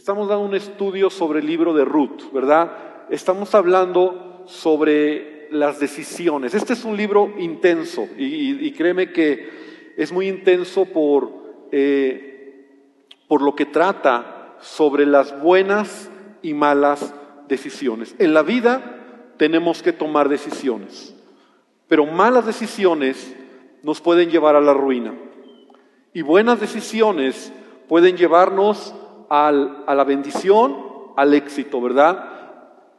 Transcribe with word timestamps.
Estamos 0.00 0.28
dando 0.28 0.46
un 0.46 0.54
estudio 0.54 1.10
sobre 1.10 1.40
el 1.40 1.46
libro 1.46 1.74
de 1.74 1.84
Ruth, 1.84 2.32
¿verdad? 2.32 2.72
Estamos 3.10 3.54
hablando 3.54 4.44
sobre 4.46 5.46
las 5.50 5.78
decisiones. 5.78 6.54
Este 6.54 6.72
es 6.72 6.86
un 6.86 6.96
libro 6.96 7.34
intenso 7.36 8.08
y, 8.16 8.72
créeme 8.72 9.12
que 9.12 9.92
es 9.98 10.10
muy 10.10 10.26
intenso 10.26 10.86
por, 10.86 11.30
eh, 11.70 12.64
por 13.28 13.42
lo 13.42 13.54
que 13.54 13.66
trata 13.66 14.56
sobre 14.62 15.04
las 15.04 15.38
buenas 15.42 16.10
y 16.40 16.54
malas 16.54 17.14
decisiones. 17.46 18.14
En 18.18 18.32
la 18.32 18.42
vida 18.42 19.34
tenemos 19.36 19.82
que 19.82 19.92
tomar 19.92 20.30
decisiones, 20.30 21.14
pero 21.88 22.06
malas 22.06 22.46
decisiones 22.46 23.36
nos 23.82 24.00
pueden 24.00 24.30
llevar 24.30 24.56
a 24.56 24.62
la 24.62 24.72
ruina 24.72 25.12
y 26.14 26.22
buenas 26.22 26.58
decisiones 26.58 27.52
pueden 27.86 28.16
llevarnos 28.16 28.94
a 29.30 29.94
la 29.94 30.04
bendición, 30.04 30.76
al 31.16 31.32
éxito, 31.34 31.80
¿verdad? 31.80 32.28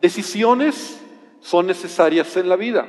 Decisiones 0.02 1.00
son 1.42 1.68
necesarias 1.68 2.36
en 2.38 2.50
la 2.50 2.56
vida, 2.56 2.88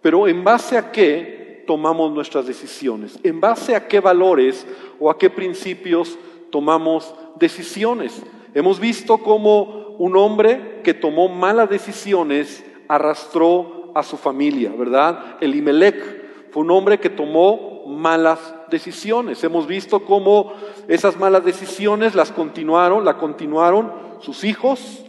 pero 0.00 0.26
¿en 0.26 0.42
base 0.42 0.78
a 0.78 0.90
qué 0.90 1.64
tomamos 1.66 2.10
nuestras 2.12 2.46
decisiones? 2.46 3.18
¿En 3.22 3.40
base 3.40 3.76
a 3.76 3.86
qué 3.86 4.00
valores 4.00 4.66
o 4.98 5.10
a 5.10 5.18
qué 5.18 5.30
principios 5.30 6.18
tomamos 6.50 7.14
decisiones? 7.38 8.22
Hemos 8.54 8.80
visto 8.80 9.18
cómo 9.18 9.96
un 9.98 10.16
hombre 10.16 10.80
que 10.82 10.94
tomó 10.94 11.28
malas 11.28 11.68
decisiones 11.68 12.64
arrastró 12.88 13.92
a 13.94 14.02
su 14.02 14.16
familia, 14.16 14.72
¿verdad? 14.76 15.36
Elimelech 15.40 16.21
fue 16.52 16.62
un 16.62 16.70
hombre 16.70 17.00
que 17.00 17.08
tomó 17.08 17.84
malas 17.86 18.54
decisiones. 18.70 19.42
Hemos 19.42 19.66
visto 19.66 20.04
cómo 20.04 20.52
esas 20.86 21.18
malas 21.18 21.44
decisiones 21.46 22.14
las 22.14 22.30
continuaron, 22.30 23.06
la 23.06 23.16
continuaron 23.16 23.90
sus 24.20 24.44
hijos, 24.44 25.02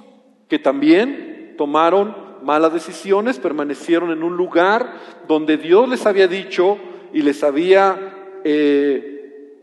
que 0.47 0.57
también 0.57 1.55
tomaron 1.57 2.15
malas 2.43 2.71
decisiones, 2.71 3.39
permanecieron 3.39 4.11
en 4.11 4.23
un 4.23 4.37
lugar 4.37 4.93
donde 5.27 5.57
Dios 5.57 5.89
les 5.89 6.05
había 6.05 6.29
dicho 6.29 6.77
y 7.11 7.21
les 7.21 7.43
había 7.43 8.39
eh, 8.45 9.59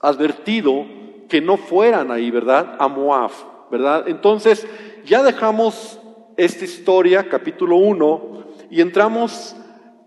advertido 0.00 0.86
que 1.28 1.42
no 1.42 1.58
fueran 1.58 2.10
ahí, 2.10 2.30
¿verdad? 2.30 2.76
A 2.78 2.88
Moab, 2.88 3.30
¿verdad? 3.70 4.08
Entonces, 4.08 4.66
ya 5.04 5.22
dejamos 5.22 6.00
esta 6.38 6.64
historia, 6.64 7.28
capítulo 7.28 7.76
1, 7.76 8.44
y 8.70 8.80
entramos 8.80 9.54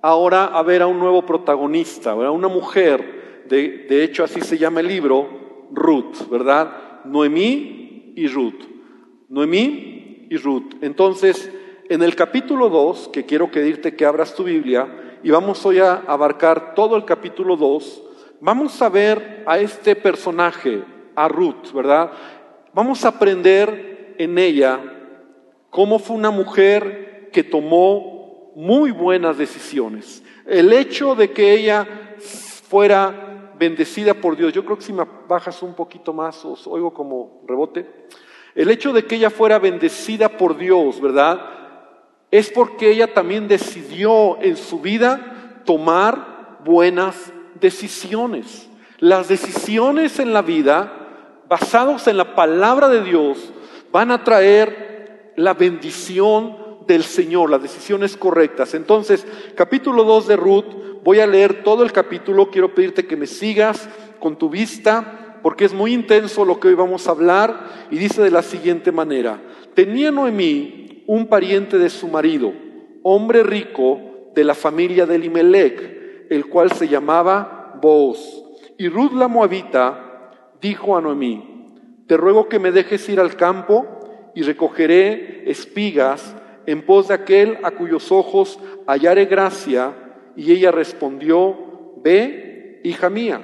ahora 0.03 0.45
a 0.47 0.61
ver 0.63 0.81
a 0.81 0.87
un 0.87 0.99
nuevo 0.99 1.25
protagonista, 1.25 2.13
¿verdad? 2.13 2.33
Una 2.33 2.49
mujer 2.49 3.45
de, 3.47 4.03
hecho 4.03 4.23
así 4.23 4.41
se 4.41 4.57
llama 4.57 4.81
el 4.81 4.87
libro, 4.87 5.67
Ruth, 5.71 6.29
¿verdad? 6.29 7.03
Noemí 7.05 8.13
y 8.15 8.27
Ruth. 8.27 8.65
Noemí 9.29 10.27
y 10.29 10.37
Ruth. 10.37 10.73
Entonces, 10.81 11.49
en 11.89 12.03
el 12.03 12.15
capítulo 12.17 12.67
2, 12.67 13.09
que 13.13 13.25
quiero 13.25 13.49
pedirte 13.49 13.95
que 13.95 14.05
abras 14.05 14.35
tu 14.35 14.43
Biblia, 14.43 15.19
y 15.23 15.31
vamos 15.31 15.65
hoy 15.65 15.79
a 15.79 16.03
abarcar 16.05 16.75
todo 16.75 16.97
el 16.97 17.05
capítulo 17.05 17.55
2, 17.55 18.03
vamos 18.41 18.81
a 18.81 18.89
ver 18.89 19.43
a 19.47 19.57
este 19.57 19.95
personaje, 19.95 20.83
a 21.15 21.29
Ruth, 21.29 21.71
¿verdad? 21.73 22.11
Vamos 22.73 23.05
a 23.05 23.09
aprender 23.09 24.15
en 24.17 24.37
ella 24.37 24.81
cómo 25.69 25.97
fue 25.97 26.17
una 26.17 26.31
mujer 26.31 27.29
que 27.31 27.43
tomó 27.43 28.12
muy 28.55 28.91
buenas 28.91 29.37
decisiones. 29.37 30.23
El 30.45 30.73
hecho 30.73 31.15
de 31.15 31.31
que 31.31 31.53
ella 31.53 31.87
fuera 32.73 33.23
bendecida 33.57 34.13
por 34.13 34.35
Dios. 34.35 34.51
Yo 34.51 34.65
creo 34.65 34.77
que 34.77 34.83
si 34.83 34.93
me 34.93 35.05
bajas 35.27 35.61
un 35.61 35.73
poquito 35.73 36.11
más, 36.11 36.43
os 36.43 36.67
oigo 36.67 36.93
como 36.93 37.43
rebote. 37.47 37.87
El 38.55 38.69
hecho 38.69 38.93
de 38.93 39.05
que 39.05 39.15
ella 39.15 39.29
fuera 39.29 39.59
bendecida 39.59 40.29
por 40.29 40.57
Dios, 40.57 40.99
¿verdad? 40.99 41.39
Es 42.31 42.49
porque 42.49 42.91
ella 42.91 43.13
también 43.13 43.47
decidió 43.47 44.41
en 44.41 44.57
su 44.57 44.79
vida 44.79 45.61
tomar 45.65 46.59
buenas 46.65 47.31
decisiones. 47.59 48.69
Las 48.99 49.27
decisiones 49.27 50.19
en 50.19 50.33
la 50.33 50.41
vida, 50.41 50.91
basadas 51.47 52.07
en 52.07 52.17
la 52.17 52.35
palabra 52.35 52.89
de 52.89 53.03
Dios, 53.03 53.51
van 53.91 54.11
a 54.11 54.23
traer 54.23 55.33
la 55.35 55.53
bendición 55.53 56.57
del 56.87 57.03
Señor, 57.03 57.49
las 57.49 57.61
decisiones 57.61 58.17
correctas. 58.17 58.73
Entonces, 58.73 59.25
capítulo 59.55 60.03
2 60.03 60.27
de 60.27 60.35
Ruth, 60.35 60.65
voy 61.03 61.19
a 61.19 61.27
leer 61.27 61.63
todo 61.63 61.83
el 61.83 61.91
capítulo, 61.91 62.49
quiero 62.49 62.73
pedirte 62.73 63.05
que 63.05 63.15
me 63.15 63.27
sigas 63.27 63.89
con 64.19 64.37
tu 64.37 64.49
vista, 64.49 65.39
porque 65.41 65.65
es 65.65 65.73
muy 65.73 65.93
intenso 65.93 66.45
lo 66.45 66.59
que 66.59 66.69
hoy 66.69 66.75
vamos 66.75 67.07
a 67.07 67.11
hablar, 67.11 67.87
y 67.91 67.97
dice 67.97 68.21
de 68.21 68.31
la 68.31 68.41
siguiente 68.41 68.91
manera, 68.91 69.41
tenía 69.73 70.11
Noemí 70.11 71.03
un 71.07 71.27
pariente 71.27 71.77
de 71.77 71.89
su 71.89 72.07
marido, 72.07 72.53
hombre 73.03 73.43
rico 73.43 73.99
de 74.33 74.43
la 74.43 74.55
familia 74.55 75.05
de 75.05 75.15
Elimelech, 75.15 76.27
el 76.29 76.45
cual 76.47 76.71
se 76.71 76.87
llamaba 76.87 77.77
Boaz. 77.81 78.19
Y 78.77 78.87
Ruth 78.87 79.11
la 79.13 79.27
Moabita 79.27 80.31
dijo 80.61 80.95
a 80.95 81.01
Noemí, 81.01 81.53
te 82.07 82.17
ruego 82.17 82.47
que 82.47 82.59
me 82.59 82.71
dejes 82.71 83.07
ir 83.09 83.19
al 83.19 83.35
campo 83.35 84.31
y 84.35 84.41
recogeré 84.41 85.49
espigas 85.49 86.35
en 86.65 86.85
pos 86.85 87.07
de 87.07 87.13
aquel 87.13 87.57
a 87.63 87.71
cuyos 87.71 88.11
ojos 88.11 88.59
hallare 88.87 89.25
gracia, 89.25 89.93
y 90.35 90.51
ella 90.51 90.71
respondió, 90.71 91.57
ve, 91.97 92.79
hija 92.83 93.09
mía. 93.09 93.41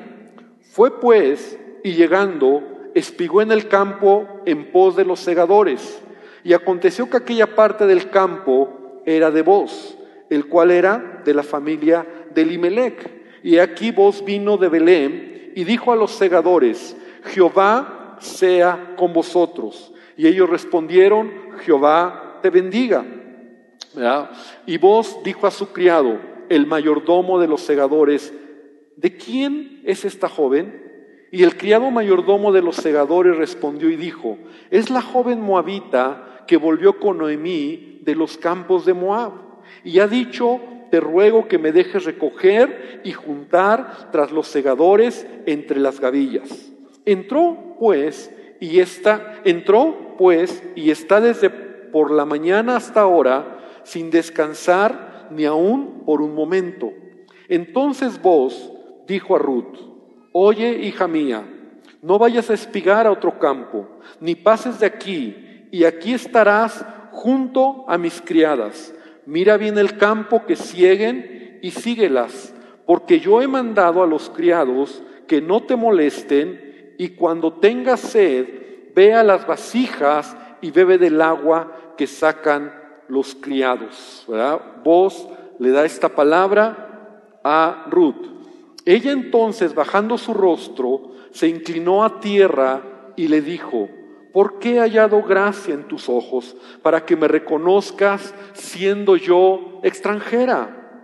Fue 0.62 1.00
pues, 1.00 1.59
y 1.84 1.94
llegando, 1.94 2.63
espigó 2.96 3.41
en 3.41 3.52
el 3.52 3.68
campo 3.68 4.28
en 4.46 4.72
pos 4.72 4.96
de 4.96 5.06
los 5.06 5.19
segadores, 5.19 6.02
y 6.44 6.53
aconteció 6.53 7.09
que 7.09 7.18
aquella 7.18 7.56
parte 7.56 7.85
del 7.85 8.09
campo 8.09 9.02
era 9.06 9.31
de 9.31 9.41
vos, 9.41 9.97
el 10.30 10.47
cual 10.47 10.72
era 10.72 11.22
de 11.25 11.34
la 11.34 11.44
familia 11.44 12.06
de 12.34 12.46
Limelec. 12.46 13.19
Y 13.44 13.57
aquí 13.57 13.91
vos 13.91 14.24
vino 14.24 14.57
de 14.57 14.69
Belén 14.69 15.51
y 15.56 15.63
dijo 15.63 15.91
a 15.91 15.96
los 15.96 16.12
segadores, 16.12 16.96
Jehová 17.25 18.18
sea 18.19 18.96
con 18.97 19.13
vosotros. 19.13 19.94
Y 20.18 20.28
ellos 20.28 20.50
respondieron, 20.50 21.31
Jehová 21.59 22.28
te 22.41 22.50
bendiga. 22.50 23.05
Y 24.66 24.77
vos 24.77 25.17
dijo 25.23 25.47
a 25.47 25.51
su 25.51 25.72
criado, 25.72 26.19
el 26.50 26.66
mayordomo 26.66 27.39
de 27.39 27.47
los 27.47 27.61
segadores, 27.61 28.33
¿de 28.95 29.17
quién 29.17 29.81
es 29.85 30.05
esta 30.05 30.29
joven? 30.29 30.88
Y 31.31 31.44
el 31.44 31.57
criado 31.57 31.91
mayordomo 31.91 32.51
de 32.51 32.61
los 32.61 32.75
segadores 32.75 33.38
respondió 33.38 33.89
y 33.89 33.95
dijo, 33.95 34.38
es 34.72 34.89
la 34.89 35.01
joven 35.01 35.41
moabita 35.41 36.44
que 36.47 36.57
volvió 36.57 37.00
con 37.00 37.19
Noemí 37.19 38.00
de 38.03 38.16
los 38.16 38.38
campos 38.38 38.85
de 38.85 38.94
Moab. 38.94 39.33
Y 39.83 40.00
ha 40.00 40.07
dicho, 40.07 40.59
te 40.89 41.00
ruego 41.00 41.47
que 41.47 41.59
me 41.59 41.71
dejes 41.71 42.06
recoger 42.06 43.01
y 43.03 43.11
juntar 43.11 44.09
tras 44.11 44.31
los 44.31 44.47
segadores 44.47 45.27
entre 45.45 45.79
las 45.79 46.00
gavillas. 46.00 46.71
Entró 47.06 47.75
pues 47.79 48.33
y 48.59 48.79
está, 48.79 49.41
entró 49.45 50.16
pues 50.17 50.63
y 50.75 50.89
está 50.89 51.21
desde 51.21 51.69
por 51.91 52.11
la 52.11 52.25
mañana 52.25 52.75
hasta 52.75 53.01
ahora 53.01 53.59
sin 53.83 54.11
descansar 54.11 55.27
ni 55.31 55.45
aún 55.45 56.03
por 56.05 56.22
un 56.22 56.35
momento. 56.35 56.91
Entonces 57.47 58.22
vos, 58.22 58.72
dijo 59.07 59.35
a 59.35 59.39
Ruth, 59.39 59.77
oye 60.31 60.79
hija 60.83 61.07
mía, 61.07 61.44
no 62.01 62.19
vayas 62.19 62.50
a 62.50 62.53
espigar 62.53 63.07
a 63.07 63.11
otro 63.11 63.39
campo, 63.39 63.88
ni 64.19 64.35
pases 64.35 64.79
de 64.79 64.85
aquí, 64.85 65.67
y 65.72 65.83
aquí 65.83 66.13
estarás 66.13 66.85
junto 67.11 67.85
a 67.88 67.97
mis 67.97 68.21
criadas. 68.21 68.94
Mira 69.25 69.57
bien 69.57 69.77
el 69.77 69.97
campo 69.97 70.45
que 70.45 70.56
cieguen 70.56 71.59
y 71.61 71.71
síguelas, 71.71 72.56
porque 72.85 73.19
yo 73.19 73.41
he 73.41 73.47
mandado 73.47 74.01
a 74.01 74.07
los 74.07 74.29
criados 74.29 75.03
que 75.27 75.41
no 75.41 75.63
te 75.63 75.75
molesten, 75.75 76.95
y 76.97 77.09
cuando 77.09 77.53
tengas 77.53 78.00
sed, 78.00 78.47
ve 78.95 79.13
a 79.13 79.23
las 79.23 79.45
vasijas 79.45 80.35
y 80.62 80.71
bebe 80.71 80.97
del 80.97 81.21
agua 81.21 81.71
que 82.00 82.07
sacan 82.07 82.74
los 83.10 83.36
criados. 83.36 84.24
¿verdad? 84.25 84.62
Vos 84.86 85.28
le 85.60 85.72
da 85.72 85.84
esta 85.84 86.07
palabra 86.07 87.42
a 87.44 87.88
Ruth. 87.90 88.25
Ella 88.86 89.12
entonces, 89.12 89.75
bajando 89.75 90.18
su 90.18 90.34
rostro, 90.34 91.12
se 91.31 91.50
inclinó 91.50 92.06
a 92.06 92.22
tierra 92.22 93.12
y 93.18 93.28
le 93.28 93.42
dijo, 93.42 93.90
¿por 94.31 94.60
qué 94.60 94.75
he 94.75 94.80
hallado 94.80 95.22
gracia 95.24 95.74
en 95.74 95.90
tus 95.90 96.07
ojos 96.07 96.56
para 96.81 97.06
que 97.06 97.18
me 97.18 97.28
reconozcas 97.28 98.34
siendo 98.54 99.18
yo 99.18 99.81
extranjera? 99.84 101.04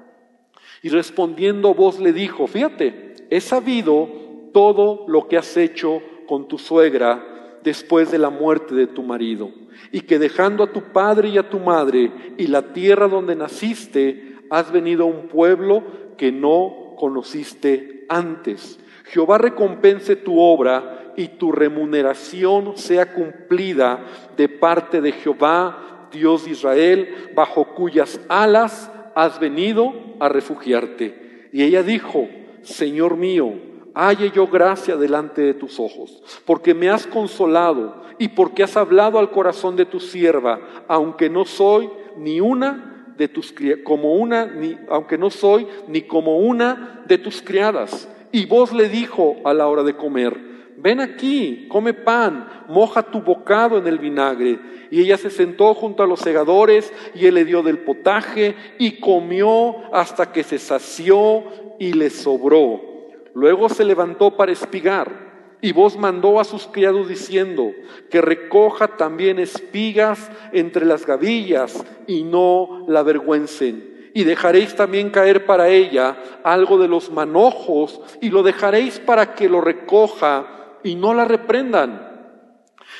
Y 0.82 0.88
respondiendo 0.88 1.74
vos 1.74 2.00
le 2.00 2.14
dijo, 2.14 2.48
fíjate, 2.48 3.16
he 3.30 3.42
sabido 3.42 4.08
todo 4.54 5.04
lo 5.10 5.28
que 5.28 5.36
has 5.36 5.58
hecho 5.58 6.02
con 6.26 6.48
tu 6.48 6.58
suegra 6.58 7.35
después 7.66 8.12
de 8.12 8.20
la 8.20 8.30
muerte 8.30 8.76
de 8.76 8.88
tu 8.88 9.04
marido 9.04 9.52
y 9.92 10.02
que 10.02 10.20
dejando 10.20 10.64
a 10.64 10.72
tu 10.72 10.82
padre 10.94 11.30
y 11.30 11.38
a 11.38 11.50
tu 11.50 11.60
madre 11.60 12.12
y 12.38 12.48
la 12.48 12.74
tierra 12.74 13.08
donde 13.08 13.36
naciste, 13.36 14.38
has 14.50 14.72
venido 14.72 15.04
a 15.04 15.08
un 15.08 15.28
pueblo 15.28 15.84
que 16.18 16.32
no 16.32 16.96
conociste 16.98 18.06
antes. 18.08 18.80
Jehová 19.06 19.38
recompense 19.38 20.16
tu 20.16 20.40
obra 20.40 21.14
y 21.18 21.30
tu 21.30 21.52
remuneración 21.52 22.78
sea 22.78 23.14
cumplida 23.14 24.06
de 24.38 24.48
parte 24.48 25.02
de 25.02 25.12
Jehová, 25.12 26.10
Dios 26.12 26.46
de 26.46 26.52
Israel, 26.52 27.32
bajo 27.36 27.74
cuyas 27.74 28.20
alas 28.30 28.92
has 29.16 29.40
venido 29.40 29.94
a 30.20 30.30
refugiarte. 30.30 31.50
Y 31.52 31.64
ella 31.64 31.84
dijo, 31.84 32.28
Señor 32.62 33.18
mío, 33.18 33.54
halle 33.96 34.30
yo 34.32 34.48
gracia 34.48 34.98
delante 34.98 35.42
de 35.42 35.54
tus 35.54 35.80
ojos, 35.80 36.22
porque 36.46 36.74
me 36.74 36.90
has 36.90 37.08
consolado 37.08 38.04
y 38.20 38.28
porque 38.28 38.64
has 38.64 38.78
hablado 38.78 39.18
al 39.18 39.32
corazón 39.32 39.76
de 39.76 39.86
tu 39.86 40.00
sierva, 40.00 40.60
aunque 40.88 41.30
no 41.30 41.46
soy 41.46 41.90
ni 42.18 42.42
una 42.42 43.14
de 43.18 43.30
tus 43.30 43.54
como 43.84 44.16
una 44.16 44.46
ni 44.46 44.78
aunque 44.90 45.18
no 45.18 45.30
soy 45.30 45.68
ni 45.88 46.02
como 46.02 46.40
una 46.40 47.04
de 47.08 47.18
tus 47.18 47.42
criadas. 47.42 48.10
Y 48.32 48.46
vos 48.46 48.74
le 48.74 48.90
dijo 48.90 49.38
a 49.46 49.54
la 49.54 49.68
hora 49.68 49.84
de 49.84 49.96
comer, 49.96 50.38
ven 50.78 51.00
aquí, 51.00 51.68
come 51.70 51.94
pan, 51.94 52.48
moja 52.68 53.04
tu 53.04 53.22
bocado 53.22 53.78
en 53.78 53.88
el 53.88 53.98
vinagre. 53.98 54.60
Y 54.92 55.02
ella 55.02 55.18
se 55.18 55.30
sentó 55.30 55.74
junto 55.74 56.04
a 56.04 56.08
los 56.08 56.20
segadores 56.20 56.92
y 57.14 57.26
él 57.26 57.36
le 57.36 57.46
dio 57.46 57.64
del 57.64 57.80
potaje 57.80 58.56
y 58.78 59.00
comió 59.00 59.94
hasta 59.94 60.32
que 60.32 60.44
se 60.44 60.60
sació 60.60 61.44
y 61.80 61.94
le 61.94 62.10
sobró. 62.10 62.95
Luego 63.36 63.68
se 63.68 63.84
levantó 63.84 64.32
para 64.32 64.54
espigar 64.54 65.58
y 65.62 65.74
vos 65.74 65.98
mandó 65.98 66.40
a 66.40 66.46
sus 66.46 66.68
criados 66.68 67.10
diciendo 67.10 67.74
que 68.10 68.22
recoja 68.22 68.96
también 68.96 69.40
espigas 69.40 70.32
entre 70.54 70.86
las 70.86 71.06
gavillas 71.06 71.86
y 72.08 72.24
no 72.24 72.86
la 72.88 73.02
avergüencen. 73.02 74.12
Y 74.14 74.24
dejaréis 74.24 74.74
también 74.78 75.10
caer 75.10 75.46
para 75.46 75.68
ella 75.68 76.16
algo 76.44 76.78
de 76.78 76.88
los 76.88 77.12
manojos 77.12 78.00
y 78.22 78.30
lo 78.30 78.42
dejaréis 78.42 79.00
para 79.00 79.36
que 79.36 79.50
lo 79.50 79.60
recoja 79.60 80.48
y 80.82 80.96
no 80.96 81.14
la 81.14 81.26
reprendan. 81.26 82.30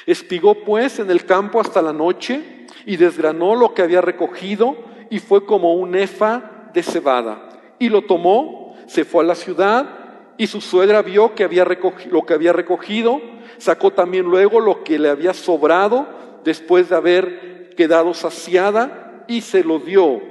Espigó 0.06 0.66
pues 0.66 1.00
en 1.00 1.10
el 1.10 1.24
campo 1.26 1.62
hasta 1.62 1.82
la 1.82 1.94
noche 1.94 2.66
y 2.86 2.98
desgranó 2.98 3.56
lo 3.56 3.74
que 3.74 3.84
había 3.84 4.02
recogido 4.02 4.76
y 5.10 5.20
fue 5.20 5.46
como 5.46 5.76
un 5.76 5.96
efa 5.96 6.70
de 6.74 6.84
cebada. 6.84 7.48
Y 7.80 7.88
lo 7.88 8.02
tomó, 8.02 8.76
se 8.88 9.06
fue 9.06 9.24
a 9.24 9.28
la 9.28 9.36
ciudad 9.36 10.05
y 10.38 10.48
su 10.48 10.62
suegra 10.62 11.02
vio 11.02 11.34
que 11.36 11.44
había 11.44 11.66
lo 12.10 12.26
que 12.26 12.34
había 12.34 12.54
recogido, 12.54 13.22
sacó 13.58 13.92
también 13.92 14.26
luego 14.26 14.60
lo 14.60 14.84
que 14.84 15.00
le 15.00 15.10
había 15.10 15.34
sobrado 15.34 16.08
después 16.44 16.90
de 16.90 16.96
haber 16.96 17.70
quedado 17.76 18.14
saciada 18.14 19.26
y 19.28 19.42
se 19.42 19.64
lo 19.64 19.80
dio 19.80 20.22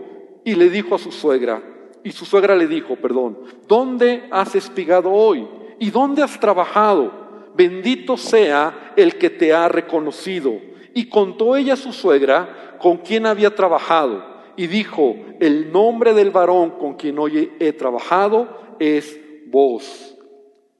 y 0.44 0.54
le 0.54 0.68
dijo 0.68 0.94
a 0.94 0.98
su 0.98 1.10
suegra, 1.10 1.62
y 2.02 2.12
su 2.12 2.26
suegra 2.26 2.54
le 2.54 2.66
dijo, 2.66 2.96
perdón, 2.96 3.38
¿dónde 3.66 4.24
has 4.30 4.54
espigado 4.54 5.10
hoy? 5.10 5.48
¿Y 5.78 5.90
dónde 5.90 6.22
has 6.22 6.38
trabajado? 6.38 7.50
Bendito 7.56 8.18
sea 8.18 8.92
el 8.96 9.16
que 9.16 9.30
te 9.30 9.54
ha 9.54 9.68
reconocido. 9.68 10.52
Y 10.92 11.08
contó 11.08 11.56
ella 11.56 11.72
a 11.72 11.78
su 11.78 11.92
suegra 11.92 12.76
con 12.78 12.98
quien 12.98 13.24
había 13.24 13.54
trabajado 13.54 14.34
y 14.56 14.66
dijo, 14.66 15.16
el 15.40 15.72
nombre 15.72 16.12
del 16.12 16.30
varón 16.30 16.72
con 16.72 16.94
quien 16.94 17.18
hoy 17.18 17.52
he 17.58 17.72
trabajado 17.72 18.76
es 18.78 19.18
vos. 19.54 20.16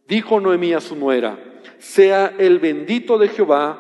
Dijo 0.09 0.41
Noemí 0.41 0.73
a 0.73 0.81
su 0.81 0.97
nuera, 0.97 1.39
sea 1.79 2.35
el 2.39 2.59
bendito 2.59 3.19
de 3.19 3.29
Jehová, 3.29 3.79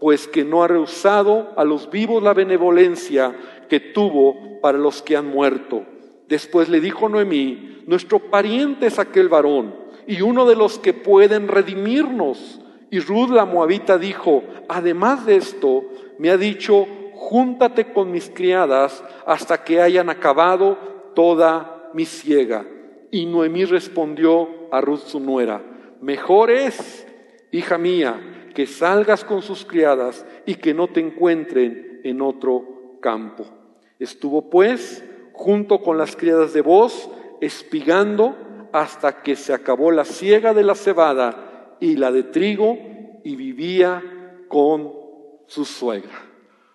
pues 0.00 0.26
que 0.26 0.44
no 0.44 0.64
ha 0.64 0.68
rehusado 0.68 1.52
a 1.56 1.64
los 1.64 1.88
vivos 1.88 2.20
la 2.20 2.34
benevolencia 2.34 3.32
que 3.68 3.78
tuvo 3.78 4.60
para 4.60 4.76
los 4.76 5.02
que 5.02 5.16
han 5.16 5.26
muerto. 5.26 5.84
Después 6.26 6.68
le 6.68 6.80
dijo 6.80 7.08
Noemí, 7.08 7.84
nuestro 7.86 8.18
pariente 8.18 8.86
es 8.88 8.98
aquel 8.98 9.28
varón 9.28 9.72
y 10.06 10.20
uno 10.20 10.46
de 10.46 10.56
los 10.56 10.80
que 10.80 10.92
pueden 10.92 11.46
redimirnos. 11.46 12.60
Y 12.90 12.98
Ruth 12.98 13.30
la 13.30 13.44
moabita 13.44 13.98
dijo, 13.98 14.42
además 14.68 15.26
de 15.26 15.36
esto, 15.36 15.84
me 16.18 16.30
ha 16.30 16.36
dicho, 16.36 16.88
júntate 17.14 17.92
con 17.92 18.10
mis 18.10 18.28
criadas 18.30 19.04
hasta 19.26 19.62
que 19.62 19.80
hayan 19.80 20.10
acabado 20.10 20.76
toda 21.14 21.90
mi 21.94 22.04
ciega. 22.04 22.66
Y 23.14 23.26
Noemí 23.26 23.64
respondió 23.64 24.48
a 24.72 24.80
Ruth 24.80 25.06
su 25.06 25.20
nuera, 25.20 25.62
mejor 26.00 26.50
es, 26.50 27.06
hija 27.52 27.78
mía, 27.78 28.48
que 28.56 28.66
salgas 28.66 29.22
con 29.22 29.40
sus 29.40 29.64
criadas 29.64 30.26
y 30.46 30.56
que 30.56 30.74
no 30.74 30.88
te 30.88 30.98
encuentren 30.98 32.00
en 32.02 32.20
otro 32.20 32.98
campo. 33.00 33.46
Estuvo 34.00 34.50
pues 34.50 35.04
junto 35.32 35.80
con 35.80 35.96
las 35.96 36.16
criadas 36.16 36.54
de 36.54 36.60
voz, 36.62 37.08
espigando 37.40 38.34
hasta 38.72 39.22
que 39.22 39.36
se 39.36 39.52
acabó 39.52 39.92
la 39.92 40.04
siega 40.04 40.52
de 40.52 40.64
la 40.64 40.74
cebada 40.74 41.76
y 41.78 41.94
la 41.94 42.10
de 42.10 42.24
trigo, 42.24 42.76
y 43.22 43.36
vivía 43.36 44.02
con 44.48 44.92
su 45.46 45.64
suegra. 45.64 46.20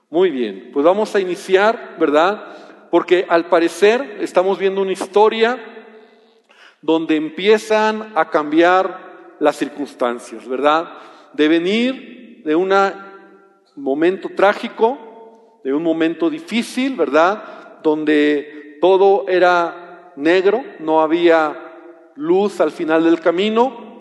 Muy 0.10 0.30
bien, 0.30 0.70
pues 0.72 0.86
vamos 0.86 1.14
a 1.16 1.20
iniciar, 1.20 1.98
¿verdad? 2.00 2.88
Porque 2.92 3.26
al 3.28 3.50
parecer 3.50 4.20
estamos 4.22 4.58
viendo 4.58 4.82
una 4.82 4.94
historia 4.94 5.76
donde 6.82 7.16
empiezan 7.16 8.12
a 8.16 8.30
cambiar 8.30 9.36
las 9.40 9.56
circunstancias, 9.56 10.48
¿verdad? 10.48 10.92
De 11.34 11.48
venir 11.48 12.42
de 12.46 12.56
un 12.56 12.74
momento 13.76 14.30
trágico, 14.36 15.62
de 15.64 15.74
un 15.74 15.84
momento 15.84 16.30
difícil, 16.30 16.96
¿verdad? 16.96 17.82
Donde 17.84 18.78
todo 18.82 19.26
era 19.28 20.14
negro, 20.16 20.64
no 20.80 21.02
había 21.02 21.56
luz 22.16 22.60
al 22.60 22.72
final 22.72 23.04
del 23.04 23.20
camino. 23.20 24.00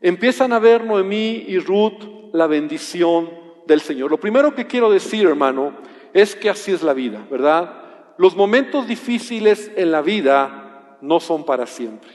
Empiezan 0.00 0.52
a 0.52 0.58
ver 0.58 0.84
Noemí 0.84 1.44
y 1.48 1.58
Ruth 1.58 2.32
la 2.32 2.46
bendición 2.46 3.30
del 3.66 3.80
Señor. 3.80 4.10
Lo 4.10 4.20
primero 4.20 4.54
que 4.54 4.66
quiero 4.66 4.90
decir, 4.90 5.26
hermano, 5.26 5.72
es 6.12 6.34
que 6.34 6.50
así 6.50 6.72
es 6.72 6.82
la 6.82 6.94
vida, 6.94 7.26
¿verdad? 7.30 8.14
Los 8.16 8.36
momentos 8.36 8.86
difíciles 8.86 9.70
en 9.76 9.92
la 9.92 10.02
vida 10.02 10.67
no 11.00 11.20
son 11.20 11.44
para 11.44 11.66
siempre. 11.66 12.10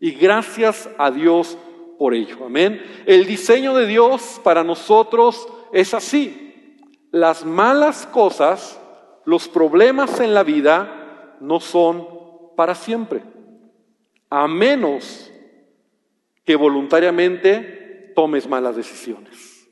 Y 0.00 0.12
gracias 0.12 0.88
a 0.98 1.10
Dios 1.10 1.56
por 1.98 2.14
ello. 2.14 2.46
Amén. 2.46 2.82
El 3.06 3.26
diseño 3.26 3.74
de 3.74 3.86
Dios 3.86 4.40
para 4.42 4.64
nosotros 4.64 5.46
es 5.72 5.94
así. 5.94 6.76
Las 7.10 7.44
malas 7.44 8.06
cosas, 8.06 8.80
los 9.24 9.48
problemas 9.48 10.18
en 10.20 10.34
la 10.34 10.42
vida 10.42 11.36
no 11.40 11.60
son 11.60 12.08
para 12.56 12.74
siempre. 12.74 13.22
A 14.30 14.48
menos 14.48 15.30
que 16.44 16.56
voluntariamente 16.56 18.12
tomes 18.14 18.48
malas 18.48 18.76
decisiones. 18.76 19.68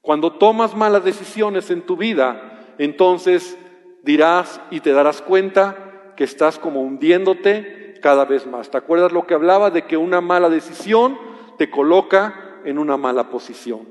Cuando 0.00 0.32
tomas 0.32 0.74
malas 0.74 1.04
decisiones 1.04 1.70
en 1.70 1.82
tu 1.82 1.96
vida, 1.96 2.74
entonces 2.78 3.56
dirás 4.02 4.60
y 4.70 4.80
te 4.80 4.92
darás 4.92 5.22
cuenta 5.22 5.91
estás 6.24 6.58
como 6.58 6.82
hundiéndote 6.82 7.94
cada 8.02 8.24
vez 8.24 8.46
más. 8.46 8.70
¿Te 8.70 8.78
acuerdas 8.78 9.12
lo 9.12 9.26
que 9.26 9.34
hablaba 9.34 9.70
de 9.70 9.82
que 9.82 9.96
una 9.96 10.20
mala 10.20 10.48
decisión 10.50 11.18
te 11.58 11.70
coloca 11.70 12.60
en 12.64 12.78
una 12.78 12.96
mala 12.96 13.30
posición? 13.30 13.88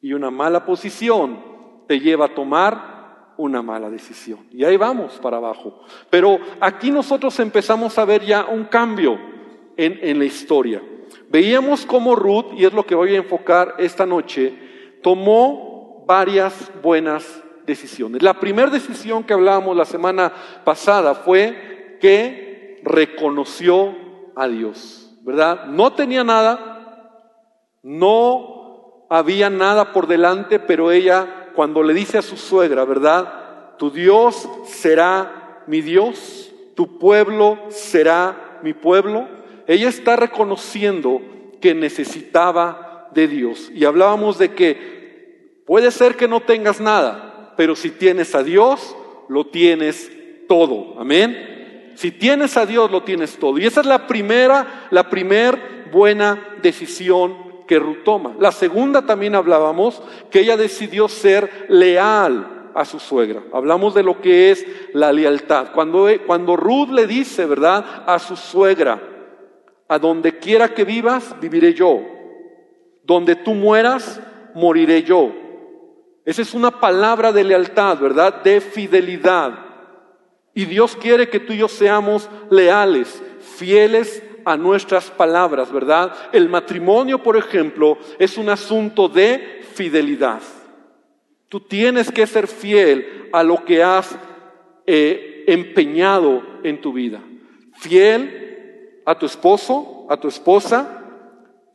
Y 0.00 0.12
una 0.12 0.30
mala 0.30 0.64
posición 0.64 1.38
te 1.88 2.00
lleva 2.00 2.26
a 2.26 2.34
tomar 2.34 3.34
una 3.38 3.62
mala 3.62 3.90
decisión. 3.90 4.40
Y 4.52 4.64
ahí 4.64 4.76
vamos 4.76 5.18
para 5.20 5.38
abajo. 5.38 5.80
Pero 6.10 6.38
aquí 6.60 6.90
nosotros 6.90 7.38
empezamos 7.40 7.98
a 7.98 8.04
ver 8.04 8.24
ya 8.24 8.44
un 8.44 8.64
cambio 8.64 9.18
en, 9.76 9.98
en 10.02 10.18
la 10.18 10.24
historia. 10.24 10.82
Veíamos 11.28 11.84
cómo 11.86 12.14
Ruth, 12.14 12.52
y 12.56 12.64
es 12.64 12.72
lo 12.72 12.86
que 12.86 12.94
voy 12.94 13.14
a 13.14 13.18
enfocar 13.18 13.74
esta 13.78 14.06
noche, 14.06 14.54
tomó 15.02 16.04
varias 16.06 16.70
buenas 16.82 17.42
decisiones. 17.66 18.22
La 18.22 18.40
primera 18.40 18.70
decisión 18.70 19.24
que 19.24 19.34
hablábamos 19.34 19.76
la 19.76 19.84
semana 19.84 20.32
pasada 20.64 21.14
fue 21.14 21.98
que 22.00 22.80
reconoció 22.84 23.94
a 24.34 24.48
Dios, 24.48 25.10
¿verdad? 25.22 25.66
No 25.66 25.92
tenía 25.92 26.24
nada, 26.24 27.20
no 27.82 29.06
había 29.10 29.50
nada 29.50 29.92
por 29.92 30.06
delante, 30.06 30.58
pero 30.58 30.90
ella 30.90 31.50
cuando 31.54 31.82
le 31.82 31.94
dice 31.94 32.18
a 32.18 32.22
su 32.22 32.36
suegra, 32.36 32.84
¿verdad? 32.84 33.76
Tu 33.78 33.90
Dios 33.90 34.48
será 34.66 35.62
mi 35.66 35.80
Dios, 35.80 36.52
tu 36.74 36.98
pueblo 36.98 37.58
será 37.70 38.58
mi 38.62 38.74
pueblo. 38.74 39.26
Ella 39.66 39.88
está 39.88 40.16
reconociendo 40.16 41.20
que 41.60 41.74
necesitaba 41.74 43.08
de 43.14 43.26
Dios. 43.26 43.70
Y 43.74 43.84
hablábamos 43.84 44.38
de 44.38 44.54
que 44.54 45.62
puede 45.66 45.90
ser 45.90 46.16
que 46.16 46.28
no 46.28 46.40
tengas 46.40 46.80
nada, 46.80 47.35
pero 47.56 47.74
si 47.74 47.90
tienes 47.90 48.34
a 48.34 48.42
Dios, 48.42 48.96
lo 49.28 49.46
tienes 49.46 50.10
todo. 50.48 50.98
Amén. 50.98 51.92
Si 51.94 52.12
tienes 52.12 52.56
a 52.56 52.66
Dios, 52.66 52.90
lo 52.90 53.02
tienes 53.02 53.38
todo. 53.38 53.58
Y 53.58 53.66
esa 53.66 53.80
es 53.80 53.86
la 53.86 54.06
primera, 54.06 54.88
la 54.90 55.08
primer 55.08 55.88
buena 55.90 56.58
decisión 56.62 57.64
que 57.66 57.78
Ruth 57.78 58.04
toma. 58.04 58.34
La 58.38 58.52
segunda 58.52 59.06
también 59.06 59.34
hablábamos 59.34 60.02
que 60.30 60.40
ella 60.40 60.56
decidió 60.56 61.08
ser 61.08 61.66
leal 61.68 62.70
a 62.74 62.84
su 62.84 63.00
suegra. 63.00 63.42
Hablamos 63.52 63.94
de 63.94 64.02
lo 64.02 64.20
que 64.20 64.50
es 64.50 64.66
la 64.92 65.12
lealtad. 65.12 65.72
Cuando, 65.72 66.08
cuando 66.26 66.56
Ruth 66.56 66.90
le 66.90 67.06
dice, 67.06 67.46
¿verdad?, 67.46 68.04
a 68.06 68.18
su 68.18 68.36
suegra, 68.36 69.00
a 69.88 69.98
donde 69.98 70.38
quiera 70.38 70.74
que 70.74 70.84
vivas, 70.84 71.34
viviré 71.40 71.72
yo. 71.72 72.02
Donde 73.04 73.36
tú 73.36 73.54
mueras, 73.54 74.20
moriré 74.54 75.02
yo. 75.02 75.32
Esa 76.26 76.42
es 76.42 76.54
una 76.54 76.80
palabra 76.80 77.32
de 77.32 77.44
lealtad, 77.44 77.98
¿verdad? 77.98 78.42
De 78.42 78.60
fidelidad. 78.60 79.58
Y 80.52 80.64
Dios 80.64 80.96
quiere 80.96 81.28
que 81.28 81.38
tú 81.38 81.52
y 81.52 81.58
yo 81.58 81.68
seamos 81.68 82.28
leales, 82.50 83.22
fieles 83.56 84.22
a 84.44 84.56
nuestras 84.56 85.08
palabras, 85.10 85.70
¿verdad? 85.70 86.12
El 86.32 86.48
matrimonio, 86.48 87.22
por 87.22 87.36
ejemplo, 87.36 87.96
es 88.18 88.36
un 88.38 88.48
asunto 88.48 89.08
de 89.08 89.60
fidelidad. 89.74 90.40
Tú 91.48 91.60
tienes 91.60 92.10
que 92.10 92.26
ser 92.26 92.48
fiel 92.48 93.28
a 93.32 93.44
lo 93.44 93.64
que 93.64 93.84
has 93.84 94.18
eh, 94.84 95.44
empeñado 95.46 96.42
en 96.64 96.80
tu 96.80 96.92
vida. 96.92 97.20
Fiel 97.74 99.02
a 99.04 99.16
tu 99.16 99.26
esposo, 99.26 100.06
a 100.10 100.16
tu 100.16 100.26
esposa, 100.26 101.04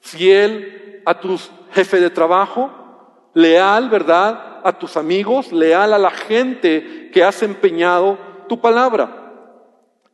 fiel 0.01 1.01
a 1.05 1.17
tu 1.17 1.39
jefe 1.72 2.01
de 2.01 2.10
trabajo, 2.10 2.81
leal, 3.34 3.90
¿verdad? 3.90 4.60
A 4.64 4.78
tus 4.78 4.98
amigos, 4.98 5.52
leal 5.52 5.94
a 5.94 5.98
la 5.98 6.12
gente 6.12 7.10
que 7.12 7.24
has 7.24 7.42
empeñado 7.44 8.18
tu 8.48 8.60
palabra. 8.60 9.34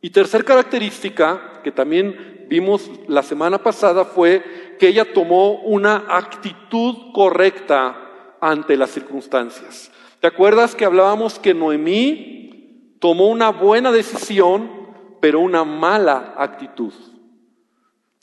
Y 0.00 0.10
tercer 0.10 0.44
característica 0.44 1.60
que 1.62 1.72
también 1.72 2.46
vimos 2.48 2.90
la 3.08 3.22
semana 3.22 3.58
pasada 3.58 4.04
fue 4.04 4.76
que 4.78 4.88
ella 4.88 5.12
tomó 5.12 5.60
una 5.60 6.04
actitud 6.08 7.12
correcta 7.12 7.96
ante 8.40 8.76
las 8.76 8.90
circunstancias. 8.90 9.90
¿Te 10.20 10.26
acuerdas 10.26 10.74
que 10.74 10.84
hablábamos 10.84 11.38
que 11.38 11.54
Noemí 11.54 12.96
tomó 13.00 13.28
una 13.28 13.50
buena 13.50 13.92
decisión, 13.92 14.70
pero 15.20 15.40
una 15.40 15.64
mala 15.64 16.34
actitud? 16.36 16.92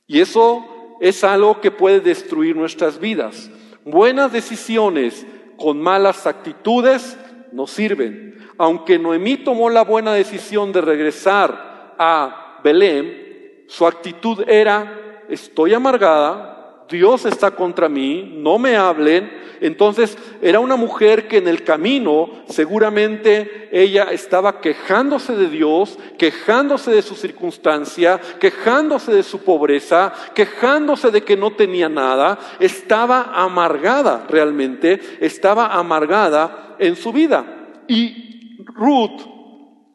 Y 0.07 0.21
eso 0.21 0.97
es 1.01 1.23
algo 1.23 1.61
que 1.61 1.71
puede 1.71 1.99
destruir 1.99 2.55
nuestras 2.55 2.99
vidas. 2.99 3.49
Buenas 3.85 4.31
decisiones 4.31 5.27
con 5.57 5.79
malas 5.79 6.25
actitudes 6.25 7.17
no 7.51 7.67
sirven. 7.67 8.35
Aunque 8.57 8.97
Noemí 8.97 9.37
tomó 9.37 9.69
la 9.69 9.83
buena 9.83 10.11
decisión 10.13 10.71
de 10.71 10.81
regresar 10.81 11.93
a 11.99 12.59
Belén, 12.63 13.63
su 13.67 13.85
actitud 13.85 14.43
era, 14.47 15.23
estoy 15.29 15.75
amargada, 15.75 16.54
Dios 16.89 17.25
está 17.25 17.51
contra 17.51 17.89
mí, 17.89 18.37
no 18.37 18.59
me 18.59 18.75
hablen. 18.75 19.45
Entonces 19.61 20.17
era 20.41 20.59
una 20.59 20.75
mujer 20.75 21.27
que 21.27 21.37
en 21.37 21.47
el 21.47 21.63
camino 21.63 22.29
seguramente 22.47 23.69
ella 23.71 24.11
estaba 24.11 24.59
quejándose 24.61 25.35
de 25.35 25.49
Dios, 25.49 25.97
quejándose 26.17 26.91
de 26.91 27.01
su 27.01 27.15
circunstancia, 27.15 28.19
quejándose 28.39 29.13
de 29.13 29.23
su 29.23 29.43
pobreza, 29.43 30.13
quejándose 30.33 31.09
de 31.09 31.23
que 31.23 31.37
no 31.37 31.51
tenía 31.51 31.89
nada. 31.89 32.37
Estaba 32.59 33.31
amargada 33.33 34.25
realmente, 34.29 34.99
estaba 35.19 35.67
amargada 35.67 36.75
en 36.79 36.95
su 36.95 37.11
vida. 37.11 37.45
Y 37.87 38.57
Ruth 38.65 39.21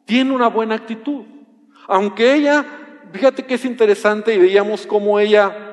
tiene 0.05 0.33
una 0.33 0.47
buena 0.47 0.75
actitud. 0.75 1.23
Aunque 1.87 2.33
ella, 2.33 2.65
fíjate 3.13 3.45
que 3.45 3.53
es 3.55 3.65
interesante 3.65 4.33
y 4.33 4.39
veíamos 4.39 4.85
cómo 4.87 5.19
ella 5.19 5.70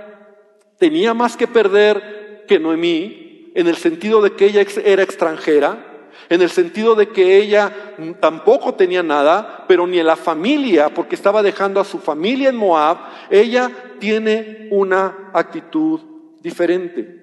tenía 0.78 1.14
más 1.14 1.36
que 1.36 1.46
perder 1.46 2.44
que 2.46 2.58
Noemí, 2.58 3.50
en 3.54 3.66
el 3.66 3.76
sentido 3.76 4.22
de 4.22 4.32
que 4.32 4.46
ella 4.46 4.64
era 4.84 5.02
extranjera, 5.02 5.84
en 6.28 6.42
el 6.42 6.50
sentido 6.50 6.94
de 6.94 7.08
que 7.08 7.38
ella 7.38 7.72
tampoco 8.20 8.74
tenía 8.74 9.02
nada, 9.02 9.64
pero 9.66 9.86
ni 9.86 9.98
en 9.98 10.06
la 10.06 10.16
familia, 10.16 10.90
porque 10.90 11.14
estaba 11.14 11.42
dejando 11.42 11.80
a 11.80 11.84
su 11.84 11.98
familia 11.98 12.50
en 12.50 12.56
Moab, 12.56 12.98
ella 13.30 13.70
tiene 13.98 14.68
una 14.70 15.30
actitud 15.32 16.00
diferente. 16.40 17.18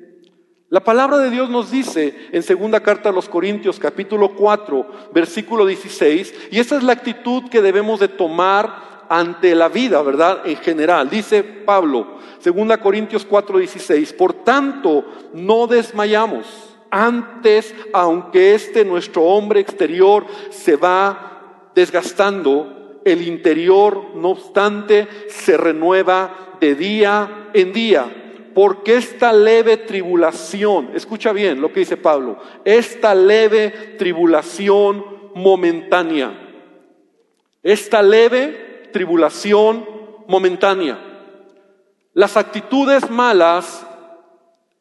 La 0.69 0.83
palabra 0.83 1.19
de 1.19 1.29
Dios 1.29 1.49
nos 1.49 1.69
dice 1.69 2.27
en 2.31 2.41
segunda 2.41 2.79
carta 2.81 3.09
a 3.09 3.13
los 3.13 3.29
Corintios 3.29 3.79
capítulo 3.79 4.33
4 4.35 5.09
versículo 5.13 5.65
16, 5.65 6.49
y 6.51 6.59
esa 6.59 6.77
es 6.77 6.83
la 6.83 6.93
actitud 6.93 7.43
que 7.49 7.61
debemos 7.61 7.99
de 7.99 8.07
tomar 8.07 8.94
ante 9.09 9.55
la 9.55 9.69
vida, 9.69 10.01
¿verdad? 10.01 10.41
En 10.45 10.57
general. 10.57 11.09
Dice 11.09 11.43
Pablo, 11.43 12.17
2 12.43 12.77
Corintios 12.77 13.27
4:16, 13.27 14.13
por 14.13 14.33
tanto, 14.33 15.05
no 15.33 15.67
desmayamos. 15.67 16.45
Antes, 16.89 17.73
aunque 17.93 18.55
este 18.55 18.85
nuestro 18.85 19.23
hombre 19.23 19.59
exterior 19.59 20.25
se 20.49 20.75
va 20.75 21.71
desgastando, 21.75 22.75
el 23.05 23.21
interior, 23.21 24.15
no 24.15 24.29
obstante, 24.29 25.07
se 25.27 25.57
renueva 25.57 26.57
de 26.59 26.75
día 26.75 27.49
en 27.53 27.71
día. 27.71 28.23
Porque 28.53 28.95
esta 28.95 29.31
leve 29.31 29.77
tribulación, 29.77 30.91
escucha 30.95 31.31
bien 31.31 31.61
lo 31.61 31.71
que 31.71 31.81
dice 31.81 31.97
Pablo, 31.97 32.39
esta 32.63 33.13
leve 33.13 33.95
tribulación 33.97 35.05
momentánea, 35.35 36.31
esta 37.61 38.01
leve 38.01 38.74
tribulación 38.95 39.85
momentánea. 40.25 40.97
Las 42.13 42.37
actitudes 42.37 43.09
malas 43.09 43.85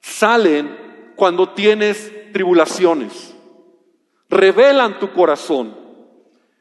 salen 0.00 0.71
cuando 1.16 1.49
tienes 1.49 2.12
tribulaciones. 2.33 3.35
Revelan 4.30 5.00
tu 5.00 5.12
corazón. 5.12 5.76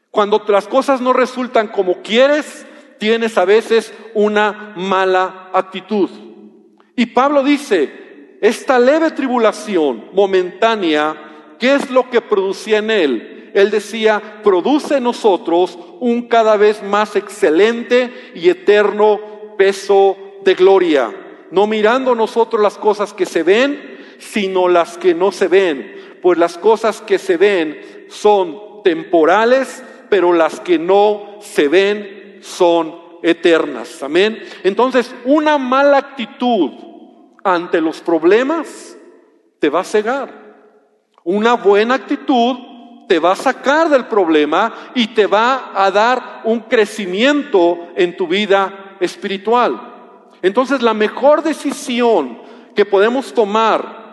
Cuando 0.09 0.43
las 0.47 0.67
cosas 0.67 0.99
no 0.99 1.13
resultan 1.13 1.67
como 1.67 2.01
quieres, 2.01 2.65
tienes 2.97 3.37
a 3.37 3.45
veces 3.45 3.93
una 4.15 4.73
mala 4.75 5.51
actitud. 5.53 6.09
Y 6.95 7.05
Pablo 7.05 7.43
dice, 7.43 8.39
esta 8.41 8.79
leve 8.79 9.11
tribulación 9.11 10.09
momentánea, 10.11 11.55
¿qué 11.59 11.75
es 11.75 11.91
lo 11.91 12.09
que 12.09 12.19
producía 12.19 12.79
en 12.79 12.89
él? 12.89 13.42
Él 13.53 13.69
decía, 13.69 14.41
produce 14.43 14.97
en 14.97 15.03
nosotros 15.03 15.77
un 15.99 16.27
cada 16.27 16.57
vez 16.57 16.81
más 16.83 17.15
excelente 17.15 18.31
y 18.35 18.49
eterno 18.49 19.19
peso 19.57 20.17
de 20.43 20.55
gloria, 20.55 21.13
no 21.51 21.67
mirando 21.67 22.15
nosotros 22.15 22.61
las 22.61 22.77
cosas 22.77 23.13
que 23.13 23.25
se 23.25 23.43
ven, 23.43 23.97
sino 24.17 24.67
las 24.67 24.97
que 24.97 25.13
no 25.13 25.31
se 25.31 25.47
ven, 25.47 26.17
pues 26.21 26.37
las 26.37 26.57
cosas 26.57 27.01
que 27.01 27.17
se 27.17 27.37
ven 27.37 28.05
son 28.09 28.83
temporales, 28.83 29.83
pero 30.09 30.33
las 30.33 30.59
que 30.59 30.79
no 30.79 31.37
se 31.39 31.67
ven 31.67 32.39
son 32.41 32.95
eternas. 33.21 34.03
Amén. 34.03 34.41
Entonces, 34.63 35.13
una 35.25 35.57
mala 35.57 35.97
actitud 35.97 36.71
ante 37.43 37.81
los 37.81 38.01
problemas 38.01 38.97
te 39.59 39.69
va 39.69 39.81
a 39.81 39.85
cegar. 39.85 40.43
Una 41.23 41.53
buena 41.53 41.95
actitud 41.95 42.72
te 43.07 43.19
va 43.19 43.33
a 43.33 43.35
sacar 43.35 43.89
del 43.89 44.05
problema 44.05 44.73
y 44.95 45.07
te 45.07 45.27
va 45.27 45.71
a 45.75 45.91
dar 45.91 46.41
un 46.45 46.61
crecimiento 46.61 47.89
en 47.95 48.15
tu 48.15 48.27
vida 48.27 48.95
espiritual. 48.99 49.79
Entonces 50.41 50.81
la 50.81 50.93
mejor 50.93 51.41
decisión 51.43 52.39
que 52.75 52.85
podemos 52.85 53.33
tomar 53.33 54.03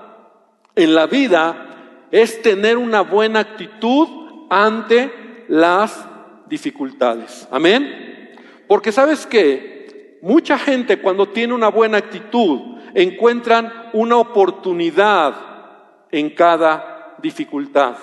en 0.74 0.94
la 0.94 1.06
vida 1.06 1.66
es 2.10 2.42
tener 2.42 2.76
una 2.76 3.00
buena 3.02 3.40
actitud 3.40 4.08
ante 4.48 5.44
las 5.48 6.06
dificultades. 6.46 7.48
Amén. 7.50 8.36
Porque 8.66 8.92
sabes 8.92 9.26
que 9.26 10.18
mucha 10.22 10.58
gente 10.58 11.00
cuando 11.00 11.28
tiene 11.28 11.54
una 11.54 11.68
buena 11.68 11.98
actitud 11.98 12.78
encuentran 12.94 13.72
una 13.92 14.16
oportunidad 14.16 15.34
en 16.10 16.30
cada 16.30 17.16
dificultad. 17.20 17.96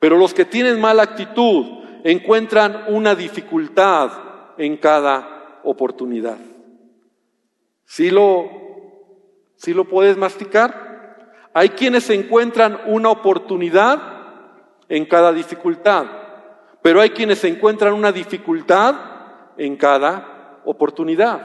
Pero 0.00 0.16
los 0.16 0.34
que 0.34 0.44
tienen 0.44 0.80
mala 0.80 1.04
actitud 1.04 1.66
encuentran 2.02 2.84
una 2.88 3.14
dificultad 3.14 4.10
en 4.58 4.78
cada 4.78 5.60
oportunidad. 5.62 6.38
¿Sí 7.84 8.10
lo, 8.10 8.50
¿Sí 9.56 9.74
lo 9.74 9.84
puedes 9.84 10.16
masticar? 10.16 11.28
Hay 11.52 11.70
quienes 11.70 12.08
encuentran 12.10 12.80
una 12.86 13.10
oportunidad 13.10 14.00
en 14.88 15.04
cada 15.04 15.32
dificultad, 15.32 16.06
pero 16.82 17.00
hay 17.00 17.10
quienes 17.10 17.44
encuentran 17.44 17.92
una 17.92 18.10
dificultad 18.10 18.94
en 19.58 19.76
cada 19.76 20.60
oportunidad. 20.64 21.40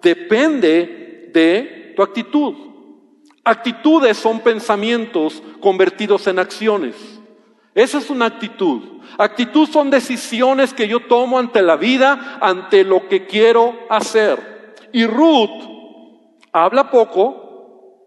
Depende 0.00 1.30
de 1.32 1.94
tu 1.96 2.02
actitud. 2.02 2.54
Actitudes 3.42 4.16
son 4.16 4.40
pensamientos 4.40 5.42
convertidos 5.60 6.26
en 6.26 6.38
acciones. 6.38 7.15
Esa 7.76 7.98
es 7.98 8.08
una 8.08 8.24
actitud. 8.24 9.02
Actitud 9.18 9.68
son 9.68 9.90
decisiones 9.90 10.72
que 10.72 10.88
yo 10.88 11.00
tomo 11.00 11.38
ante 11.38 11.60
la 11.60 11.76
vida, 11.76 12.38
ante 12.40 12.84
lo 12.84 13.06
que 13.06 13.26
quiero 13.26 13.74
hacer. 13.90 14.74
Y 14.92 15.04
Ruth 15.04 15.50
habla 16.52 16.90
poco, 16.90 18.00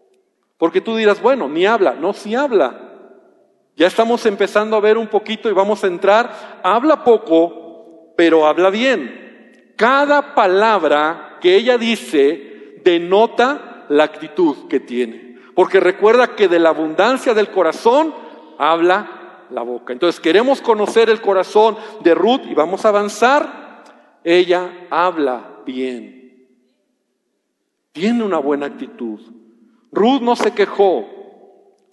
porque 0.57 0.81
tú 0.81 0.95
dirás, 0.95 1.21
bueno, 1.21 1.47
ni 1.47 1.67
habla. 1.67 1.93
No, 1.93 2.13
sí 2.13 2.33
habla. 2.33 2.81
Ya 3.75 3.85
estamos 3.85 4.25
empezando 4.25 4.75
a 4.75 4.79
ver 4.79 4.97
un 4.97 5.05
poquito 5.05 5.47
y 5.51 5.53
vamos 5.53 5.83
a 5.83 5.87
entrar. 5.87 6.61
Habla 6.63 7.03
poco, 7.03 8.13
pero 8.17 8.47
habla 8.47 8.71
bien. 8.71 9.73
Cada 9.77 10.33
palabra 10.33 11.37
que 11.39 11.55
ella 11.55 11.77
dice 11.77 12.81
denota 12.83 13.85
la 13.87 14.05
actitud 14.05 14.67
que 14.67 14.79
tiene. 14.79 15.37
Porque 15.53 15.79
recuerda 15.79 16.35
que 16.35 16.47
de 16.47 16.57
la 16.57 16.69
abundancia 16.69 17.35
del 17.35 17.51
corazón 17.51 18.15
habla 18.57 19.18
la 19.51 19.61
boca. 19.61 19.93
Entonces 19.93 20.19
queremos 20.19 20.61
conocer 20.61 21.09
el 21.09 21.21
corazón 21.21 21.77
de 22.01 22.13
Ruth 22.15 22.41
y 22.49 22.53
vamos 22.53 22.85
a 22.85 22.89
avanzar. 22.89 23.83
Ella 24.23 24.87
habla 24.89 25.61
bien. 25.65 26.47
Tiene 27.91 28.23
una 28.23 28.37
buena 28.37 28.67
actitud. 28.67 29.19
Ruth 29.91 30.21
no 30.21 30.35
se 30.35 30.51
quejó. 30.51 31.05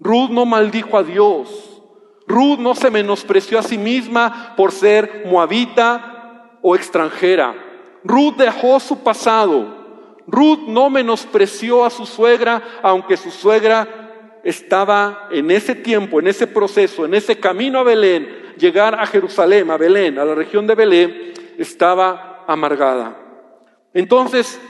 Ruth 0.01 0.31
no 0.31 0.45
maldijo 0.45 0.99
a 0.99 1.03
Dios. 1.03 1.83
Ruth 2.27 2.59
no 2.59 2.75
se 2.75 2.91
menospreció 2.91 3.59
a 3.59 3.63
sí 3.63 3.79
misma 3.79 4.55
por 4.57 4.73
ser 4.73 5.25
moabita 5.27 6.59
o 6.63 6.75
extranjera. 6.75 7.55
Ruth 8.05 8.37
dejó 8.37 8.81
su 8.81 8.99
pasado. 8.99 9.87
Ruth 10.27 10.67
no 10.67 10.91
menospreció 10.91 11.85
a 11.85 11.91
su 11.91 12.05
suegra, 12.05 12.63
aunque 12.83 13.17
su 13.17 13.31
suegra 13.31 14.06
estaba 14.47 15.29
en 15.33 15.51
ese 15.51 15.75
tiempo, 15.75 16.21
en 16.21 16.29
ese 16.29 16.47
proceso, 16.47 17.05
en 17.05 17.15
ese 17.15 17.41
camino 17.41 17.81
a 17.81 17.83
Belén, 17.83 18.29
llegar 18.57 18.95
a 18.95 19.05
Jerusalén, 19.05 19.69
a 19.73 19.77
Belén, 19.77 20.21
a 20.21 20.25
la 20.25 20.37
región 20.37 20.69
de 20.69 20.77
Belén, 20.77 21.33
estaba 21.59 22.45
amargada. 22.47 23.17
Entonces, 23.93 24.61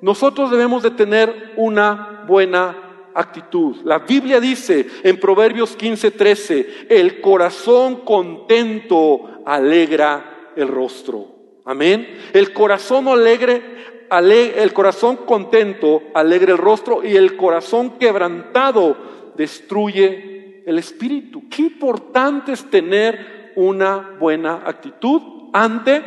nosotros 0.00 0.52
debemos 0.52 0.84
de 0.84 0.92
tener 0.92 1.52
una 1.56 2.22
buena 2.28 3.10
actitud. 3.12 3.78
La 3.84 3.98
Biblia 3.98 4.38
dice 4.38 4.86
en 5.02 5.18
Proverbios 5.18 5.76
15:13, 5.76 6.86
el 6.88 7.20
corazón 7.20 8.04
contento 8.04 9.42
alegra 9.44 10.52
el 10.54 10.68
rostro. 10.68 11.26
Amén. 11.64 12.06
El 12.32 12.52
corazón 12.52 13.08
alegre 13.08 13.74
el 14.10 14.72
corazón 14.72 15.16
contento 15.26 16.02
alegra 16.14 16.52
el 16.52 16.58
rostro 16.58 17.02
y 17.02 17.16
el 17.16 17.36
corazón 17.36 17.98
quebrantado 17.98 19.13
destruye 19.36 20.62
el 20.66 20.78
espíritu. 20.78 21.48
Qué 21.48 21.62
importante 21.62 22.52
es 22.52 22.68
tener 22.70 23.52
una 23.56 24.16
buena 24.18 24.62
actitud 24.64 25.50
ante 25.52 26.02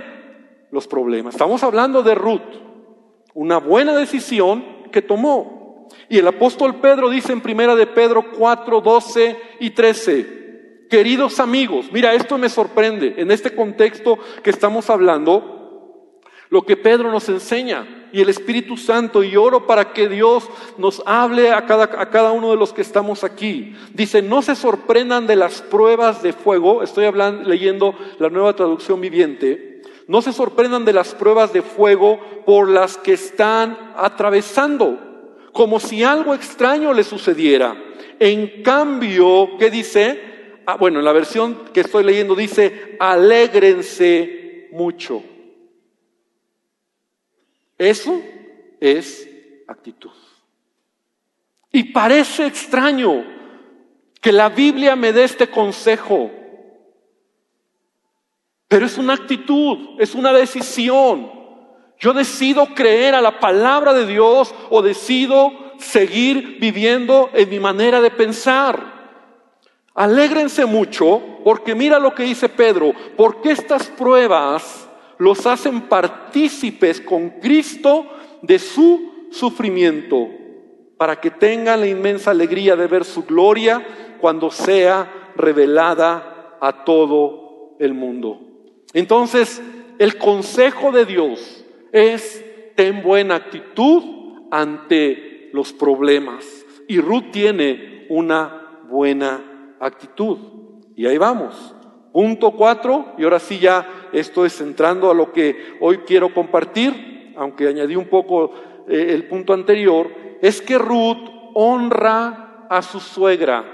los 0.72 0.88
problemas. 0.88 1.36
Estamos 1.36 1.64
hablando 1.64 2.04
de 2.04 2.16
Ruth, 2.16 2.42
una 3.34 3.58
buena 3.58 3.96
decisión 3.96 4.64
que 4.92 5.02
tomó. 5.02 5.88
Y 6.10 6.18
el 6.18 6.28
apóstol 6.28 6.76
Pedro 6.82 7.10
dice 7.10 7.32
en 7.32 7.42
primera 7.42 7.76
de 7.76 7.88
Pedro 7.88 8.32
4, 8.38 8.82
12 8.82 9.38
y 9.60 9.70
13, 9.70 10.88
queridos 10.90 11.40
amigos, 11.40 11.90
mira, 11.92 12.14
esto 12.14 12.38
me 12.38 12.50
sorprende 12.50 13.16
en 13.18 13.32
este 13.32 13.56
contexto 13.56 14.18
que 14.44 14.50
estamos 14.50 14.90
hablando, 14.90 16.20
lo 16.50 16.62
que 16.64 16.78
Pedro 16.78 17.12
nos 17.12 17.30
enseña 17.30 17.97
y 18.18 18.22
el 18.22 18.30
Espíritu 18.30 18.78
Santo 18.78 19.22
y 19.22 19.36
oro 19.36 19.68
para 19.68 19.94
que 19.94 20.10
Dios 20.10 20.50
nos 20.80 21.04
hable 21.06 21.52
a 21.52 21.68
cada, 21.68 21.84
a 21.84 22.10
cada 22.10 22.32
uno 22.32 22.50
de 22.50 22.58
los 22.58 22.74
que 22.74 22.82
estamos 22.82 23.24
aquí. 23.24 23.76
Dice, 23.94 24.24
no 24.24 24.42
se 24.42 24.56
sorprendan 24.56 25.28
de 25.28 25.36
las 25.36 25.62
pruebas 25.62 26.24
de 26.24 26.34
fuego, 26.34 26.82
estoy 26.82 27.06
hablando, 27.06 27.48
leyendo 27.48 27.94
la 28.18 28.32
nueva 28.32 28.56
traducción 28.56 29.02
viviente, 29.02 29.84
no 30.08 30.24
se 30.24 30.34
sorprendan 30.34 30.84
de 30.84 30.94
las 30.94 31.14
pruebas 31.14 31.54
de 31.54 31.62
fuego 31.62 32.20
por 32.44 32.68
las 32.68 32.98
que 32.98 33.14
están 33.14 33.94
atravesando, 33.96 34.98
como 35.52 35.80
si 35.80 36.04
algo 36.04 36.34
extraño 36.34 36.94
les 36.94 37.06
sucediera. 37.06 37.78
En 38.18 38.64
cambio, 38.64 39.60
¿qué 39.60 39.70
dice? 39.70 40.20
Ah, 40.66 40.76
bueno, 40.76 40.98
en 40.98 41.06
la 41.06 41.14
versión 41.14 41.66
que 41.72 41.82
estoy 41.82 42.04
leyendo 42.04 42.34
dice, 42.34 42.98
alégrense 43.00 44.70
mucho. 44.72 45.22
Eso 47.78 48.22
es 48.80 49.30
actitud. 49.68 50.12
Y 51.72 51.84
parece 51.86 52.46
extraño 52.46 53.24
que 54.22 54.32
la 54.32 54.50
Biblia 54.50 54.96
me 54.96 55.14
dé 55.14 55.26
este 55.26 55.50
consejo, 55.50 56.32
pero 58.68 58.86
es 58.86 58.98
una 58.98 59.14
actitud, 59.14 60.00
es 60.00 60.16
una 60.16 60.34
decisión. 60.34 61.32
Yo 62.00 62.14
decido 62.14 62.68
creer 62.76 63.16
a 63.16 63.22
la 63.22 63.40
palabra 63.40 63.94
de 63.94 64.06
Dios 64.06 64.54
o 64.70 64.82
decido 64.82 65.52
seguir 65.78 66.58
viviendo 66.60 67.30
en 67.34 67.50
mi 67.50 67.60
manera 67.60 68.02
de 68.02 68.12
pensar. 68.12 68.98
Alégrense 69.94 70.66
mucho 70.66 71.22
porque 71.44 71.74
mira 71.74 71.98
lo 71.98 72.14
que 72.14 72.24
dice 72.24 72.50
Pedro, 72.50 72.94
porque 73.16 73.52
estas 73.52 73.88
pruebas 73.88 74.87
los 75.18 75.46
hacen 75.46 75.82
partícipes 75.82 77.02
con 77.02 77.30
Cristo 77.42 78.06
de 78.42 78.60
su 78.60 79.28
sufrimiento, 79.32 80.30
para 80.98 81.20
que 81.20 81.32
tengan 81.32 81.82
la 81.82 81.88
inmensa 81.88 82.32
alegría 82.32 82.76
de 82.76 82.88
ver 82.88 83.06
su 83.06 83.24
gloria 83.24 83.86
cuando 84.20 84.50
sea 84.50 85.32
revelada 85.36 86.58
a 86.60 86.84
todo 86.84 87.76
el 87.80 87.94
mundo. 87.94 88.42
Entonces, 88.94 89.62
el 90.00 90.18
consejo 90.18 90.92
de 90.92 91.06
Dios 91.06 91.66
es 91.92 92.44
ten 92.76 93.04
buena 93.04 93.36
actitud 93.36 94.04
ante 94.52 95.50
los 95.54 95.74
problemas. 95.74 96.46
Y 96.88 97.00
Ruth 97.00 97.32
tiene 97.32 98.06
una 98.10 98.82
buena 98.90 99.76
actitud. 99.80 100.38
Y 100.96 101.06
ahí 101.06 101.18
vamos. 101.18 101.76
Punto 102.14 102.52
cuatro, 102.52 103.14
y 103.18 103.24
ahora 103.24 103.40
sí 103.40 103.60
ya 103.60 103.88
esto 104.14 104.46
es 104.46 104.60
entrando 104.62 105.10
a 105.10 105.14
lo 105.14 105.32
que 105.32 105.78
hoy 105.80 106.00
quiero 106.00 106.34
compartir, 106.34 107.34
aunque 107.36 107.68
añadí 107.68 107.96
un 107.96 108.08
poco 108.08 108.52
eh, 108.88 109.14
el 109.14 109.28
punto 109.28 109.54
anterior, 109.54 110.10
es 110.42 110.62
que 110.62 110.78
Ruth 110.78 111.30
honra 111.54 112.68
a 112.70 112.82
su 112.82 113.00
suegra. 113.00 113.66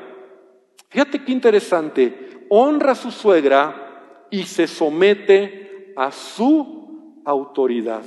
Fíjate 0.89 1.23
qué 1.23 1.31
interesante, 1.31 2.45
honra 2.49 2.91
a 2.91 2.95
su 2.95 3.11
suegra 3.11 4.27
y 4.29 4.43
se 4.43 4.67
somete 4.67 5.93
a 5.95 6.11
su 6.11 7.21
autoridad. 7.25 8.03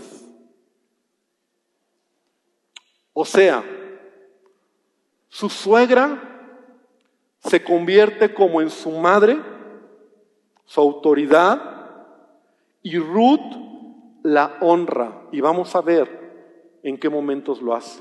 O 3.13 3.25
sea, 3.25 3.65
su 5.29 5.49
suegra 5.49 6.27
se 7.41 7.63
convierte 7.63 8.35
como 8.35 8.61
en 8.61 8.71
su 8.71 8.91
madre, 8.91 9.39
su 10.65 10.81
autoridad 10.81 11.76
y 12.87 13.01
Ruth 13.01 14.21
la 14.23 14.59
honra. 14.61 15.27
Y 15.33 15.41
vamos 15.41 15.75
a 15.75 15.81
ver 15.81 16.79
en 16.85 16.99
qué 16.99 17.11
momentos 17.11 17.61
lo 17.61 17.75
hace. 17.75 18.01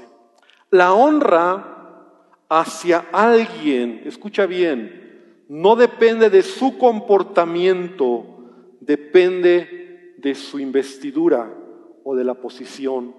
La 0.69 0.93
honra 0.93 2.03
hacia 2.49 3.07
alguien, 3.11 4.03
escucha 4.05 4.45
bien, 4.45 5.43
no 5.49 5.75
depende 5.75 6.29
de 6.29 6.43
su 6.43 6.77
comportamiento, 6.77 8.27
depende 8.79 10.13
de 10.19 10.35
su 10.35 10.59
investidura 10.59 11.51
o 12.03 12.15
de 12.15 12.23
la 12.23 12.35
posición 12.35 13.15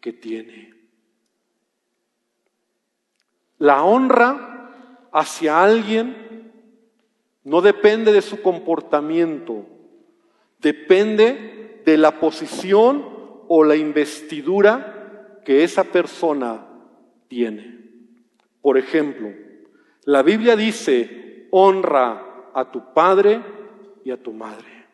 que 0.00 0.12
tiene. 0.12 0.74
La 3.58 3.84
honra 3.84 5.08
hacia 5.12 5.62
alguien 5.62 6.50
no 7.44 7.60
depende 7.60 8.12
de 8.12 8.20
su 8.20 8.42
comportamiento, 8.42 9.73
depende 10.64 11.82
de 11.84 11.96
la 11.98 12.18
posición 12.18 13.04
o 13.46 13.62
la 13.62 13.76
investidura 13.76 15.42
que 15.44 15.62
esa 15.62 15.84
persona 15.84 16.66
tiene. 17.28 17.78
Por 18.62 18.78
ejemplo, 18.78 19.30
la 20.06 20.22
Biblia 20.22 20.56
dice, 20.56 21.48
honra 21.50 22.50
a 22.54 22.72
tu 22.72 22.94
padre 22.94 23.42
y 24.04 24.10
a 24.10 24.20
tu 24.20 24.32
madre. 24.32 24.86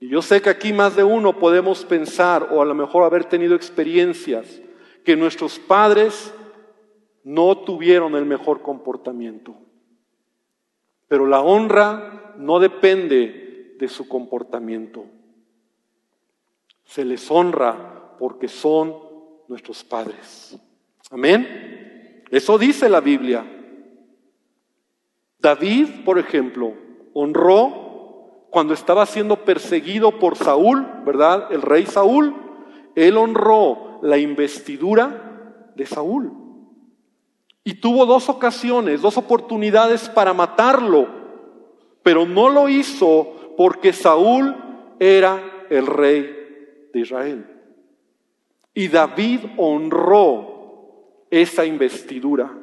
Y 0.00 0.08
yo 0.08 0.20
sé 0.20 0.42
que 0.42 0.50
aquí 0.50 0.72
más 0.72 0.96
de 0.96 1.04
uno 1.04 1.38
podemos 1.38 1.84
pensar 1.84 2.48
o 2.50 2.60
a 2.60 2.64
lo 2.64 2.74
mejor 2.74 3.04
haber 3.04 3.24
tenido 3.24 3.54
experiencias 3.54 4.60
que 5.04 5.16
nuestros 5.16 5.58
padres 5.60 6.34
no 7.22 7.58
tuvieron 7.58 8.16
el 8.16 8.26
mejor 8.26 8.60
comportamiento. 8.60 9.54
Pero 11.08 11.26
la 11.26 11.40
honra 11.40 12.34
no 12.36 12.58
depende 12.58 13.74
de 13.78 13.88
su 13.88 14.08
comportamiento. 14.08 15.04
Se 16.84 17.04
les 17.04 17.30
honra 17.30 18.16
porque 18.18 18.48
son 18.48 18.94
nuestros 19.48 19.84
padres. 19.84 20.58
Amén. 21.10 22.24
Eso 22.30 22.58
dice 22.58 22.88
la 22.88 23.00
Biblia. 23.00 23.44
David, 25.38 26.04
por 26.04 26.18
ejemplo, 26.18 26.74
honró 27.12 28.46
cuando 28.50 28.74
estaba 28.74 29.06
siendo 29.06 29.44
perseguido 29.44 30.18
por 30.18 30.36
Saúl, 30.36 30.86
¿verdad? 31.04 31.52
El 31.52 31.62
rey 31.62 31.86
Saúl. 31.86 32.34
Él 32.94 33.16
honró 33.16 34.00
la 34.02 34.18
investidura 34.18 35.70
de 35.74 35.86
Saúl. 35.86 36.45
Y 37.66 37.74
tuvo 37.74 38.06
dos 38.06 38.28
ocasiones, 38.28 39.02
dos 39.02 39.16
oportunidades 39.16 40.08
para 40.08 40.32
matarlo, 40.32 41.08
pero 42.04 42.24
no 42.24 42.48
lo 42.48 42.68
hizo 42.68 43.54
porque 43.56 43.92
Saúl 43.92 44.54
era 45.00 45.66
el 45.68 45.84
rey 45.88 46.88
de 46.94 47.00
Israel. 47.00 47.44
Y 48.72 48.86
David 48.86 49.40
honró 49.56 51.24
esa 51.28 51.64
investidura. 51.64 52.56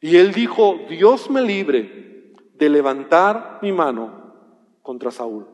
Y 0.00 0.16
él 0.16 0.32
dijo, 0.32 0.78
Dios 0.88 1.28
me 1.28 1.42
libre 1.42 2.34
de 2.54 2.68
levantar 2.68 3.58
mi 3.62 3.72
mano 3.72 4.32
contra 4.80 5.10
Saúl. 5.10 5.48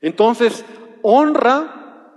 Entonces, 0.00 0.64
honra 1.02 2.12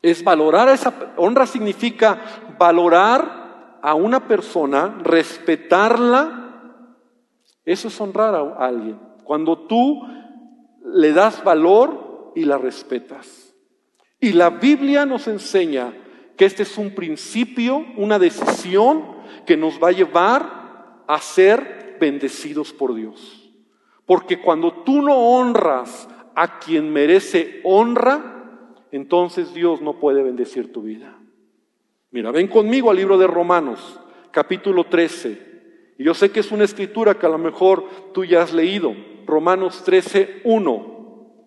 es 0.00 0.24
valorar 0.24 0.70
esa 0.70 1.12
honra 1.18 1.46
significa 1.46 2.18
valorar 2.58 3.43
a 3.84 3.94
una 3.94 4.26
persona, 4.26 4.98
respetarla. 5.02 6.80
Eso 7.66 7.88
es 7.88 8.00
honrar 8.00 8.34
a 8.34 8.66
alguien. 8.66 8.98
Cuando 9.24 9.58
tú 9.66 10.00
le 10.86 11.12
das 11.12 11.44
valor 11.44 12.32
y 12.34 12.46
la 12.46 12.56
respetas. 12.56 13.54
Y 14.18 14.32
la 14.32 14.48
Biblia 14.48 15.04
nos 15.04 15.28
enseña 15.28 15.92
que 16.38 16.46
este 16.46 16.62
es 16.62 16.78
un 16.78 16.94
principio, 16.94 17.84
una 17.98 18.18
decisión 18.18 19.04
que 19.44 19.58
nos 19.58 19.78
va 19.82 19.88
a 19.88 19.92
llevar 19.92 21.02
a 21.06 21.18
ser 21.18 21.98
bendecidos 22.00 22.72
por 22.72 22.94
Dios. 22.94 23.52
Porque 24.06 24.40
cuando 24.40 24.82
tú 24.82 25.02
no 25.02 25.14
honras 25.14 26.08
a 26.34 26.58
quien 26.58 26.90
merece 26.90 27.60
honra, 27.64 28.80
entonces 28.92 29.52
Dios 29.52 29.82
no 29.82 30.00
puede 30.00 30.22
bendecir 30.22 30.72
tu 30.72 30.80
vida. 30.80 31.18
Mira, 32.14 32.30
ven 32.30 32.46
conmigo 32.46 32.92
al 32.92 32.96
libro 32.96 33.18
de 33.18 33.26
Romanos, 33.26 33.98
capítulo 34.30 34.84
13. 34.84 35.94
Y 35.98 36.04
yo 36.04 36.14
sé 36.14 36.30
que 36.30 36.38
es 36.38 36.52
una 36.52 36.62
escritura 36.62 37.18
que 37.18 37.26
a 37.26 37.28
lo 37.28 37.38
mejor 37.38 38.12
tú 38.12 38.24
ya 38.24 38.40
has 38.40 38.52
leído. 38.52 38.94
Romanos 39.26 39.82
13, 39.82 40.42
1. 40.44 41.40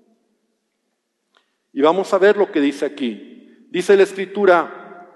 Y 1.72 1.82
vamos 1.82 2.14
a 2.14 2.18
ver 2.18 2.36
lo 2.36 2.52
que 2.52 2.60
dice 2.60 2.86
aquí. 2.86 3.66
Dice 3.70 3.96
la 3.96 4.04
escritura, 4.04 5.08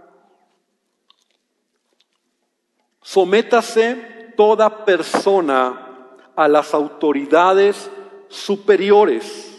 sométase 3.01 4.31
toda 4.37 4.85
persona 4.85 6.15
a 6.33 6.47
las 6.47 6.73
autoridades 6.73 7.91
superiores 8.29 9.49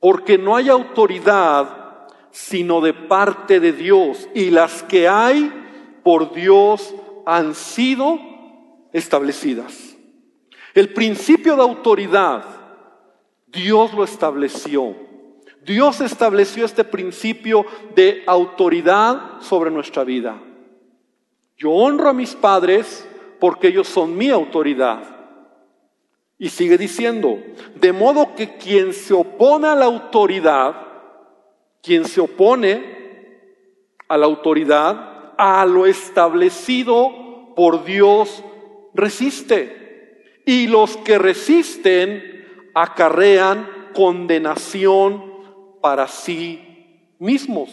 porque 0.00 0.38
no 0.38 0.56
hay 0.56 0.70
autoridad 0.70 1.83
sino 2.34 2.80
de 2.80 2.92
parte 2.92 3.60
de 3.60 3.72
Dios, 3.72 4.28
y 4.34 4.50
las 4.50 4.82
que 4.82 5.06
hay 5.06 5.52
por 6.02 6.34
Dios 6.34 6.92
han 7.24 7.54
sido 7.54 8.18
establecidas. 8.92 9.96
El 10.74 10.92
principio 10.92 11.54
de 11.54 11.62
autoridad, 11.62 12.44
Dios 13.46 13.94
lo 13.94 14.02
estableció. 14.02 14.96
Dios 15.64 16.00
estableció 16.00 16.64
este 16.64 16.82
principio 16.82 17.66
de 17.94 18.24
autoridad 18.26 19.40
sobre 19.40 19.70
nuestra 19.70 20.02
vida. 20.02 20.42
Yo 21.56 21.70
honro 21.70 22.08
a 22.08 22.12
mis 22.12 22.34
padres 22.34 23.08
porque 23.38 23.68
ellos 23.68 23.86
son 23.86 24.16
mi 24.16 24.30
autoridad. 24.30 25.04
Y 26.36 26.48
sigue 26.48 26.76
diciendo, 26.78 27.38
de 27.76 27.92
modo 27.92 28.34
que 28.34 28.56
quien 28.56 28.92
se 28.92 29.14
opone 29.14 29.68
a 29.68 29.76
la 29.76 29.84
autoridad, 29.84 30.93
quien 31.84 32.06
se 32.06 32.20
opone 32.20 32.94
a 34.08 34.16
la 34.16 34.26
autoridad, 34.26 35.34
a 35.36 35.64
lo 35.66 35.86
establecido 35.86 37.52
por 37.54 37.84
Dios, 37.84 38.42
resiste. 38.94 40.40
Y 40.46 40.66
los 40.66 40.96
que 40.98 41.18
resisten 41.18 42.70
acarrean 42.74 43.68
condenación 43.94 45.32
para 45.80 46.08
sí 46.08 47.14
mismos. 47.18 47.70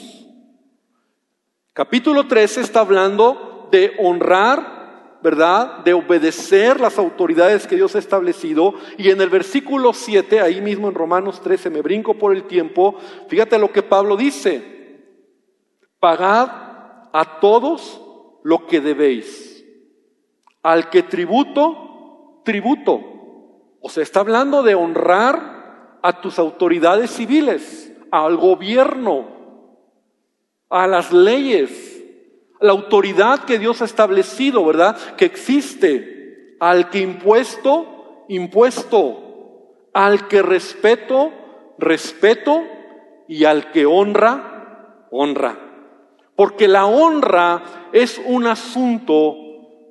Capítulo 1.74 2.28
13 2.28 2.62
está 2.62 2.82
hablando 2.82 3.70
de 3.72 3.94
honrar 3.98 4.81
¿verdad? 5.22 5.84
De 5.84 5.94
obedecer 5.94 6.80
las 6.80 6.98
autoridades 6.98 7.68
que 7.68 7.76
Dios 7.76 7.96
ha 7.96 8.00
establecido. 8.00 8.74
Y 8.98 9.10
en 9.10 9.22
el 9.22 9.30
versículo 9.30 9.94
7, 9.94 10.42
ahí 10.42 10.62
mismo 10.62 10.88
en 10.88 10.96
Romanos 10.96 11.42
13, 11.42 11.70
me 11.70 11.82
brinco 11.82 12.16
por 12.16 12.36
el 12.36 12.44
tiempo, 12.44 12.96
fíjate 13.28 13.58
lo 13.58 13.72
que 13.72 13.84
Pablo 13.84 14.18
dice. 14.18 15.00
Pagad 16.00 16.50
a 17.14 17.40
todos 17.40 18.02
lo 18.44 18.66
que 18.66 18.82
debéis. 18.82 19.64
Al 20.64 20.90
que 20.90 21.04
tributo, 21.04 22.42
tributo. 22.44 23.02
O 23.82 23.90
sea, 23.90 24.04
está 24.04 24.20
hablando 24.20 24.64
de 24.64 24.76
honrar 24.76 26.00
a 26.02 26.22
tus 26.22 26.40
autoridades 26.40 27.12
civiles, 27.12 27.92
al 28.12 28.38
gobierno, 28.38 29.28
a 30.70 30.88
las 30.88 31.12
leyes, 31.12 31.91
la 32.62 32.72
autoridad 32.72 33.44
que 33.46 33.60
Dios 33.60 33.82
ha 33.82 33.86
establecido, 33.86 34.64
¿verdad? 34.64 34.96
Que 35.16 35.26
existe. 35.26 36.56
Al 36.60 36.90
que 36.90 37.00
impuesto, 37.00 38.26
impuesto. 38.30 39.88
Al 39.94 40.28
que 40.28 40.42
respeto, 40.42 41.32
respeto. 41.80 42.62
Y 43.28 43.46
al 43.46 43.72
que 43.72 43.86
honra, 43.86 45.08
honra. 45.12 45.58
Porque 46.36 46.68
la 46.68 46.86
honra 46.86 47.90
es 47.92 48.22
un 48.26 48.46
asunto 48.46 49.36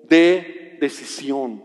de 0.04 0.78
decisión. 0.80 1.62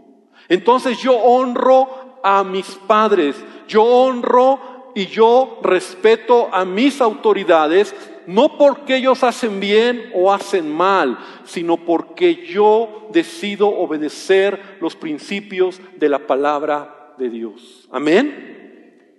Entonces 0.49 0.97
yo 0.99 1.15
honro 1.15 2.19
a 2.23 2.43
mis 2.43 2.67
padres, 2.87 3.35
yo 3.67 3.83
honro 3.83 4.91
y 4.95 5.07
yo 5.07 5.59
respeto 5.61 6.49
a 6.51 6.65
mis 6.65 7.01
autoridades 7.01 7.95
no 8.27 8.57
porque 8.57 8.97
ellos 8.97 9.23
hacen 9.23 9.59
bien 9.59 10.11
o 10.13 10.33
hacen 10.33 10.71
mal, 10.71 11.17
sino 11.43 11.77
porque 11.77 12.45
yo 12.47 13.07
decido 13.11 13.67
obedecer 13.67 14.77
los 14.81 14.95
principios 14.95 15.79
de 15.97 16.09
la 16.09 16.19
palabra 16.19 17.13
de 17.17 17.29
Dios. 17.29 17.88
Amén. 17.91 18.55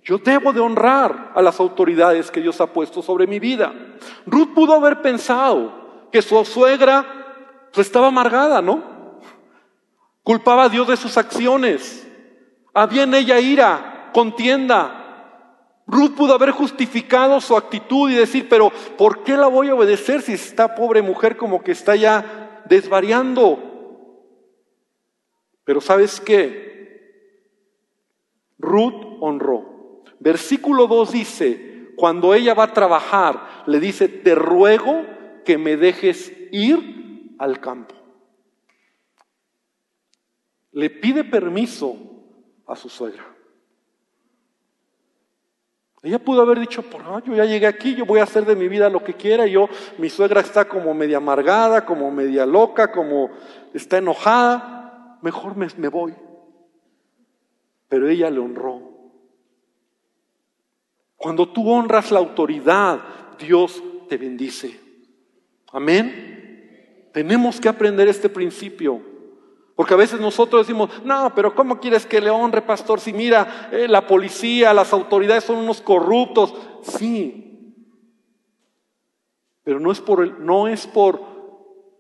Yo 0.05 0.19
debo 0.19 0.53
de 0.53 0.61
honrar 0.61 1.33
a 1.35 1.43
las 1.43 1.59
autoridades 1.59 2.31
que 2.31 2.41
Dios 2.41 2.61
ha 2.61 2.73
puesto 2.73 3.03
sobre 3.03 3.27
mi 3.27 3.41
vida. 3.41 3.75
Ruth 4.25 4.55
pudo 4.55 4.75
haber 4.75 5.03
pensado 5.03 6.09
que 6.13 6.23
su 6.23 6.45
suegra 6.45 7.05
pues, 7.73 7.89
estaba 7.89 8.07
amargada, 8.07 8.63
¿no? 8.63 8.97
Culpaba 10.23 10.65
a 10.65 10.69
Dios 10.69 10.87
de 10.87 10.97
sus 10.97 11.17
acciones. 11.17 12.07
Había 12.73 13.03
en 13.03 13.15
ella 13.15 13.41
ira, 13.41 14.11
contienda, 14.13 14.96
Ruth 15.87 16.17
pudo 16.17 16.35
haber 16.35 16.51
justificado 16.51 17.41
su 17.41 17.57
actitud 17.57 18.11
y 18.11 18.15
decir, 18.15 18.49
pero 18.49 18.71
¿por 18.99 19.23
qué 19.23 19.37
la 19.37 19.47
voy 19.47 19.69
a 19.69 19.75
obedecer 19.75 20.21
si 20.21 20.33
esta 20.33 20.75
pobre 20.75 21.01
mujer 21.01 21.37
como 21.37 21.63
que 21.63 21.73
está 21.73 21.95
ya 21.95 22.63
desvariando? 22.69 23.77
Pero 25.65 25.81
¿sabes 25.81 26.21
qué? 26.21 26.67
Ruth 28.59 29.19
honró. 29.21 30.03
Versículo 30.19 30.89
2 30.89 31.13
dice, 31.13 31.93
cuando 31.97 32.35
ella 32.35 32.55
va 32.55 32.65
a 32.65 32.73
trabajar, 32.73 33.65
le 33.67 33.79
dice, 33.79 34.09
te 34.09 34.35
ruego 34.35 35.05
que 35.45 35.57
me 35.57 35.77
dejes 35.77 36.33
ir 36.51 37.35
al 37.39 37.61
campo. 37.61 37.95
Le 40.73 40.91
pide 40.91 41.23
permiso 41.23 41.97
a 42.67 42.75
su 42.75 42.89
suegra. 42.89 43.36
Ella 46.07 46.21
pudo 46.21 46.41
haber 46.41 46.61
dicho, 46.61 46.83
por 46.83 47.03
no, 47.03 47.19
yo 47.19 47.35
ya 47.35 47.45
llegué 47.45 47.67
aquí, 47.67 47.97
yo 47.97 48.07
voy 48.07 48.21
a 48.21 48.23
hacer 48.23 48.47
de 48.47 48.55
mi 48.55 48.69
vida 48.69 48.89
lo 48.89 49.03
que 49.03 49.15
quiera, 49.15 49.45
yo, 49.45 49.69
mi 49.99 50.09
suegra 50.09 50.41
está 50.41 50.69
como 50.69 50.95
media 50.95 51.17
amargada, 51.17 51.85
como 51.85 52.13
media 52.13 52.47
loca, 52.47 52.93
como 52.93 53.31
está 53.75 53.99
enojada, 53.99 55.19
mejor 55.21 55.57
me, 55.57 55.67
me 55.77 55.89
voy. 55.89 56.15
Pero 57.89 58.09
ella 58.09 58.31
le 58.31 58.39
honró. 58.39 58.83
Cuando 61.17 61.49
tú 61.49 61.69
honras 61.69 62.13
la 62.13 62.21
autoridad, 62.21 63.01
Dios 63.41 63.83
te 64.09 64.17
bendice. 64.17 64.79
Amén. 65.73 67.11
Tenemos 67.13 67.61
que 67.61 67.69
aprender 67.69 68.07
este 68.07 68.29
principio. 68.29 69.16
Porque 69.77 69.93
a 69.93 69.99
veces 69.99 70.19
nosotros 70.19 70.67
decimos, 70.67 70.91
no, 71.05 71.33
pero 71.35 71.55
¿cómo 71.55 71.79
quieres 71.79 72.07
que 72.07 72.23
le 72.23 72.31
honre, 72.31 72.63
pastor? 72.63 72.99
Si 72.99 73.13
mira, 73.13 73.69
eh, 73.71 73.87
la 73.87 74.07
policía, 74.07 74.73
las 74.73 74.91
autoridades 74.95 75.45
son 75.45 75.59
unos 75.59 75.83
corruptos. 75.83 76.55
Sí, 76.83 77.75
pero 79.63 79.79
no 79.79 79.93
es, 79.93 80.01
por 80.01 80.23
el, 80.23 80.47
no 80.47 80.67
es 80.67 80.87
por 80.87 81.21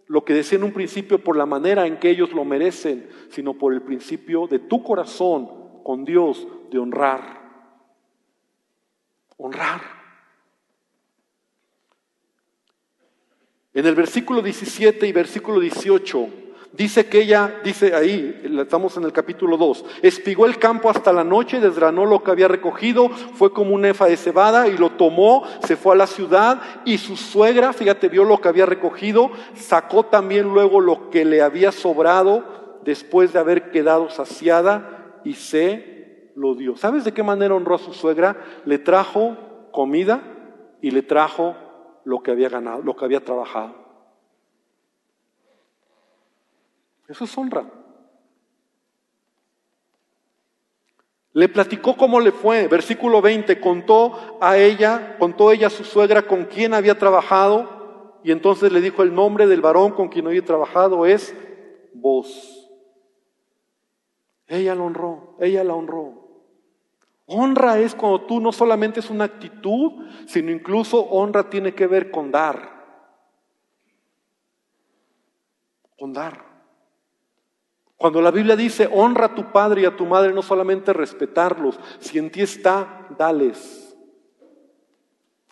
lo 0.06 0.24
que 0.24 0.32
decía 0.32 0.56
en 0.56 0.64
un 0.64 0.72
principio, 0.72 1.22
por 1.22 1.36
la 1.36 1.44
manera 1.44 1.86
en 1.86 1.98
que 1.98 2.08
ellos 2.08 2.32
lo 2.32 2.46
merecen, 2.46 3.10
sino 3.28 3.52
por 3.52 3.74
el 3.74 3.82
principio 3.82 4.46
de 4.46 4.58
tu 4.58 4.82
corazón 4.82 5.82
con 5.82 6.06
Dios 6.06 6.48
de 6.70 6.78
honrar. 6.78 7.42
Honrar. 9.36 9.82
En 13.74 13.84
el 13.84 13.94
versículo 13.94 14.40
17 14.40 15.06
y 15.06 15.12
versículo 15.12 15.60
18 15.60 16.45
Dice 16.76 17.06
que 17.06 17.22
ella, 17.22 17.60
dice 17.64 17.94
ahí, 17.94 18.42
estamos 18.58 18.98
en 18.98 19.04
el 19.04 19.12
capítulo 19.12 19.56
2, 19.56 19.84
espigó 20.02 20.44
el 20.44 20.58
campo 20.58 20.90
hasta 20.90 21.10
la 21.10 21.24
noche, 21.24 21.58
desgranó 21.58 22.04
lo 22.04 22.22
que 22.22 22.30
había 22.30 22.48
recogido, 22.48 23.08
fue 23.08 23.50
como 23.50 23.74
un 23.74 23.86
efa 23.86 24.04
de 24.06 24.18
cebada 24.18 24.68
y 24.68 24.76
lo 24.76 24.90
tomó, 24.90 25.44
se 25.64 25.76
fue 25.76 25.94
a 25.94 25.96
la 25.96 26.06
ciudad 26.06 26.60
y 26.84 26.98
su 26.98 27.16
suegra, 27.16 27.72
fíjate, 27.72 28.10
vio 28.10 28.24
lo 28.24 28.42
que 28.42 28.48
había 28.48 28.66
recogido, 28.66 29.30
sacó 29.54 30.04
también 30.04 30.52
luego 30.52 30.80
lo 30.80 31.08
que 31.08 31.24
le 31.24 31.40
había 31.40 31.72
sobrado 31.72 32.44
después 32.84 33.32
de 33.32 33.38
haber 33.38 33.70
quedado 33.70 34.10
saciada 34.10 35.20
y 35.24 35.32
se 35.32 36.30
lo 36.36 36.54
dio. 36.54 36.76
¿Sabes 36.76 37.04
de 37.04 37.12
qué 37.12 37.22
manera 37.22 37.54
honró 37.54 37.76
a 37.76 37.78
su 37.78 37.94
suegra? 37.94 38.36
Le 38.66 38.78
trajo 38.78 39.38
comida 39.72 40.20
y 40.82 40.90
le 40.90 41.00
trajo 41.00 41.56
lo 42.04 42.22
que 42.22 42.32
había 42.32 42.50
ganado, 42.50 42.82
lo 42.82 42.94
que 42.94 43.06
había 43.06 43.24
trabajado. 43.24 43.85
Eso 47.08 47.24
es 47.24 47.38
honra. 47.38 47.64
Le 51.32 51.48
platicó 51.48 51.96
cómo 51.96 52.18
le 52.18 52.32
fue. 52.32 52.66
Versículo 52.66 53.20
20, 53.20 53.60
contó 53.60 54.38
a 54.40 54.56
ella, 54.56 55.16
contó 55.18 55.52
ella 55.52 55.66
a 55.66 55.70
su 55.70 55.84
suegra 55.84 56.22
con 56.22 56.46
quien 56.46 56.72
había 56.72 56.98
trabajado 56.98 58.18
y 58.24 58.32
entonces 58.32 58.72
le 58.72 58.80
dijo 58.80 59.02
el 59.02 59.14
nombre 59.14 59.46
del 59.46 59.60
varón 59.60 59.92
con 59.92 60.08
quien 60.08 60.26
había 60.26 60.44
trabajado 60.44 61.04
es 61.04 61.36
vos. 61.92 62.70
Ella 64.46 64.74
la 64.74 64.82
honró, 64.82 65.36
ella 65.38 65.62
la 65.62 65.74
honró. 65.74 66.26
Honra 67.26 67.80
es 67.80 67.94
cuando 67.94 68.22
tú 68.22 68.40
no 68.40 68.50
solamente 68.50 69.00
es 69.00 69.10
una 69.10 69.24
actitud, 69.24 70.06
sino 70.26 70.50
incluso 70.50 71.04
honra 71.04 71.50
tiene 71.50 71.74
que 71.74 71.86
ver 71.86 72.10
con 72.10 72.30
dar. 72.30 72.70
Con 75.98 76.12
dar. 76.12 76.45
Cuando 77.96 78.20
la 78.20 78.30
Biblia 78.30 78.56
dice, 78.56 78.88
honra 78.92 79.26
a 79.26 79.34
tu 79.34 79.50
padre 79.52 79.82
y 79.82 79.84
a 79.86 79.96
tu 79.96 80.04
madre, 80.04 80.32
no 80.32 80.42
solamente 80.42 80.92
respetarlos, 80.92 81.80
si 81.98 82.18
en 82.18 82.30
ti 82.30 82.42
está, 82.42 83.06
dales. 83.18 83.96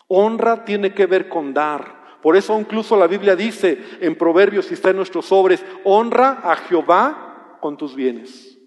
Honra 0.07 0.63
tiene 0.63 0.93
que 0.93 1.07
ver 1.07 1.27
con 1.27 1.53
dar. 1.53 2.19
Por 2.21 2.35
eso 2.35 2.59
incluso 2.59 2.95
la 2.97 3.07
Biblia 3.07 3.35
dice 3.35 3.79
en 3.99 4.15
Proverbios, 4.15 4.67
si 4.67 4.75
está 4.75 4.91
en 4.91 4.97
nuestros 4.97 5.25
sobres, 5.25 5.65
honra 5.83 6.41
a 6.43 6.55
Jehová 6.55 7.57
con 7.61 7.77
tus 7.77 7.95
bienes. 7.95 8.59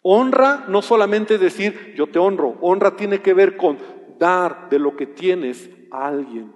Honra 0.00 0.64
no 0.66 0.82
solamente 0.82 1.38
decir 1.38 1.94
yo 1.96 2.08
te 2.08 2.18
honro, 2.18 2.58
honra 2.60 2.96
tiene 2.96 3.22
que 3.22 3.34
ver 3.34 3.56
con 3.56 3.78
dar 4.18 4.68
de 4.68 4.80
lo 4.80 4.96
que 4.96 5.06
tienes 5.06 5.70
a 5.92 6.08
alguien. 6.08 6.52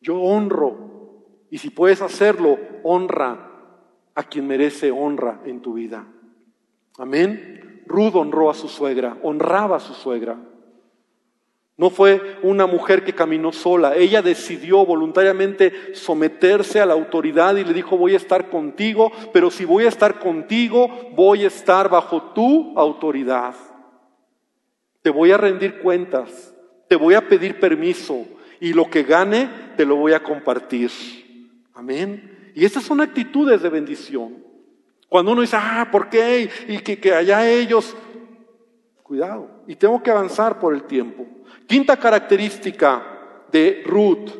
Yo 0.00 0.20
honro 0.20 1.26
y 1.48 1.58
si 1.58 1.70
puedes 1.70 2.02
hacerlo, 2.02 2.58
honra 2.82 3.51
a 4.14 4.22
quien 4.24 4.46
merece 4.46 4.90
honra 4.90 5.40
en 5.44 5.60
tu 5.60 5.74
vida. 5.74 6.06
Amén. 6.98 7.82
Ruth 7.86 8.14
honró 8.14 8.50
a 8.50 8.54
su 8.54 8.68
suegra, 8.68 9.16
honraba 9.22 9.76
a 9.76 9.80
su 9.80 9.94
suegra. 9.94 10.38
No 11.76 11.90
fue 11.90 12.38
una 12.42 12.66
mujer 12.66 13.02
que 13.02 13.14
caminó 13.14 13.50
sola, 13.50 13.96
ella 13.96 14.22
decidió 14.22 14.84
voluntariamente 14.84 15.94
someterse 15.94 16.80
a 16.80 16.86
la 16.86 16.92
autoridad 16.92 17.56
y 17.56 17.64
le 17.64 17.72
dijo, 17.72 17.96
voy 17.96 18.12
a 18.14 18.18
estar 18.18 18.50
contigo, 18.50 19.10
pero 19.32 19.50
si 19.50 19.64
voy 19.64 19.84
a 19.84 19.88
estar 19.88 20.18
contigo, 20.18 20.88
voy 21.16 21.44
a 21.44 21.48
estar 21.48 21.88
bajo 21.88 22.34
tu 22.34 22.78
autoridad. 22.78 23.54
Te 25.00 25.10
voy 25.10 25.32
a 25.32 25.38
rendir 25.38 25.80
cuentas, 25.80 26.54
te 26.88 26.94
voy 26.94 27.14
a 27.14 27.26
pedir 27.26 27.58
permiso 27.58 28.26
y 28.60 28.74
lo 28.74 28.88
que 28.88 29.02
gane 29.02 29.48
te 29.76 29.84
lo 29.84 29.96
voy 29.96 30.12
a 30.12 30.22
compartir. 30.22 30.90
Amén. 31.74 32.31
Y 32.54 32.64
estas 32.64 32.84
son 32.84 33.00
actitudes 33.00 33.62
de 33.62 33.68
bendición. 33.68 34.44
Cuando 35.08 35.32
uno 35.32 35.40
dice, 35.42 35.56
ah, 35.58 35.88
¿por 35.90 36.08
qué? 36.08 36.50
Y 36.68 36.78
que, 36.78 36.98
que 36.98 37.12
allá 37.12 37.48
ellos, 37.48 37.96
cuidado. 39.02 39.50
Y 39.66 39.76
tengo 39.76 40.02
que 40.02 40.10
avanzar 40.10 40.58
por 40.58 40.74
el 40.74 40.84
tiempo. 40.84 41.26
Quinta 41.66 41.96
característica 41.96 43.02
de 43.50 43.82
Ruth 43.86 44.30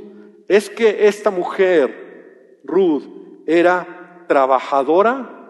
es 0.48 0.70
que 0.70 1.06
esta 1.06 1.30
mujer, 1.30 2.60
Ruth, 2.64 3.04
era 3.46 4.24
trabajadora 4.26 5.42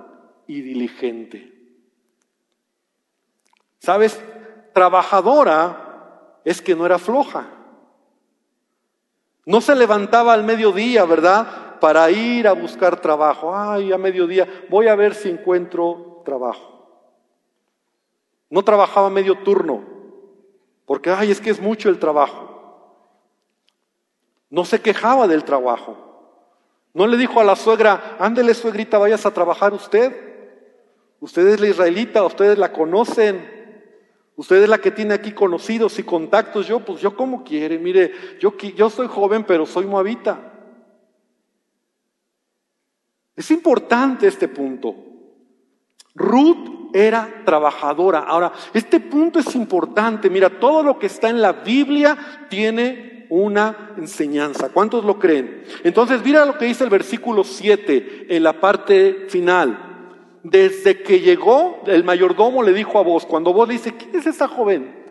y 0.46 0.60
diligente. 0.60 1.52
¿Sabes? 3.78 4.20
Trabajadora 4.72 6.40
es 6.44 6.60
que 6.60 6.74
no 6.74 6.86
era 6.86 6.98
floja. 6.98 7.46
No 9.44 9.60
se 9.60 9.74
levantaba 9.74 10.32
al 10.32 10.44
mediodía, 10.44 11.04
¿verdad? 11.04 11.46
Para 11.82 12.08
ir 12.12 12.46
a 12.46 12.52
buscar 12.52 13.00
trabajo. 13.00 13.52
Ay, 13.52 13.90
a 13.90 13.98
mediodía 13.98 14.46
voy 14.70 14.86
a 14.86 14.94
ver 14.94 15.16
si 15.16 15.28
encuentro 15.28 16.22
trabajo. 16.24 16.86
No 18.48 18.62
trabajaba 18.62 19.10
medio 19.10 19.38
turno, 19.38 19.82
porque, 20.86 21.10
ay, 21.10 21.32
es 21.32 21.40
que 21.40 21.50
es 21.50 21.60
mucho 21.60 21.88
el 21.88 21.98
trabajo. 21.98 22.50
No 24.48 24.64
se 24.64 24.80
quejaba 24.80 25.26
del 25.26 25.42
trabajo. 25.42 25.96
No 26.94 27.08
le 27.08 27.16
dijo 27.16 27.40
a 27.40 27.44
la 27.44 27.56
suegra, 27.56 28.16
ándele 28.20 28.54
suegrita, 28.54 28.98
vayas 28.98 29.26
a 29.26 29.34
trabajar 29.34 29.74
usted. 29.74 30.14
Usted 31.18 31.48
es 31.48 31.58
la 31.58 31.66
israelita, 31.66 32.22
ustedes 32.22 32.58
la 32.58 32.72
conocen. 32.72 33.44
Usted 34.36 34.62
es 34.62 34.68
la 34.68 34.78
que 34.78 34.92
tiene 34.92 35.14
aquí 35.14 35.32
conocidos 35.32 35.98
y 35.98 36.04
contactos. 36.04 36.68
Yo, 36.68 36.78
pues 36.78 37.00
yo 37.00 37.16
como 37.16 37.42
quiere. 37.42 37.76
Mire, 37.76 38.12
yo, 38.38 38.56
yo 38.56 38.88
soy 38.88 39.08
joven, 39.08 39.42
pero 39.42 39.66
soy 39.66 39.86
moabita. 39.86 40.51
Es 43.36 43.50
importante 43.50 44.26
este 44.26 44.48
punto. 44.48 44.94
Ruth 46.14 46.90
era 46.92 47.42
trabajadora. 47.44 48.20
Ahora, 48.20 48.52
este 48.74 49.00
punto 49.00 49.38
es 49.38 49.54
importante. 49.54 50.28
Mira, 50.28 50.60
todo 50.60 50.82
lo 50.82 50.98
que 50.98 51.06
está 51.06 51.30
en 51.30 51.40
la 51.40 51.52
Biblia 51.52 52.46
tiene 52.50 53.26
una 53.30 53.94
enseñanza. 53.96 54.68
¿Cuántos 54.70 55.04
lo 55.04 55.18
creen? 55.18 55.64
Entonces, 55.84 56.22
mira 56.22 56.44
lo 56.44 56.58
que 56.58 56.66
dice 56.66 56.84
el 56.84 56.90
versículo 56.90 57.44
7 57.44 58.26
en 58.28 58.42
la 58.42 58.60
parte 58.60 59.26
final. 59.30 59.88
Desde 60.42 61.02
que 61.02 61.20
llegó, 61.20 61.82
el 61.86 62.04
mayordomo 62.04 62.62
le 62.62 62.74
dijo 62.74 62.98
a 62.98 63.02
vos, 63.02 63.24
cuando 63.24 63.52
vos 63.52 63.68
dice, 63.68 63.96
¿quién 63.96 64.16
es 64.16 64.26
esa 64.26 64.48
joven? 64.48 65.02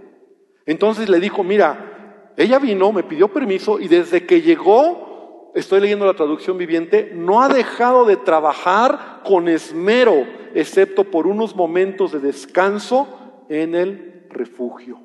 Entonces 0.65 1.09
le 1.09 1.19
dijo, 1.19 1.43
mira, 1.43 2.33
ella 2.37 2.59
vino, 2.59 2.91
me 2.91 3.03
pidió 3.03 3.29
permiso 3.29 3.79
y 3.79 3.87
desde 3.87 4.25
que 4.25 4.41
llegó 4.41 5.10
estoy 5.53 5.81
leyendo 5.81 6.05
la 6.05 6.13
traducción 6.13 6.57
viviente, 6.57 7.11
no 7.13 7.41
ha 7.41 7.49
dejado 7.49 8.05
de 8.05 8.17
trabajar 8.17 9.21
con 9.23 9.47
esmero, 9.47 10.25
excepto 10.53 11.03
por 11.03 11.27
unos 11.27 11.55
momentos 11.55 12.11
de 12.11 12.19
descanso 12.19 13.07
en 13.49 13.75
el 13.75 14.27
refugio. 14.29 14.99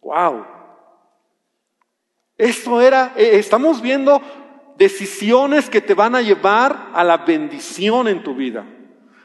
¡Wow! 0.00 0.44
Esto 2.36 2.80
era, 2.80 3.12
eh, 3.16 3.38
estamos 3.38 3.80
viendo 3.80 4.20
decisiones 4.76 5.70
que 5.70 5.80
te 5.80 5.94
van 5.94 6.14
a 6.14 6.20
llevar 6.20 6.90
a 6.92 7.02
la 7.02 7.18
bendición 7.18 8.08
en 8.08 8.22
tu 8.22 8.34
vida. 8.34 8.64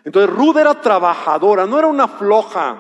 Entonces 0.04 0.34
Ruth 0.34 0.58
era 0.58 0.80
trabajadora, 0.80 1.66
no 1.66 1.78
era 1.78 1.88
una 1.88 2.08
floja. 2.08 2.78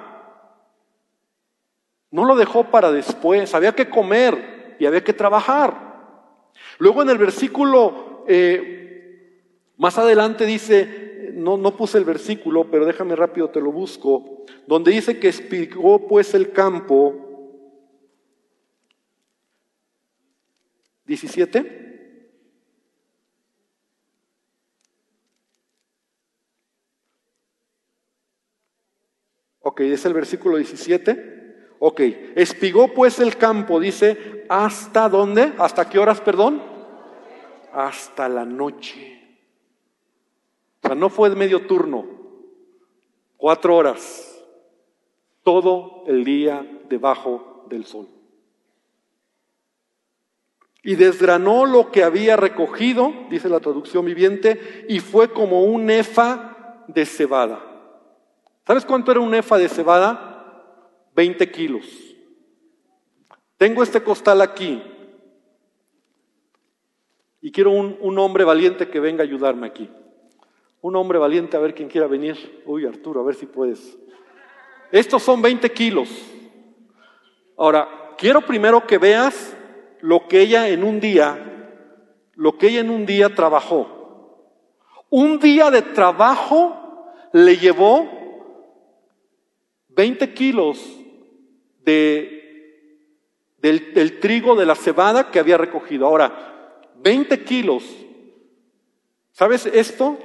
No 2.10 2.26
lo 2.26 2.36
dejó 2.36 2.66
para 2.66 2.92
después, 2.92 3.54
había 3.54 3.74
que 3.74 3.90
comer 3.90 4.76
y 4.80 4.86
había 4.86 5.04
que 5.04 5.14
trabajar. 5.14 5.91
Luego 6.80 7.02
en 7.02 7.10
el 7.10 7.18
versículo 7.18 8.26
eh, 8.28 8.82
más 9.78 9.98
adelante 9.98 10.46
dice, 10.46 11.32
no, 11.34 11.58
no 11.58 11.76
puse 11.76 11.98
el 11.98 12.06
versículo, 12.06 12.70
pero 12.70 12.86
déjame 12.86 13.16
rápido, 13.16 13.50
te 13.50 13.62
lo 13.62 13.72
busco, 13.72 14.46
donde 14.68 14.92
dice 14.92 15.20
que 15.20 15.28
explicó 15.28 16.08
pues 16.08 16.34
el 16.34 16.52
campo. 16.52 17.28
17. 21.06 21.82
Ok, 29.64 29.82
es 29.82 30.06
el 30.06 30.14
versículo 30.14 30.58
17. 30.58 31.41
Ok, 31.84 32.00
espigó 32.36 32.90
pues 32.90 33.20
el 33.20 33.38
campo, 33.38 33.80
dice, 33.80 34.46
¿hasta 34.50 35.10
dónde? 35.10 35.52
¿Hasta 35.58 35.90
qué 35.90 35.98
horas, 35.98 36.22
perdón? 36.22 36.62
Hasta 37.74 38.30
la 38.30 38.46
noche. 38.46 39.40
O 40.84 40.88
sea, 40.88 40.96
no 40.96 41.10
fue 41.10 41.32
de 41.32 41.36
medio 41.36 41.66
turno, 41.66 42.06
cuatro 43.36 43.76
horas, 43.76 44.40
todo 45.42 46.04
el 46.06 46.24
día 46.24 46.64
debajo 46.88 47.66
del 47.68 47.84
sol. 47.86 48.08
Y 50.84 50.94
desgranó 50.94 51.66
lo 51.66 51.92
que 51.92 52.04
había 52.04 52.38
recogido, 52.38 53.12
dice 53.32 53.50
la 53.50 53.60
traducción 53.60 54.06
viviente, 54.06 54.86
y 54.88 55.00
fue 55.00 55.34
como 55.34 55.64
un 55.64 55.90
efa 55.90 56.84
de 56.88 57.08
cebada. 57.08 57.60
¿Sabes 58.68 58.86
cuánto 58.86 59.10
era 59.10 59.20
un 59.20 59.34
efa 59.34 59.58
de 59.58 59.68
cebada? 59.68 60.31
20 61.22 61.52
kilos. 61.52 61.86
Tengo 63.56 63.84
este 63.84 64.02
costal 64.02 64.42
aquí. 64.42 64.82
Y 67.42 67.52
quiero 67.52 67.70
un, 67.70 67.96
un 68.02 68.18
hombre 68.18 68.44
valiente 68.44 68.90
que 68.90 69.00
venga 69.00 69.22
a 69.22 69.28
ayudarme 69.28 69.68
aquí. 69.68 69.88
Un 70.82 70.96
hombre 70.96 71.20
valiente, 71.20 71.56
a 71.56 71.60
ver 71.60 71.76
quién 71.76 71.90
quiera 71.90 72.08
venir. 72.08 72.64
Uy, 72.66 72.88
Arturo, 72.88 73.22
a 73.22 73.24
ver 73.24 73.36
si 73.36 73.46
puedes. 73.46 74.00
Estos 74.92 75.22
son 75.22 75.44
20 75.44 75.70
kilos. 75.70 76.10
Ahora, 77.56 78.16
quiero 78.18 78.42
primero 78.42 78.88
que 78.88 78.98
veas 78.98 79.56
lo 80.00 80.28
que 80.28 80.42
ella 80.42 80.70
en 80.70 80.84
un 80.84 81.00
día, 81.00 81.38
lo 82.34 82.58
que 82.58 82.70
ella 82.70 82.80
en 82.80 82.90
un 82.90 83.06
día 83.06 83.36
trabajó. 83.36 84.58
Un 85.12 85.38
día 85.38 85.70
de 85.70 85.84
trabajo 85.84 87.14
le 87.32 87.58
llevó 87.58 88.10
20 89.90 90.34
kilos 90.34 90.98
de, 91.84 92.88
del, 93.58 94.20
trigo 94.20 94.56
de 94.56 94.66
la 94.66 94.76
cebada 94.76 95.32
que 95.32 95.40
había 95.40 95.58
recogido. 95.58 96.08
Ahora, 96.08 96.92
20 96.98 97.44
kilos. 97.44 97.84
¿Sabes 99.32 99.66
esto? 99.66 100.18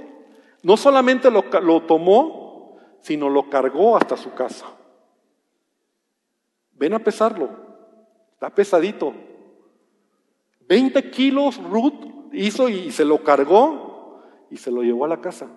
No 0.63 0.77
solamente 0.77 1.31
lo, 1.31 1.45
lo 1.63 1.83
tomó, 1.83 2.77
sino 3.01 3.29
lo 3.29 3.49
cargó 3.49 3.97
hasta 3.97 4.17
su 4.17 4.35
casa. 4.35 4.67
Ven 6.73 6.95
a 6.95 6.99
pesarlo. 6.99 7.51
Está 8.33 8.55
pesadito. 8.55 9.15
20 10.69 11.11
kilos 11.11 11.63
Ruth 11.63 12.33
hizo 12.33 12.69
y 12.69 12.91
se 12.91 13.05
lo 13.05 13.23
cargó 13.23 14.21
y 14.51 14.57
se 14.57 14.71
lo 14.71 14.83
llevó 14.83 15.05
a 15.05 15.09
la 15.09 15.21
casa. 15.21 15.49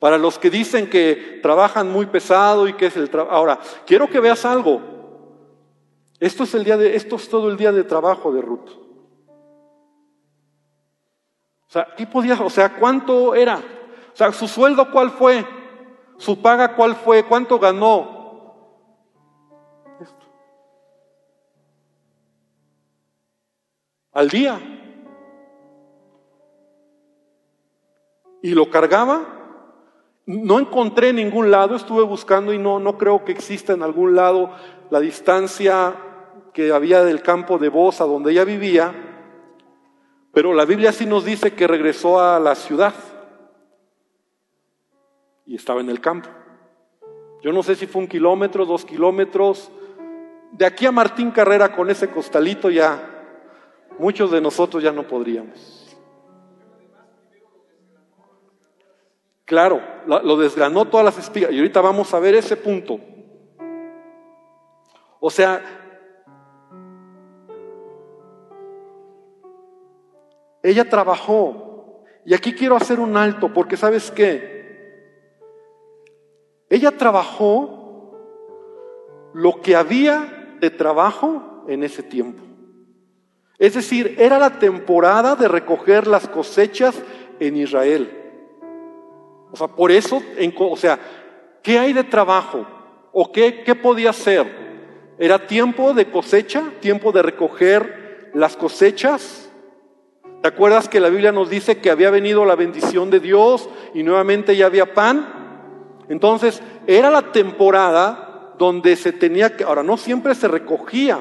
Para 0.00 0.16
los 0.16 0.38
que 0.38 0.48
dicen 0.48 0.88
que 0.88 1.38
trabajan 1.42 1.92
muy 1.92 2.06
pesado 2.06 2.66
y 2.66 2.72
que 2.72 2.86
es 2.86 2.96
el 2.96 3.10
trabajo. 3.10 3.36
Ahora, 3.36 3.60
quiero 3.86 4.08
que 4.08 4.18
veas 4.18 4.46
algo. 4.46 4.80
Esto 6.18 6.44
es 6.44 6.54
el 6.54 6.64
día 6.64 6.78
de, 6.78 6.96
esto 6.96 7.16
es 7.16 7.28
todo 7.28 7.50
el 7.50 7.58
día 7.58 7.70
de 7.70 7.84
trabajo 7.84 8.32
de 8.32 8.40
Ruth. 8.40 8.70
O 11.68 11.72
sea, 11.72 11.86
¿qué 11.96 12.06
podía, 12.06 12.34
o 12.40 12.48
sea, 12.50 12.76
cuánto 12.76 13.34
era? 13.34 13.58
O 13.58 14.16
sea, 14.16 14.32
su 14.32 14.48
sueldo 14.48 14.90
cuál 14.90 15.10
fue? 15.10 15.46
Su 16.16 16.40
paga 16.40 16.74
cuál 16.74 16.96
fue? 16.96 17.24
¿Cuánto 17.24 17.58
ganó? 17.58 18.54
Esto. 20.00 20.26
Al 24.12 24.28
día. 24.30 24.58
Y 28.42 28.54
lo 28.54 28.70
cargaba. 28.70 29.39
No 30.38 30.58
encontré 30.58 31.08
en 31.08 31.16
ningún 31.16 31.50
lado, 31.50 31.74
estuve 31.74 32.02
buscando 32.02 32.52
y 32.52 32.58
no, 32.58 32.78
no 32.78 32.98
creo 32.98 33.24
que 33.24 33.32
exista 33.32 33.72
en 33.72 33.82
algún 33.82 34.14
lado 34.14 34.50
la 34.90 35.00
distancia 35.00 35.94
que 36.52 36.72
había 36.72 37.02
del 37.04 37.22
campo 37.22 37.58
de 37.58 37.68
Voz 37.68 38.00
a 38.00 38.04
donde 38.04 38.32
ella 38.32 38.44
vivía 38.44 38.94
pero 40.32 40.54
la 40.54 40.64
Biblia 40.64 40.92
sí 40.92 41.06
nos 41.06 41.24
dice 41.24 41.54
que 41.54 41.66
regresó 41.66 42.20
a 42.20 42.38
la 42.38 42.54
ciudad 42.54 42.94
y 45.44 45.56
estaba 45.56 45.80
en 45.80 45.90
el 45.90 46.00
campo. 46.00 46.28
Yo 47.42 47.52
no 47.52 47.62
sé 47.62 47.74
si 47.74 47.86
fue 47.86 48.02
un 48.02 48.08
kilómetro, 48.08 48.64
dos 48.64 48.84
kilómetros. 48.84 49.70
De 50.52 50.66
aquí 50.66 50.86
a 50.86 50.92
Martín 50.92 51.30
Carrera 51.30 51.74
con 51.74 51.90
ese 51.90 52.08
costalito 52.08 52.70
ya, 52.70 53.02
muchos 53.98 54.30
de 54.30 54.40
nosotros 54.40 54.82
ya 54.82 54.92
no 54.92 55.02
podríamos. 55.02 55.79
Claro, 59.50 59.82
lo 60.06 60.36
desgranó 60.36 60.84
todas 60.84 61.04
las 61.04 61.18
espigas. 61.18 61.50
Y 61.50 61.56
ahorita 61.58 61.80
vamos 61.80 62.14
a 62.14 62.20
ver 62.20 62.36
ese 62.36 62.56
punto. 62.56 63.00
O 65.18 65.28
sea, 65.28 65.60
Ella 70.62 70.88
trabajó. 70.88 72.04
Y 72.24 72.32
aquí 72.32 72.54
quiero 72.54 72.76
hacer 72.76 73.00
un 73.00 73.16
alto 73.16 73.52
porque 73.52 73.76
sabes 73.76 74.12
qué? 74.12 74.60
Ella 76.68 76.96
trabajó 76.96 78.16
lo 79.34 79.60
que 79.62 79.74
había 79.74 80.56
de 80.60 80.70
trabajo 80.70 81.64
en 81.66 81.82
ese 81.82 82.04
tiempo. 82.04 82.44
Es 83.58 83.74
decir, 83.74 84.14
era 84.16 84.38
la 84.38 84.60
temporada 84.60 85.34
de 85.34 85.48
recoger 85.48 86.06
las 86.06 86.28
cosechas 86.28 87.02
en 87.40 87.56
Israel. 87.56 88.19
O 89.52 89.56
sea, 89.56 89.68
por 89.68 89.90
eso, 89.90 90.22
o 90.58 90.76
sea, 90.76 90.98
¿qué 91.62 91.78
hay 91.78 91.92
de 91.92 92.04
trabajo? 92.04 92.66
¿O 93.12 93.32
qué, 93.32 93.62
qué 93.62 93.74
podía 93.74 94.12
ser? 94.12 94.46
¿Era 95.18 95.46
tiempo 95.46 95.92
de 95.92 96.10
cosecha? 96.10 96.62
¿Tiempo 96.80 97.12
de 97.12 97.22
recoger 97.22 98.30
las 98.34 98.56
cosechas? 98.56 99.50
¿Te 100.42 100.48
acuerdas 100.48 100.88
que 100.88 101.00
la 101.00 101.10
Biblia 101.10 101.32
nos 101.32 101.50
dice 101.50 101.78
que 101.78 101.90
había 101.90 102.10
venido 102.10 102.44
la 102.44 102.56
bendición 102.56 103.10
de 103.10 103.20
Dios 103.20 103.68
y 103.92 104.02
nuevamente 104.02 104.56
ya 104.56 104.66
había 104.66 104.94
pan? 104.94 105.40
Entonces, 106.08 106.62
era 106.86 107.10
la 107.10 107.32
temporada 107.32 108.54
donde 108.58 108.96
se 108.96 109.12
tenía 109.12 109.56
que, 109.56 109.64
ahora 109.64 109.82
no 109.82 109.96
siempre 109.96 110.34
se 110.34 110.48
recogía 110.48 111.18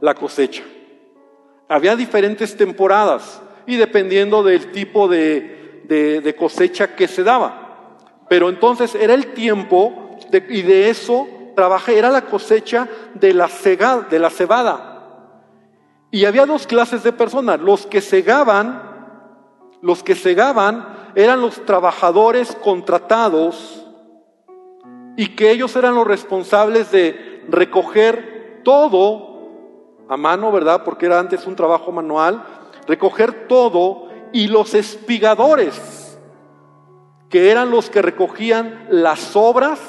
la 0.00 0.14
cosecha. 0.14 0.62
Había 1.68 1.96
diferentes 1.96 2.56
temporadas 2.56 3.42
y 3.66 3.76
dependiendo 3.76 4.42
del 4.42 4.72
tipo 4.72 5.08
de, 5.08 5.82
de, 5.86 6.34
cosecha 6.34 6.94
que 6.94 7.08
se 7.08 7.22
daba. 7.22 7.67
Pero 8.28 8.48
entonces 8.48 8.94
era 8.94 9.14
el 9.14 9.32
tiempo 9.32 10.16
y 10.48 10.62
de 10.62 10.90
eso 10.90 11.26
trabajé, 11.54 11.98
era 11.98 12.10
la 12.10 12.22
cosecha 12.22 12.88
de 13.14 13.32
la, 13.32 13.48
de 14.10 14.18
la 14.18 14.30
cebada. 14.30 14.88
Y 16.10 16.24
había 16.24 16.46
dos 16.46 16.66
clases 16.66 17.02
de 17.02 17.12
personas. 17.12 17.60
Los 17.60 17.86
que 17.86 18.00
segaban, 18.00 18.82
los 19.82 20.02
que 20.02 20.14
segaban 20.14 21.12
eran 21.14 21.40
los 21.40 21.64
trabajadores 21.64 22.56
contratados 22.62 23.84
y 25.16 25.34
que 25.34 25.50
ellos 25.50 25.74
eran 25.74 25.94
los 25.94 26.06
responsables 26.06 26.92
de 26.92 27.44
recoger 27.48 28.60
todo 28.62 29.28
a 30.08 30.16
mano, 30.16 30.52
¿verdad? 30.52 30.84
Porque 30.84 31.06
era 31.06 31.18
antes 31.18 31.46
un 31.46 31.56
trabajo 31.56 31.90
manual, 31.90 32.42
recoger 32.86 33.48
todo 33.48 34.08
y 34.32 34.46
los 34.46 34.74
espigadores, 34.74 35.74
que 37.28 37.50
eran 37.50 37.70
los 37.70 37.90
que 37.90 38.02
recogían 38.02 38.86
las 38.90 39.20
sobras 39.20 39.80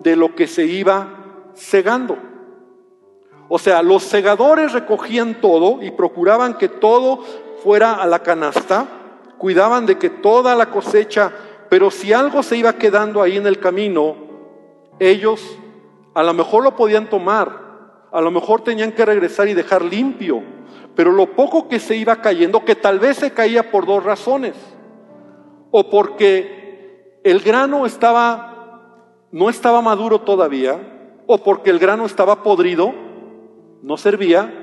de 0.00 0.16
lo 0.16 0.34
que 0.34 0.46
se 0.46 0.66
iba 0.66 1.50
segando. 1.54 2.18
O 3.48 3.58
sea, 3.58 3.82
los 3.82 4.02
segadores 4.02 4.72
recogían 4.72 5.40
todo 5.40 5.82
y 5.82 5.90
procuraban 5.90 6.54
que 6.54 6.68
todo 6.68 7.18
fuera 7.62 7.94
a 7.94 8.06
la 8.06 8.20
canasta, 8.20 8.86
cuidaban 9.38 9.86
de 9.86 9.98
que 9.98 10.10
toda 10.10 10.56
la 10.56 10.70
cosecha, 10.70 11.32
pero 11.68 11.90
si 11.90 12.12
algo 12.12 12.42
se 12.42 12.56
iba 12.56 12.72
quedando 12.74 13.22
ahí 13.22 13.36
en 13.36 13.46
el 13.46 13.58
camino, 13.58 14.16
ellos 14.98 15.58
a 16.14 16.22
lo 16.22 16.34
mejor 16.34 16.62
lo 16.62 16.76
podían 16.76 17.08
tomar, 17.08 17.64
a 18.12 18.20
lo 18.20 18.30
mejor 18.30 18.62
tenían 18.62 18.92
que 18.92 19.04
regresar 19.04 19.48
y 19.48 19.54
dejar 19.54 19.82
limpio, 19.82 20.42
pero 20.94 21.12
lo 21.12 21.34
poco 21.34 21.68
que 21.68 21.80
se 21.80 21.96
iba 21.96 22.16
cayendo, 22.16 22.64
que 22.64 22.76
tal 22.76 22.98
vez 22.98 23.18
se 23.18 23.32
caía 23.32 23.70
por 23.70 23.86
dos 23.86 24.04
razones, 24.04 24.54
o 25.70 25.90
porque 25.90 26.63
el 27.24 27.40
grano 27.40 27.86
estaba, 27.86 29.00
no 29.32 29.48
estaba 29.48 29.80
maduro 29.80 30.20
todavía, 30.20 30.78
o 31.26 31.38
porque 31.38 31.70
el 31.70 31.78
grano 31.78 32.04
estaba 32.04 32.42
podrido, 32.42 32.92
no 33.82 33.96
servía 33.96 34.60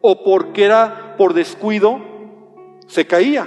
o 0.00 0.24
porque 0.24 0.64
era 0.64 1.16
por 1.18 1.34
descuido, 1.34 2.00
se 2.86 3.06
caía. 3.06 3.46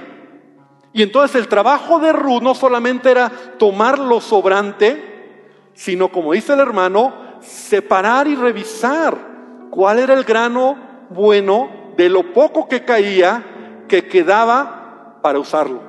Y 0.94 1.02
entonces 1.02 1.36
el 1.42 1.48
trabajo 1.48 2.00
de 2.00 2.14
Ruth 2.14 2.44
no 2.44 2.54
solamente 2.54 3.10
era 3.10 3.32
tomar 3.58 3.98
lo 3.98 4.22
sobrante, 4.22 5.72
sino 5.74 6.10
como 6.10 6.34
dice 6.34 6.54
el 6.54 6.60
hermano, 6.60 7.14
separar 7.40 8.28
y 8.28 8.36
revisar 8.36 9.18
cuál 9.72 10.00
era 10.00 10.14
el 10.14 10.24
grano 10.24 10.78
bueno 11.10 11.94
de 11.98 12.10
lo 12.10 12.32
poco 12.34 12.68
que 12.68 12.86
caía 12.86 13.86
que 13.88 14.08
quedaba 14.08 15.20
para 15.24 15.40
usarlo. 15.40 15.82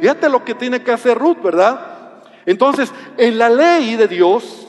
Fíjate 0.00 0.28
lo 0.28 0.44
que 0.44 0.54
tiene 0.54 0.82
que 0.82 0.92
hacer 0.92 1.18
Ruth, 1.18 1.42
¿verdad? 1.42 1.95
Entonces, 2.46 2.92
en 3.18 3.38
la 3.38 3.50
ley 3.50 3.96
de 3.96 4.08
Dios, 4.08 4.68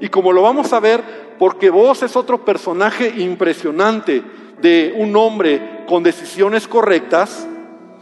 y 0.00 0.08
como 0.08 0.32
lo 0.32 0.42
vamos 0.42 0.72
a 0.72 0.80
ver, 0.80 1.02
porque 1.38 1.70
vos 1.70 2.02
es 2.02 2.16
otro 2.16 2.44
personaje 2.44 3.14
impresionante 3.18 4.22
de 4.60 4.94
un 4.96 5.14
hombre 5.16 5.84
con 5.86 6.02
decisiones 6.02 6.66
correctas. 6.66 7.46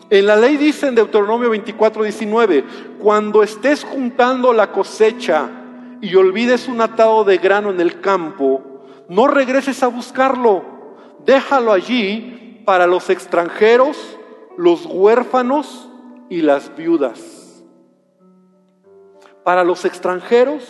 En 0.08 0.26
la 0.26 0.36
ley 0.36 0.56
dice 0.56 0.88
en 0.88 0.94
Deuteronomio 0.94 1.50
24, 1.50 2.02
19, 2.04 2.64
cuando 2.98 3.42
estés 3.42 3.84
juntando 3.84 4.52
la 4.52 4.72
cosecha 4.72 5.50
y 6.00 6.14
olvides 6.14 6.68
un 6.68 6.80
atado 6.80 7.24
de 7.24 7.38
grano 7.38 7.70
en 7.70 7.80
el 7.80 8.00
campo, 8.00 8.62
no 9.08 9.26
regreses 9.26 9.82
a 9.82 9.88
buscarlo, 9.88 10.64
déjalo 11.24 11.72
allí 11.72 12.62
para 12.64 12.86
los 12.86 13.10
extranjeros, 13.10 13.96
los 14.56 14.86
huérfanos 14.86 15.88
y 16.28 16.42
las 16.42 16.74
viudas. 16.76 17.35
Para 19.46 19.62
los 19.62 19.84
extranjeros, 19.84 20.64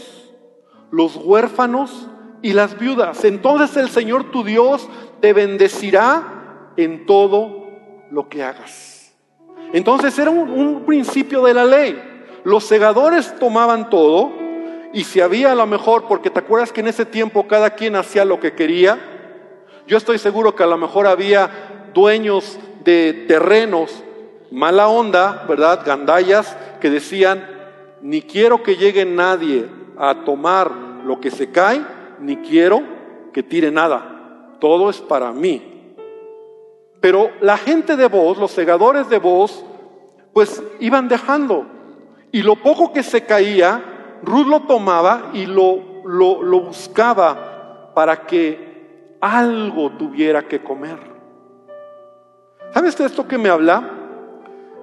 los 0.90 1.16
huérfanos 1.16 2.08
y 2.42 2.52
las 2.52 2.78
viudas. 2.78 3.24
Entonces 3.24 3.74
el 3.78 3.88
Señor 3.88 4.30
tu 4.30 4.44
Dios 4.44 4.86
te 5.22 5.32
bendecirá 5.32 6.72
en 6.76 7.06
todo 7.06 7.68
lo 8.10 8.28
que 8.28 8.42
hagas. 8.42 9.14
Entonces 9.72 10.18
era 10.18 10.28
un, 10.28 10.84
principio 10.84 11.42
de 11.42 11.54
la 11.54 11.64
ley. 11.64 11.98
Los 12.44 12.64
segadores 12.64 13.34
tomaban 13.38 13.88
todo 13.88 14.30
y 14.92 15.04
si 15.04 15.22
había 15.22 15.52
a 15.52 15.54
lo 15.54 15.66
mejor, 15.66 16.04
porque 16.06 16.28
te 16.28 16.40
acuerdas 16.40 16.70
que 16.70 16.82
en 16.82 16.88
ese 16.88 17.06
tiempo 17.06 17.48
cada 17.48 17.70
quien 17.70 17.96
hacía 17.96 18.26
lo 18.26 18.40
que 18.40 18.52
quería, 18.52 19.00
yo 19.86 19.96
estoy 19.96 20.18
seguro 20.18 20.54
que 20.54 20.64
a 20.64 20.66
lo 20.66 20.76
mejor 20.76 21.06
había 21.06 21.88
dueños 21.94 22.58
de 22.84 23.24
terrenos, 23.26 24.04
mala 24.50 24.88
onda, 24.88 25.46
¿verdad? 25.48 25.80
Gandayas, 25.82 26.54
que 26.78 26.90
decían, 26.90 27.55
ni 28.06 28.22
quiero 28.22 28.62
que 28.62 28.76
llegue 28.76 29.04
nadie 29.04 29.68
a 29.98 30.22
tomar 30.24 30.70
lo 31.04 31.20
que 31.20 31.28
se 31.28 31.50
cae, 31.50 31.84
ni 32.20 32.36
quiero 32.36 32.80
que 33.32 33.42
tire 33.42 33.72
nada. 33.72 34.54
Todo 34.60 34.90
es 34.90 34.98
para 34.98 35.32
mí. 35.32 35.96
Pero 37.00 37.32
la 37.40 37.56
gente 37.56 37.96
de 37.96 38.06
voz, 38.06 38.38
los 38.38 38.52
segadores 38.52 39.08
de 39.08 39.18
voz, 39.18 39.64
pues 40.32 40.62
iban 40.78 41.08
dejando. 41.08 41.66
Y 42.30 42.42
lo 42.42 42.54
poco 42.54 42.92
que 42.92 43.02
se 43.02 43.24
caía, 43.24 43.82
Ruth 44.22 44.46
lo 44.46 44.60
tomaba 44.60 45.30
y 45.32 45.46
lo, 45.46 46.04
lo, 46.04 46.44
lo 46.44 46.60
buscaba 46.60 47.90
para 47.92 48.24
que 48.24 49.16
algo 49.20 49.90
tuviera 49.98 50.46
que 50.46 50.62
comer. 50.62 50.98
¿Sabes 52.72 52.96
de 52.96 53.06
esto 53.06 53.26
que 53.26 53.36
me 53.36 53.48
habla? 53.48 53.78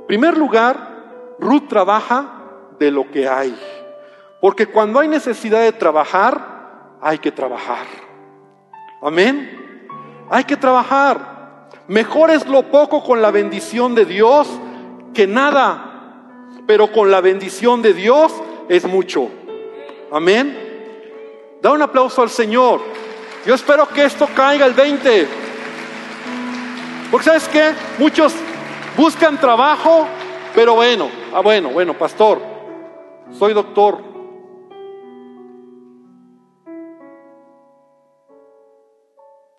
En 0.01 0.07
primer 0.07 0.37
lugar, 0.37 1.35
Ruth 1.39 1.69
trabaja 1.69 2.41
de 2.79 2.91
lo 2.91 3.09
que 3.09 3.27
hay. 3.27 3.57
Porque 4.41 4.67
cuando 4.67 4.99
hay 4.99 5.07
necesidad 5.07 5.61
de 5.61 5.71
trabajar, 5.71 6.97
hay 7.01 7.17
que 7.19 7.31
trabajar. 7.31 7.85
Amén. 9.01 9.87
Hay 10.29 10.43
que 10.43 10.57
trabajar. 10.57 11.69
Mejor 11.87 12.31
es 12.31 12.47
lo 12.47 12.63
poco 12.63 13.03
con 13.03 13.21
la 13.21 13.31
bendición 13.31 13.95
de 13.95 14.05
Dios 14.05 14.47
que 15.13 15.27
nada. 15.27 16.49
Pero 16.65 16.91
con 16.91 17.11
la 17.11 17.21
bendición 17.21 17.81
de 17.81 17.93
Dios 17.93 18.33
es 18.69 18.85
mucho. 18.85 19.29
Amén. 20.11 20.57
Da 21.61 21.71
un 21.71 21.81
aplauso 21.81 22.21
al 22.21 22.29
Señor. 22.29 22.81
Yo 23.45 23.55
espero 23.55 23.87
que 23.87 24.05
esto 24.05 24.27
caiga 24.35 24.65
el 24.65 24.73
20. 24.73 25.27
Porque 27.11 27.25
sabes 27.25 27.47
que 27.47 27.73
muchos 27.99 28.33
buscan 28.95 29.37
trabajo, 29.37 30.07
pero 30.55 30.75
bueno, 30.75 31.09
ah 31.33 31.41
bueno, 31.41 31.69
bueno, 31.69 31.93
pastor, 31.93 32.52
soy 33.31 33.53
doctor. 33.53 34.13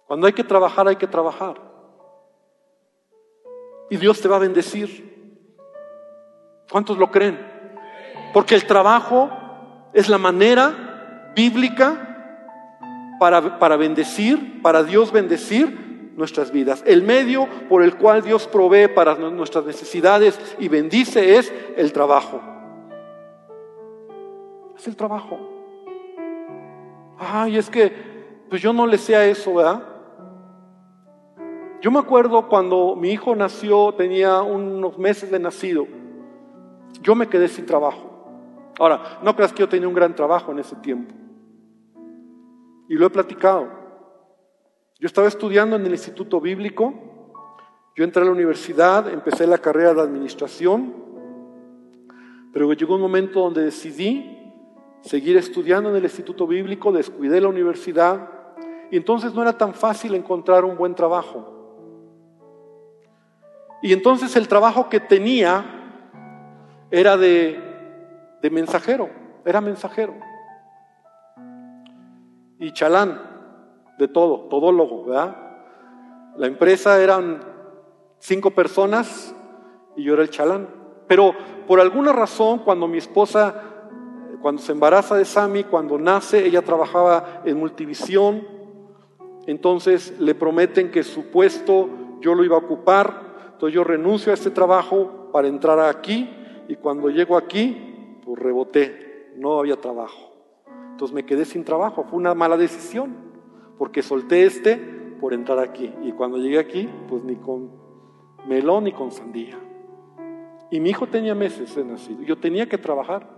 Cuando 0.07 0.27
hay 0.27 0.33
que 0.33 0.45
trabajar, 0.45 0.87
hay 0.87 0.97
que 0.97 1.07
trabajar. 1.07 1.61
Y 3.91 3.97
Dios 3.97 4.21
te 4.21 4.29
va 4.29 4.37
a 4.37 4.41
bendecir. 4.41 5.13
¿Cuántos 6.71 6.99
lo 6.99 7.11
creen? 7.11 7.39
Porque 8.33 8.55
el 8.55 8.67
trabajo 8.67 9.31
es 9.93 10.09
la 10.09 10.19
manera 10.19 11.33
bíblica 11.35 13.17
para, 13.19 13.59
para, 13.59 13.77
bendecir, 13.77 14.61
para 14.63 14.83
Dios 14.83 15.13
bendecir 15.13 16.13
nuestras 16.17 16.51
vidas. 16.51 16.83
El 16.87 17.03
medio 17.03 17.49
por 17.69 17.83
el 17.83 17.97
cual 17.97 18.23
Dios 18.23 18.47
provee 18.47 18.89
para 18.89 19.17
nuestras 19.17 19.65
necesidades 19.65 20.39
y 20.59 20.69
bendice 20.69 21.37
es 21.37 21.53
el 21.77 21.93
trabajo. 21.93 22.54
Es 24.85 24.89
el 24.89 24.97
trabajo. 24.97 25.39
Ay, 27.19 27.57
es 27.57 27.71
que 27.71 27.91
pues 28.51 28.61
yo 28.61 28.71
no 28.75 28.87
le 28.87 28.99
sé 28.99 29.17
a 29.17 29.25
eso, 29.25 29.55
¿verdad? 29.55 29.83
Yo 31.81 31.91
me 31.91 32.01
acuerdo 32.01 32.47
cuando 32.51 32.95
mi 32.95 33.09
hijo 33.09 33.35
nació, 33.35 33.95
tenía 33.95 34.43
unos 34.43 34.99
meses 34.99 35.31
de 35.31 35.39
nacido, 35.39 35.87
yo 37.01 37.15
me 37.15 37.29
quedé 37.29 37.49
sin 37.49 37.65
trabajo. 37.65 38.75
Ahora, 38.79 39.21
no 39.23 39.35
creas 39.35 39.55
que 39.55 39.61
yo 39.61 39.71
tenía 39.71 39.89
un 39.89 39.95
gran 39.95 40.15
trabajo 40.15 40.53
en 40.53 40.59
ese 40.59 40.77
tiempo. 40.77 41.15
Y 42.87 42.95
lo 42.97 43.07
he 43.07 43.11
platicado. 43.11 43.67
Yo 45.01 45.07
estaba 45.07 45.29
estudiando 45.29 45.77
en 45.77 45.87
el 45.87 45.93
Instituto 45.93 46.43
Bíblico, 46.43 46.93
yo 47.97 48.05
entré 48.05 48.21
a 48.21 48.27
la 48.27 48.33
universidad, 48.33 49.09
empecé 49.09 49.47
la 49.47 49.57
carrera 49.57 49.95
de 49.95 50.03
administración, 50.03 50.93
pero 52.53 52.71
llegó 52.75 52.97
un 52.97 53.01
momento 53.01 53.41
donde 53.41 53.63
decidí 53.63 54.44
seguir 55.05 55.37
estudiando 55.37 55.91
en 55.91 55.97
el 55.97 56.05
Instituto 56.05 56.47
Bíblico, 56.47 56.91
descuidé 56.91 57.41
la 57.41 57.49
universidad 57.49 58.29
y 58.91 58.97
entonces 58.97 59.35
no 59.35 59.43
era 59.43 59.53
tan 59.53 59.75
fácil 59.75 60.15
encontrar 60.15 60.65
un 60.65 60.77
buen 60.77 60.95
trabajo. 60.95 61.51
Y 63.83 63.93
entonces 63.93 64.35
el 64.37 64.49
trabajo 64.49 64.89
que 64.89 65.01
tenía 65.01 65.65
era 66.91 67.17
de, 67.17 67.61
de 68.41 68.51
mensajero, 68.51 69.11
era 69.45 69.61
mensajero. 69.61 70.15
Y 72.59 72.73
chalán, 72.73 73.21
de 73.99 74.09
todo, 74.09 74.49
todólogo, 74.49 75.05
¿verdad? 75.05 75.37
La 76.37 76.47
empresa 76.47 77.01
eran 77.03 77.41
cinco 78.19 78.53
personas 78.53 79.35
y 79.97 80.05
yo 80.05 80.15
era 80.15 80.23
el 80.23 80.31
chalán. 80.31 80.69
Pero 81.07 81.35
por 81.67 81.79
alguna 81.79 82.13
razón, 82.13 82.61
cuando 82.61 82.89
mi 82.89 82.99
esposa, 82.99 83.74
cuando 84.45 84.61
se 84.61 84.73
embaraza 84.73 85.17
de 85.17 85.25
Sami, 85.25 85.65
cuando 85.65 85.99
nace, 85.99 86.45
ella 86.45 86.61
trabajaba 86.61 87.41
en 87.47 87.57
multivisión, 87.57 88.47
entonces 89.47 90.21
le 90.21 90.35
prometen 90.35 90.91
que 90.91 91.03
su 91.03 91.31
puesto 91.31 91.89
yo 92.21 92.35
lo 92.35 92.45
iba 92.45 92.55
a 92.55 92.59
ocupar, 92.59 93.53
entonces 93.55 93.75
yo 93.75 93.85
renuncio 93.85 94.33
a 94.33 94.35
este 94.35 94.51
trabajo 94.51 95.31
para 95.33 95.49
entrar 95.49 95.81
aquí 95.81 96.29
y 96.69 96.77
cuando 96.77 97.09
llego 97.09 97.39
aquí, 97.39 98.21
pues 98.23 98.39
reboté, 98.39 99.33
no 99.39 99.59
había 99.59 99.81
trabajo. 99.81 100.35
Entonces 100.91 101.15
me 101.15 101.25
quedé 101.25 101.47
sin 101.47 101.65
trabajo, 101.65 102.05
fue 102.05 102.19
una 102.19 102.35
mala 102.35 102.59
decisión, 102.59 103.17
porque 103.79 104.03
solté 104.03 104.45
este 104.45 104.77
por 105.23 105.33
entrar 105.33 105.59
aquí. 105.59 105.91
Y 106.03 106.13
cuando 106.13 106.37
llegué 106.37 106.59
aquí, 106.59 106.87
pues 107.09 107.25
ni 107.25 107.37
con 107.37 107.71
melón 108.47 108.85
ni 108.85 108.93
con 108.93 109.11
sandía. 109.11 109.59
Y 110.71 110.81
mi 110.81 110.91
hijo 110.91 111.07
tenía 111.07 111.35
meses 111.35 111.75
de 111.75 111.83
nacido, 111.83 112.21
yo 112.25 112.37
tenía 112.37 112.69
que 112.69 112.77
trabajar. 112.77 113.34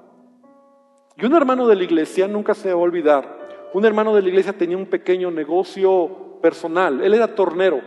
Y 1.16 1.24
un 1.24 1.34
hermano 1.34 1.66
de 1.66 1.76
la 1.76 1.84
iglesia, 1.84 2.28
nunca 2.28 2.54
se 2.54 2.68
va 2.68 2.74
a 2.74 2.82
olvidar, 2.82 3.36
un 3.72 3.84
hermano 3.84 4.14
de 4.14 4.22
la 4.22 4.28
iglesia 4.28 4.52
tenía 4.52 4.76
un 4.76 4.86
pequeño 4.86 5.30
negocio 5.30 6.38
personal, 6.40 7.02
él 7.02 7.14
era 7.14 7.34
tornero. 7.34 7.80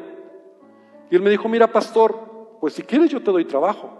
Y 1.10 1.16
él 1.16 1.22
me 1.22 1.30
dijo, 1.30 1.48
mira 1.48 1.68
pastor, 1.72 2.58
pues 2.60 2.74
si 2.74 2.84
quieres 2.84 3.10
yo 3.10 3.22
te 3.22 3.32
doy 3.32 3.46
trabajo. 3.46 4.00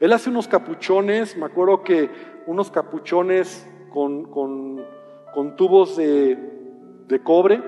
Él 0.00 0.12
hace 0.12 0.28
unos 0.28 0.48
capuchones, 0.48 1.36
me 1.36 1.46
acuerdo 1.46 1.82
que 1.82 2.10
unos 2.46 2.70
capuchones 2.70 3.66
con, 3.90 4.24
con, 4.30 5.56
tubos 5.56 5.96
de, 5.96 6.36
de, 7.06 7.22
cobre, 7.22 7.62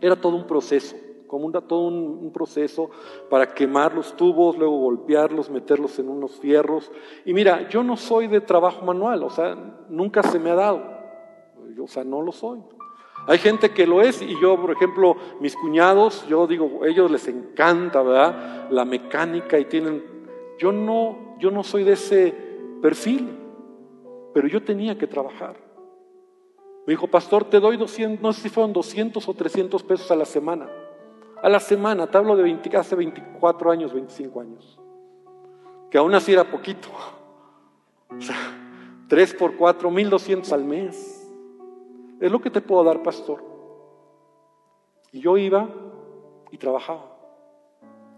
era 0.00 0.16
todo 0.16 0.36
un 0.36 0.46
proceso, 0.46 0.96
como 1.32 1.46
un, 1.46 1.52
todo 1.52 1.86
un, 1.86 2.18
un 2.24 2.30
proceso 2.30 2.90
para 3.30 3.54
quemar 3.54 3.94
los 3.94 4.14
tubos, 4.18 4.58
luego 4.58 4.80
golpearlos, 4.80 5.48
meterlos 5.48 5.98
en 5.98 6.10
unos 6.10 6.32
fierros. 6.32 6.92
Y 7.24 7.32
mira, 7.32 7.70
yo 7.70 7.82
no 7.82 7.96
soy 7.96 8.26
de 8.26 8.42
trabajo 8.42 8.84
manual, 8.84 9.22
o 9.22 9.30
sea, 9.30 9.56
nunca 9.88 10.22
se 10.22 10.38
me 10.38 10.50
ha 10.50 10.54
dado, 10.54 10.82
o 11.82 11.88
sea, 11.88 12.04
no 12.04 12.20
lo 12.20 12.32
soy. 12.32 12.60
Hay 13.26 13.38
gente 13.38 13.70
que 13.70 13.86
lo 13.86 14.02
es 14.02 14.20
y 14.20 14.38
yo, 14.42 14.60
por 14.60 14.72
ejemplo, 14.72 15.16
mis 15.40 15.56
cuñados, 15.56 16.28
yo 16.28 16.46
digo, 16.46 16.84
ellos 16.84 17.10
les 17.10 17.26
encanta, 17.28 18.02
¿verdad? 18.02 18.68
La 18.70 18.84
mecánica 18.84 19.58
y 19.58 19.64
tienen, 19.64 20.04
yo 20.58 20.70
no, 20.70 21.38
yo 21.38 21.50
no 21.50 21.62
soy 21.62 21.84
de 21.84 21.92
ese 21.92 22.34
perfil, 22.82 23.30
pero 24.34 24.48
yo 24.48 24.62
tenía 24.62 24.98
que 24.98 25.06
trabajar. 25.06 25.56
Me 26.86 26.92
dijo, 26.92 27.06
pastor, 27.06 27.44
te 27.44 27.58
doy 27.58 27.78
200, 27.78 28.20
no 28.20 28.34
sé 28.34 28.42
si 28.42 28.48
fueron 28.50 28.74
200 28.74 29.26
o 29.26 29.32
300 29.32 29.82
pesos 29.82 30.10
a 30.10 30.16
la 30.16 30.26
semana. 30.26 30.68
A 31.42 31.48
la 31.48 31.58
semana, 31.58 32.06
te 32.06 32.16
hablo 32.16 32.36
de 32.36 32.44
20, 32.44 32.76
hace 32.76 32.94
24 32.94 33.70
años, 33.72 33.92
25 33.92 34.40
años. 34.40 34.78
Que 35.90 35.98
aún 35.98 36.14
así 36.14 36.32
era 36.32 36.44
poquito. 36.44 36.88
O 38.16 38.20
sea, 38.20 38.36
3 39.08 39.34
por 39.34 39.56
4, 39.56 39.90
1200 39.90 40.52
al 40.52 40.64
mes. 40.64 41.28
Es 42.20 42.30
lo 42.30 42.40
que 42.40 42.48
te 42.48 42.60
puedo 42.60 42.84
dar, 42.84 43.02
pastor. 43.02 43.42
Y 45.10 45.20
yo 45.20 45.36
iba 45.36 45.68
y 46.52 46.58
trabajaba. 46.58 47.12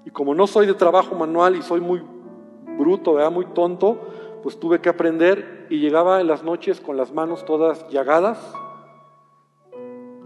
Y 0.05 0.11
como 0.11 0.35
no 0.35 0.47
soy 0.47 0.67
de 0.67 0.75
trabajo 0.75 1.15
manual 1.15 1.57
y 1.57 1.63
soy 1.63 1.81
muy 1.81 2.03
bruto, 2.77 3.19
muy 3.31 3.47
tonto, 3.47 3.99
pues 4.43 4.61
tuve 4.61 4.83
que 4.83 4.91
aprender 4.91 5.67
y 5.71 5.81
llegaba 5.81 6.21
en 6.21 6.27
las 6.27 6.43
noches 6.43 6.81
con 6.81 6.99
las 6.99 7.13
manos 7.13 7.47
todas 7.47 7.89
llagadas, 7.89 8.39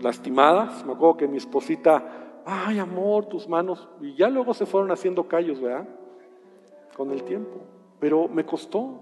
lastimadas. 0.01 0.84
Me 0.84 0.94
acuerdo 0.94 1.16
que 1.18 1.28
mi 1.28 1.36
esposita, 1.36 2.28
ay 2.51 2.78
amor, 2.78 3.26
tus 3.26 3.49
manos, 3.49 3.88
y 4.01 4.14
ya 4.14 4.28
luego 4.28 4.55
se 4.55 4.66
fueron 4.66 4.90
haciendo 4.90 5.28
callos, 5.28 5.61
¿verdad? 5.61 5.86
Con 6.96 7.11
el 7.11 7.22
tiempo. 7.22 7.61
Pero 8.01 8.28
me 8.28 8.44
costó. 8.44 9.01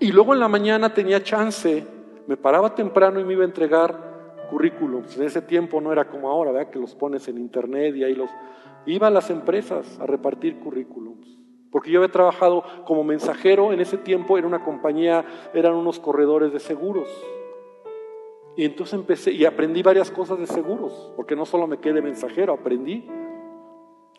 Y 0.00 0.10
luego 0.12 0.34
en 0.34 0.40
la 0.40 0.48
mañana 0.48 0.92
tenía 0.92 1.22
chance 1.22 1.86
me 2.26 2.36
paraba 2.36 2.74
temprano 2.74 3.20
y 3.20 3.24
me 3.24 3.34
iba 3.34 3.42
a 3.42 3.46
entregar 3.46 4.46
currículums. 4.50 5.16
En 5.16 5.24
ese 5.24 5.42
tiempo 5.42 5.80
no 5.80 5.92
era 5.92 6.08
como 6.08 6.30
ahora, 6.30 6.52
¿verdad? 6.52 6.70
Que 6.70 6.78
los 6.78 6.94
pones 6.94 7.28
en 7.28 7.38
internet 7.38 7.94
y 7.96 8.04
ahí 8.04 8.14
los... 8.14 8.30
Iba 8.86 9.08
a 9.08 9.10
las 9.10 9.30
empresas 9.30 9.98
a 10.00 10.06
repartir 10.06 10.58
currículums. 10.58 11.38
Porque 11.70 11.90
yo 11.90 12.00
había 12.00 12.12
trabajado 12.12 12.62
como 12.86 13.02
mensajero 13.02 13.72
en 13.72 13.80
ese 13.80 13.98
tiempo, 13.98 14.38
en 14.38 14.44
una 14.44 14.62
compañía, 14.62 15.24
eran 15.54 15.74
unos 15.74 15.98
corredores 15.98 16.52
de 16.52 16.60
seguros. 16.60 17.08
Y 18.56 18.64
entonces 18.64 18.94
empecé 18.94 19.32
y 19.32 19.44
aprendí 19.44 19.82
varias 19.82 20.10
cosas 20.10 20.38
de 20.38 20.46
seguros, 20.46 21.12
porque 21.16 21.34
no 21.34 21.44
solo 21.44 21.66
me 21.66 21.78
quedé 21.78 22.00
mensajero, 22.00 22.52
aprendí. 22.52 23.08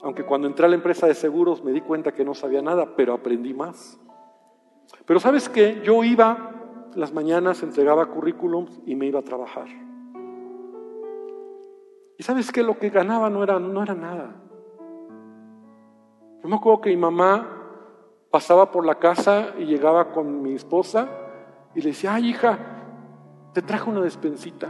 Aunque 0.01 0.25
cuando 0.25 0.47
entré 0.47 0.65
a 0.65 0.69
la 0.69 0.75
empresa 0.75 1.07
de 1.07 1.15
seguros 1.15 1.63
me 1.63 1.71
di 1.71 1.81
cuenta 1.81 2.13
que 2.13 2.25
no 2.25 2.33
sabía 2.33 2.61
nada, 2.61 2.95
pero 2.95 3.13
aprendí 3.13 3.53
más. 3.53 3.99
Pero 5.05 5.19
sabes 5.19 5.47
qué, 5.47 5.81
yo 5.83 6.03
iba 6.03 6.51
las 6.95 7.13
mañanas, 7.13 7.63
entregaba 7.63 8.05
currículums 8.07 8.81
y 8.86 8.95
me 8.95 9.07
iba 9.07 9.19
a 9.19 9.23
trabajar. 9.23 9.67
Y 12.17 12.23
sabes 12.23 12.51
qué, 12.51 12.63
lo 12.63 12.77
que 12.77 12.89
ganaba 12.89 13.29
no 13.29 13.43
era, 13.43 13.59
no 13.59 13.83
era 13.83 13.93
nada. 13.93 14.36
Yo 16.41 16.49
me 16.49 16.55
acuerdo 16.55 16.81
que 16.81 16.89
mi 16.89 16.97
mamá 16.97 17.49
pasaba 18.31 18.71
por 18.71 18.86
la 18.86 18.95
casa 18.95 19.53
y 19.57 19.65
llegaba 19.65 20.11
con 20.11 20.41
mi 20.41 20.53
esposa 20.53 21.09
y 21.73 21.81
le 21.81 21.88
decía, 21.88 22.15
ay 22.15 22.29
hija, 22.29 22.74
te 23.56 23.62
traje 23.62 23.89
una 23.89 24.01
despensita. 24.01 24.68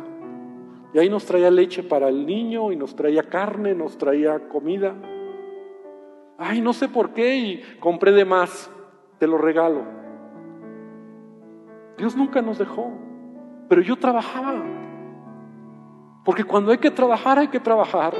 Y 0.93 0.99
ahí 0.99 1.09
nos 1.09 1.25
traía 1.25 1.49
leche 1.49 1.81
para 1.81 2.07
el 2.07 2.23
niño 2.23 2.71
y 2.71 2.75
nos 2.75 2.95
traía 2.95 3.23
carne, 3.23 3.73
nos 3.73 3.97
traía 3.97 4.47
comida. 4.47 4.93
Ay, 6.37 6.61
no 6.61 6.71
sé 6.71 6.87
por 6.87 7.09
qué 7.09 7.35
y 7.35 7.63
compré 7.79 8.11
de 8.11 8.25
más, 8.25 8.69
te 9.17 9.25
lo 9.25 9.39
regalo. 9.39 9.81
Dios 11.97 12.15
nunca 12.15 12.43
nos 12.43 12.59
dejó, 12.59 12.91
pero 13.67 13.81
yo 13.81 13.95
trabajaba. 13.95 14.63
Porque 16.23 16.43
cuando 16.43 16.71
hay 16.71 16.77
que 16.77 16.91
trabajar, 16.91 17.39
hay 17.39 17.47
que 17.47 17.59
trabajar. 17.59 18.13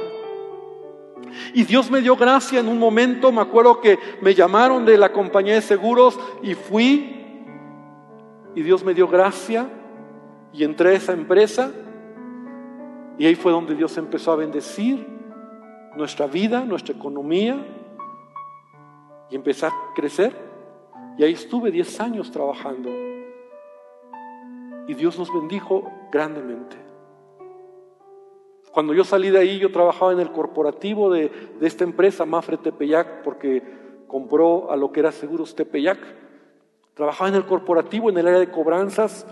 Y 1.54 1.62
Dios 1.62 1.92
me 1.92 2.00
dio 2.00 2.16
gracia 2.16 2.58
en 2.58 2.66
un 2.66 2.80
momento, 2.80 3.30
me 3.30 3.40
acuerdo 3.40 3.80
que 3.80 4.00
me 4.20 4.34
llamaron 4.34 4.84
de 4.84 4.98
la 4.98 5.12
compañía 5.12 5.54
de 5.54 5.62
seguros 5.62 6.18
y 6.42 6.54
fui. 6.54 7.36
Y 8.56 8.62
Dios 8.62 8.82
me 8.82 8.94
dio 8.94 9.06
gracia 9.06 9.70
y 10.56 10.64
entré 10.64 10.90
a 10.90 10.92
esa 10.94 11.12
empresa. 11.12 11.70
Y 13.18 13.26
ahí 13.26 13.34
fue 13.34 13.52
donde 13.52 13.74
Dios 13.74 13.96
empezó 13.98 14.32
a 14.32 14.36
bendecir 14.36 15.06
nuestra 15.96 16.26
vida, 16.26 16.64
nuestra 16.64 16.94
economía. 16.94 17.56
Y 19.30 19.36
empecé 19.36 19.66
a 19.66 19.72
crecer. 19.94 20.34
Y 21.18 21.24
ahí 21.24 21.32
estuve 21.32 21.70
10 21.70 22.00
años 22.00 22.30
trabajando. 22.30 22.90
Y 24.88 24.94
Dios 24.94 25.18
nos 25.18 25.32
bendijo 25.32 25.90
grandemente. 26.10 26.76
Cuando 28.72 28.94
yo 28.94 29.04
salí 29.04 29.30
de 29.30 29.38
ahí, 29.38 29.58
yo 29.58 29.72
trabajaba 29.72 30.12
en 30.12 30.20
el 30.20 30.32
corporativo 30.32 31.10
de, 31.10 31.30
esta 31.60 31.84
empresa, 31.84 32.24
Mafre 32.24 32.56
Tepeyac, 32.56 33.22
porque 33.22 33.62
compró 34.06 34.70
a 34.70 34.76
lo 34.76 34.92
que 34.92 35.00
era 35.00 35.12
Seguros 35.12 35.54
Tepeyac. 35.54 35.98
Trabajaba 36.94 37.28
en 37.28 37.36
el 37.36 37.46
corporativo, 37.46 38.08
en 38.08 38.18
el 38.18 38.26
área 38.26 38.40
de 38.40 38.50
cobranzas, 38.50 39.26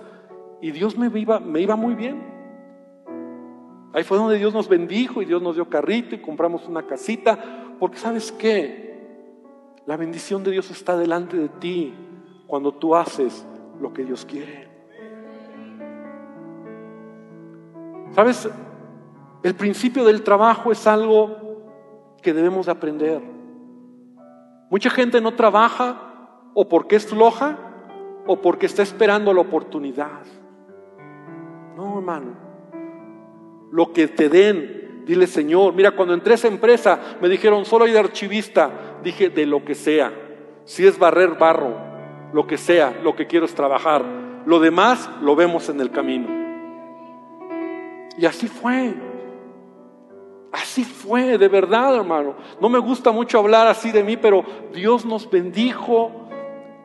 y 0.65 0.71
Dios 0.71 0.97
me 0.97 1.11
iba, 1.21 1.41
me 1.41 1.61
iba 1.61 1.77
muy 1.77 1.95
bien. 1.95 2.25
Ahí 3.93 4.03
fue 4.03 4.17
donde 4.17 4.39
Dios 4.39 4.55
nos 4.55 4.67
bendijo 4.67 5.21
y 5.21 5.27
Dios 5.27 5.43
nos 5.43 5.57
dio 5.57 5.69
carrito 5.69 6.15
y 6.15 6.23
compramos 6.23 6.67
una 6.67 6.87
casita, 6.87 7.39
porque 7.79 7.99
sabes 7.99 8.33
qué, 8.33 9.45
la 9.85 9.99
bendición 9.99 10.43
de 10.43 10.53
Dios 10.53 10.71
está 10.71 10.97
delante 10.97 11.37
de 11.37 11.51
ti 11.51 11.93
cuando 12.47 12.73
tú 12.73 12.97
haces 12.97 13.47
lo 13.79 13.93
que 13.93 14.05
Dios 14.05 14.25
quiere. 14.25 14.71
¿Sabes? 18.13 18.49
El 19.43 19.55
principio 19.57 20.03
del 20.07 20.23
trabajo 20.23 20.73
es 20.73 20.87
algo 20.87 21.61
que 22.23 22.33
debemos 22.33 22.69
aprender. 22.69 23.21
Mucha 24.71 24.89
gente 24.89 25.21
no 25.21 25.35
trabaja 25.35 26.41
o 26.55 26.67
porque 26.71 26.97
es 26.97 27.07
floja 27.07 27.59
o 28.27 28.41
porque 28.41 28.65
está 28.65 28.83
esperando 28.83 29.35
la 29.35 29.43
oportunidad. 29.43 30.23
No, 31.77 31.99
hermano. 31.99 32.35
Lo 33.73 33.93
que 33.93 34.07
te 34.09 34.29
den, 34.29 35.03
dile 35.05 35.27
Señor. 35.27 35.75
Mira, 35.75 35.93
cuando 35.93 36.15
entré 36.15 36.33
a 36.33 36.35
esa 36.37 36.49
empresa 36.49 37.01
me 37.21 37.29
dijeron, 37.29 37.65
solo 37.65 37.85
hay 37.85 37.93
de 37.93 37.99
archivista. 37.99 38.71
Dije, 39.03 39.31
de 39.31 39.47
lo 39.47 39.65
que 39.65 39.75
sea. 39.75 40.13
Si 40.65 40.87
es 40.87 40.99
barrer 40.99 41.37
barro, 41.39 41.77
lo 42.33 42.47
que 42.47 42.57
sea, 42.57 42.99
lo 43.03 43.15
que 43.15 43.27
quiero 43.27 43.47
es 43.47 43.55
trabajar. 43.55 44.05
Lo 44.47 44.61
demás 44.61 45.11
lo 45.23 45.35
vemos 45.35 45.69
en 45.69 45.81
el 45.81 45.91
camino. 45.91 46.29
Y 48.17 48.27
así 48.27 48.47
fue. 48.47 48.95
Así 50.53 50.85
fue, 50.85 51.37
de 51.37 51.49
verdad, 51.49 51.97
hermano. 51.97 52.37
No 52.61 52.69
me 52.69 52.79
gusta 52.79 53.11
mucho 53.11 53.39
hablar 53.41 53.67
así 53.67 53.91
de 53.91 54.05
mí, 54.05 54.17
pero 54.17 54.45
Dios 54.73 55.05
nos 55.05 55.29
bendijo. 55.29 56.13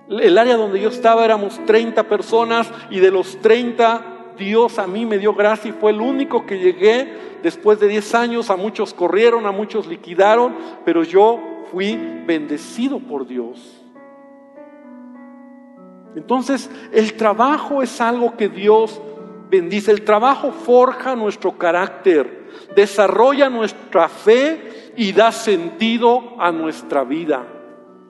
El 0.09 0.39
área 0.39 0.57
donde 0.57 0.81
yo 0.81 0.89
estaba 0.89 1.23
éramos 1.23 1.63
30 1.67 2.03
personas 2.09 2.71
y 2.89 2.99
de 2.99 3.11
los 3.11 3.37
30 3.41 4.18
Dios 4.39 4.79
a 4.79 4.87
mí 4.87 5.05
me 5.05 5.19
dio 5.19 5.33
gracia 5.35 5.69
y 5.69 5.73
fue 5.73 5.91
el 5.91 6.01
único 6.01 6.45
que 6.45 6.57
llegué 6.57 7.13
después 7.43 7.79
de 7.79 7.87
10 7.87 8.15
años. 8.15 8.49
A 8.49 8.55
muchos 8.55 8.93
corrieron, 8.93 9.45
a 9.45 9.51
muchos 9.51 9.85
liquidaron, 9.85 10.55
pero 10.85 11.03
yo 11.03 11.39
fui 11.71 11.95
bendecido 12.25 12.99
por 12.99 13.27
Dios. 13.27 13.75
Entonces, 16.15 16.71
el 16.91 17.13
trabajo 17.13 17.83
es 17.83 18.01
algo 18.01 18.35
que 18.35 18.49
Dios 18.49 18.99
bendice. 19.49 19.91
El 19.91 20.03
trabajo 20.03 20.51
forja 20.51 21.15
nuestro 21.15 21.57
carácter, 21.57 22.47
desarrolla 22.75 23.49
nuestra 23.49 24.09
fe 24.09 24.91
y 24.95 25.11
da 25.11 25.31
sentido 25.31 26.35
a 26.39 26.51
nuestra 26.51 27.03
vida. 27.03 27.58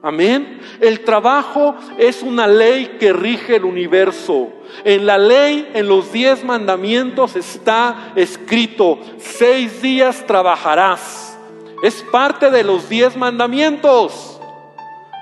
Amén. 0.01 0.61
El 0.79 1.03
trabajo 1.03 1.75
es 1.97 2.23
una 2.23 2.47
ley 2.47 2.97
que 2.99 3.11
rige 3.11 3.57
el 3.57 3.65
universo. 3.65 4.49
En 4.85 5.05
la 5.05 5.17
ley, 5.17 5.69
en 5.73 5.87
los 5.89 6.13
diez 6.13 6.43
mandamientos 6.43 7.35
está 7.35 8.13
escrito, 8.15 8.99
seis 9.17 9.81
días 9.81 10.25
trabajarás. 10.25 11.37
Es 11.83 12.01
parte 12.11 12.49
de 12.49 12.63
los 12.63 12.87
diez 12.87 13.17
mandamientos. 13.17 14.39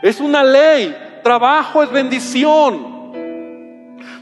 Es 0.04 0.20
una 0.20 0.44
ley. 0.44 0.96
Trabajo 1.24 1.82
es 1.82 1.92
bendición. 1.92 2.97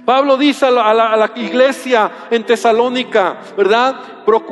Pablo 0.06 0.38
dice 0.38 0.68
a 0.68 0.94
la, 0.94 1.32
iglesia 1.36 2.28
en 2.30 2.46
Tesalónica, 2.46 3.40
¿verdad? 3.58 3.96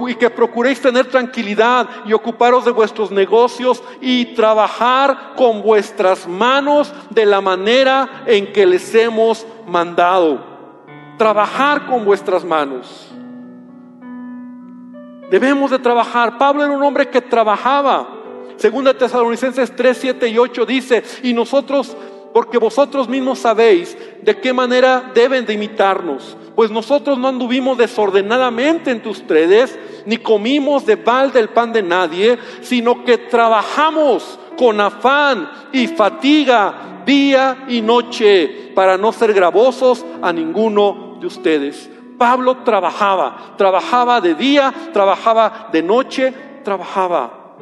Y 0.08 0.16
que 0.16 0.32
procuréis 0.32 0.82
tener 0.82 1.06
tranquilidad 1.06 1.88
y 2.06 2.14
ocuparos 2.14 2.66
de 2.66 2.72
vuestros 2.72 3.12
negocios 3.12 3.84
y 4.01 4.34
trabajar 4.34 5.34
con 5.36 5.62
vuestras 5.62 6.28
manos 6.28 6.91
de 7.12 7.28
la 7.28 7.39
manera 7.39 8.24
en 8.26 8.51
que 8.51 8.66
les 8.66 8.93
hemos 8.95 9.45
mandado. 9.68 10.43
Trabajar 11.20 11.86
con 11.86 12.04
vuestras 12.04 12.43
manos. 12.43 13.10
Debemos 15.30 15.70
de 15.70 15.80
trabajar. 15.80 16.38
Pablo 16.39 16.64
era 16.64 16.74
un 16.74 16.84
hombre 16.84 17.10
que 17.10 17.22
trabajaba. 17.22 18.08
Segunda 18.58 18.95
Tesalonicenses 18.95 19.76
3, 19.76 19.97
7 19.99 20.28
y 20.30 20.38
8 20.38 20.66
dice, 20.66 21.04
y 21.24 21.34
nosotros 21.34 21.95
porque 22.34 22.57
vosotros 22.57 23.07
mismos 23.07 23.39
sabéis 23.39 23.95
de 24.21 24.39
qué 24.39 24.51
manera 24.51 25.11
deben 25.13 25.45
de 25.45 25.53
imitarnos. 25.53 26.36
Pues 26.55 26.71
nosotros 26.71 27.17
no 27.17 27.27
anduvimos 27.27 27.77
desordenadamente 27.77 28.91
entre 28.91 29.11
ustedes, 29.11 29.77
ni 30.05 30.17
comimos 30.17 30.86
de 30.86 30.95
balde 30.95 31.39
el 31.39 31.49
pan 31.49 31.71
de 31.71 31.84
nadie, 31.84 32.38
sino 32.61 33.03
que 33.05 33.17
trabajamos 33.17 34.39
con 34.57 34.81
afán 34.81 35.49
y 35.71 35.88
fatiga 35.88 37.01
día 37.05 37.65
y 37.67 37.81
noche 37.81 38.71
para 38.75 38.97
no 38.97 39.11
ser 39.11 39.34
gravosos 39.34 40.05
a 40.21 40.34
ninguno 40.34 41.17
de 41.19 41.27
ustedes. 41.27 41.89
Pablo 42.17 42.57
trabajaba, 42.63 43.55
trabajaba 43.57 44.21
de 44.21 44.36
día, 44.36 44.73
trabajaba 44.91 45.69
de 45.71 45.84
noche, 45.84 46.34
trabajaba. 46.63 47.57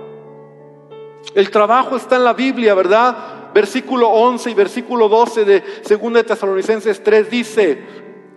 El 1.33 1.49
trabajo 1.49 1.95
está 1.95 2.17
en 2.17 2.23
la 2.25 2.33
Biblia, 2.33 2.73
¿verdad? 2.73 3.40
Versículo 3.53 4.09
11 4.09 4.51
y 4.51 4.53
versículo 4.53 5.09
12 5.09 5.45
de 5.45 5.63
2 5.87 6.13
de 6.13 6.23
Tesalonicenses 6.23 7.03
3 7.03 7.29
dice, 7.29 7.83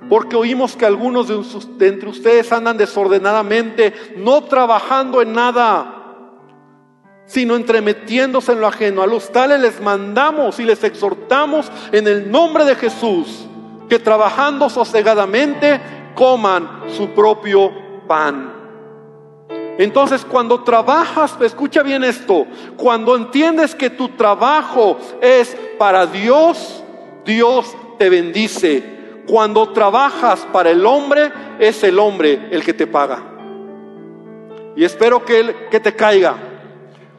porque 0.09 0.37
oímos 0.37 0.77
que 0.77 0.87
algunos 0.87 1.29
de, 1.29 1.89
entre 1.89 2.09
ustedes 2.09 2.53
andan 2.53 2.77
desordenadamente, 2.77 3.93
no 4.17 4.45
trabajando 4.45 5.23
en 5.23 5.33
nada, 5.33 6.03
sino 7.27 7.57
entremetiéndose 7.57 8.53
en 8.53 8.61
lo 8.61 8.67
ajeno. 8.67 9.03
A 9.03 9.07
los 9.07 9.33
tales 9.33 9.61
les 9.61 9.81
mandamos 9.81 10.61
y 10.61 10.65
les 10.65 10.85
exhortamos 10.85 11.71
en 11.93 12.07
el 12.07 12.31
nombre 12.31 12.65
de 12.65 12.75
Jesús, 12.75 13.47
que 13.89 13.99
trabajando 13.99 14.69
sosegadamente 14.69 15.81
coman 16.15 16.85
su 16.89 17.11
propio 17.11 17.73
pan. 18.07 18.54
Entonces 19.79 20.25
cuando 20.25 20.63
trabajas, 20.63 21.37
escucha 21.41 21.83
bien 21.83 22.05
esto, 22.05 22.47
cuando 22.77 23.17
entiendes 23.17 23.75
que 23.75 23.91
tu 23.91 24.11
trabajo 24.11 24.99
es 25.21 25.57
para 25.79 26.07
Dios, 26.07 26.83
Dios 27.25 27.75
te 27.99 28.09
bendice. 28.09 28.95
cuando 29.27 29.71
trabajas 29.71 30.47
para 30.53 30.71
el 30.71 30.85
hombre, 30.85 31.33
es 31.59 31.83
el 31.83 31.99
hombre 31.99 32.49
el 32.51 32.63
que 32.63 32.75
te 32.75 32.87
paga. 32.87 33.23
Y 34.77 34.85
espero 34.85 35.25
que, 35.25 35.41
él, 35.41 35.57
que 35.71 35.81
te 35.81 35.95
caiga. 35.95 36.35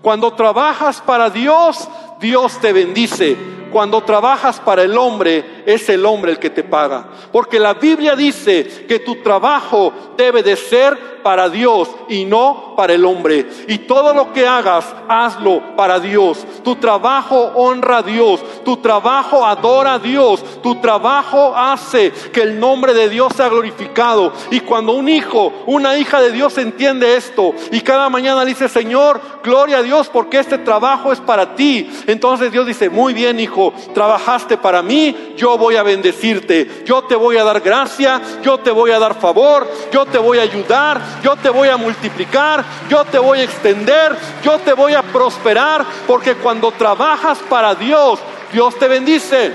Cuando 0.04 0.32
trabajas 0.34 1.02
para 1.02 1.32
Dios, 1.32 1.90
Dios 2.20 2.60
te 2.60 2.74
bendice. 2.74 3.36
Cuando 3.72 4.02
trabajas 4.04 4.60
para 4.60 4.84
el 4.84 4.98
hombre, 4.98 5.64
es 5.66 5.90
el 5.90 6.06
hombre 6.06 6.32
el 6.32 6.40
que 6.40 6.50
te 6.50 6.64
paga. 6.64 7.08
Porque 7.32 7.60
la 7.60 7.74
Biblia 7.74 8.16
dice 8.16 8.86
que 8.88 9.00
tu 9.00 9.22
trabajo 9.22 9.92
debe 10.18 10.44
de 10.44 10.56
ser 10.56 11.16
para 11.26 11.50
Dios 11.50 11.90
y 12.08 12.24
no 12.24 12.76
para 12.78 12.94
el 12.94 13.04
hombre. 13.04 13.48
Y 13.68 13.80
todo 13.80 14.14
lo 14.14 14.32
que 14.32 14.46
hagas, 14.46 14.86
hazlo 15.08 15.76
para 15.76 16.00
Dios. 16.00 16.46
Tu 16.64 16.76
trabajo 16.76 17.52
honra 17.56 17.98
a 17.98 18.04
Dios, 18.04 18.44
tu 18.64 18.78
trabajo 18.78 19.44
adora 19.44 19.96
a 19.96 20.00
Dios, 20.00 20.44
tu 20.62 20.76
trabajo 20.76 21.56
hace 21.58 22.12
que 22.32 22.44
el 22.44 22.60
nombre 22.60 22.94
de 22.94 23.10
Dios 23.10 23.34
sea 23.36 23.50
glorificado. 23.50 24.34
Y 24.52 24.60
cuando 24.60 24.92
un 24.92 25.10
hijo, 25.10 25.52
una 25.66 25.98
hija 25.98 26.22
de 26.22 26.32
Dios 26.32 26.60
entiende 26.60 27.16
esto 27.16 27.56
y 27.72 27.82
cada 27.82 28.08
mañana 28.08 28.46
dice, 28.46 28.70
Señor, 28.70 29.20
gloria 29.44 29.80
a 29.80 29.84
Dios 29.84 30.10
porque 30.10 30.38
este 30.38 30.60
trabajo 30.60 31.12
es 31.12 31.20
para 31.20 31.56
ti. 31.56 31.90
Entonces 32.06 32.52
Dios 32.52 32.68
dice, 32.68 32.92
muy 32.92 33.16
bien 33.16 33.40
hijo, 33.40 33.65
trabajaste 33.94 34.58
para 34.58 34.82
mí, 34.82 35.34
yo 35.38 35.58
voy 35.58 35.76
a 35.76 35.84
bendecirte, 35.84 36.84
yo 36.86 37.04
te 37.04 37.16
voy 37.16 37.38
a 37.38 37.44
dar 37.44 37.62
gracia, 37.62 38.22
yo 38.42 38.58
te 38.60 38.72
voy 38.72 38.92
a 38.92 39.00
dar 39.00 39.20
favor, 39.20 39.70
yo 39.92 40.06
te 40.06 40.18
voy 40.18 40.40
a 40.40 40.44
ayudar, 40.44 41.02
yo 41.24 41.36
te 41.36 41.50
voy 41.50 41.68
a 41.68 41.78
multiplicar, 41.78 42.64
yo 42.90 43.06
te 43.06 43.20
voy 43.20 43.40
a 43.40 43.44
extender, 43.44 44.16
yo 44.44 44.58
te 44.60 44.74
voy 44.74 44.94
a 44.94 45.04
prosperar, 45.04 45.86
porque 46.08 46.36
cuando 46.36 46.72
trabajas 46.72 47.40
para 47.50 47.76
Dios, 47.76 48.20
Dios 48.52 48.78
te 48.78 48.88
bendice. 48.88 49.54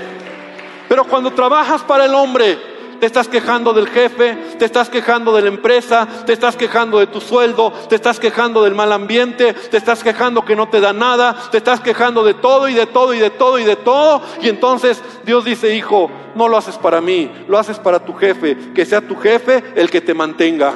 Pero 0.87 1.05
cuando 1.05 1.31
trabajas 1.31 1.81
para 1.83 2.05
el 2.05 2.13
hombre, 2.13 2.70
te 3.01 3.07
estás 3.07 3.27
quejando 3.27 3.73
del 3.73 3.89
jefe, 3.89 4.37
te 4.59 4.65
estás 4.65 4.87
quejando 4.87 5.35
de 5.35 5.41
la 5.41 5.47
empresa, 5.47 6.07
te 6.23 6.33
estás 6.33 6.55
quejando 6.55 6.99
de 6.99 7.07
tu 7.07 7.19
sueldo, 7.19 7.73
te 7.89 7.95
estás 7.95 8.19
quejando 8.19 8.63
del 8.63 8.75
mal 8.75 8.91
ambiente, 8.91 9.53
te 9.53 9.77
estás 9.77 10.03
quejando 10.03 10.45
que 10.45 10.55
no 10.55 10.69
te 10.69 10.79
da 10.79 10.93
nada, 10.93 11.35
te 11.49 11.57
estás 11.57 11.79
quejando 11.79 12.23
de 12.23 12.35
todo 12.35 12.69
y 12.69 12.75
de 12.75 12.85
todo 12.85 13.15
y 13.15 13.17
de 13.17 13.31
todo 13.31 13.57
y 13.57 13.63
de 13.63 13.75
todo. 13.75 14.21
Y 14.43 14.49
entonces 14.49 15.01
Dios 15.25 15.43
dice, 15.43 15.75
hijo, 15.75 16.11
no 16.35 16.47
lo 16.47 16.57
haces 16.57 16.77
para 16.77 17.01
mí, 17.01 17.31
lo 17.47 17.57
haces 17.57 17.79
para 17.79 18.05
tu 18.05 18.13
jefe, 18.13 18.55
que 18.75 18.85
sea 18.85 19.01
tu 19.01 19.15
jefe 19.15 19.63
el 19.75 19.89
que 19.89 20.01
te 20.01 20.13
mantenga. 20.13 20.71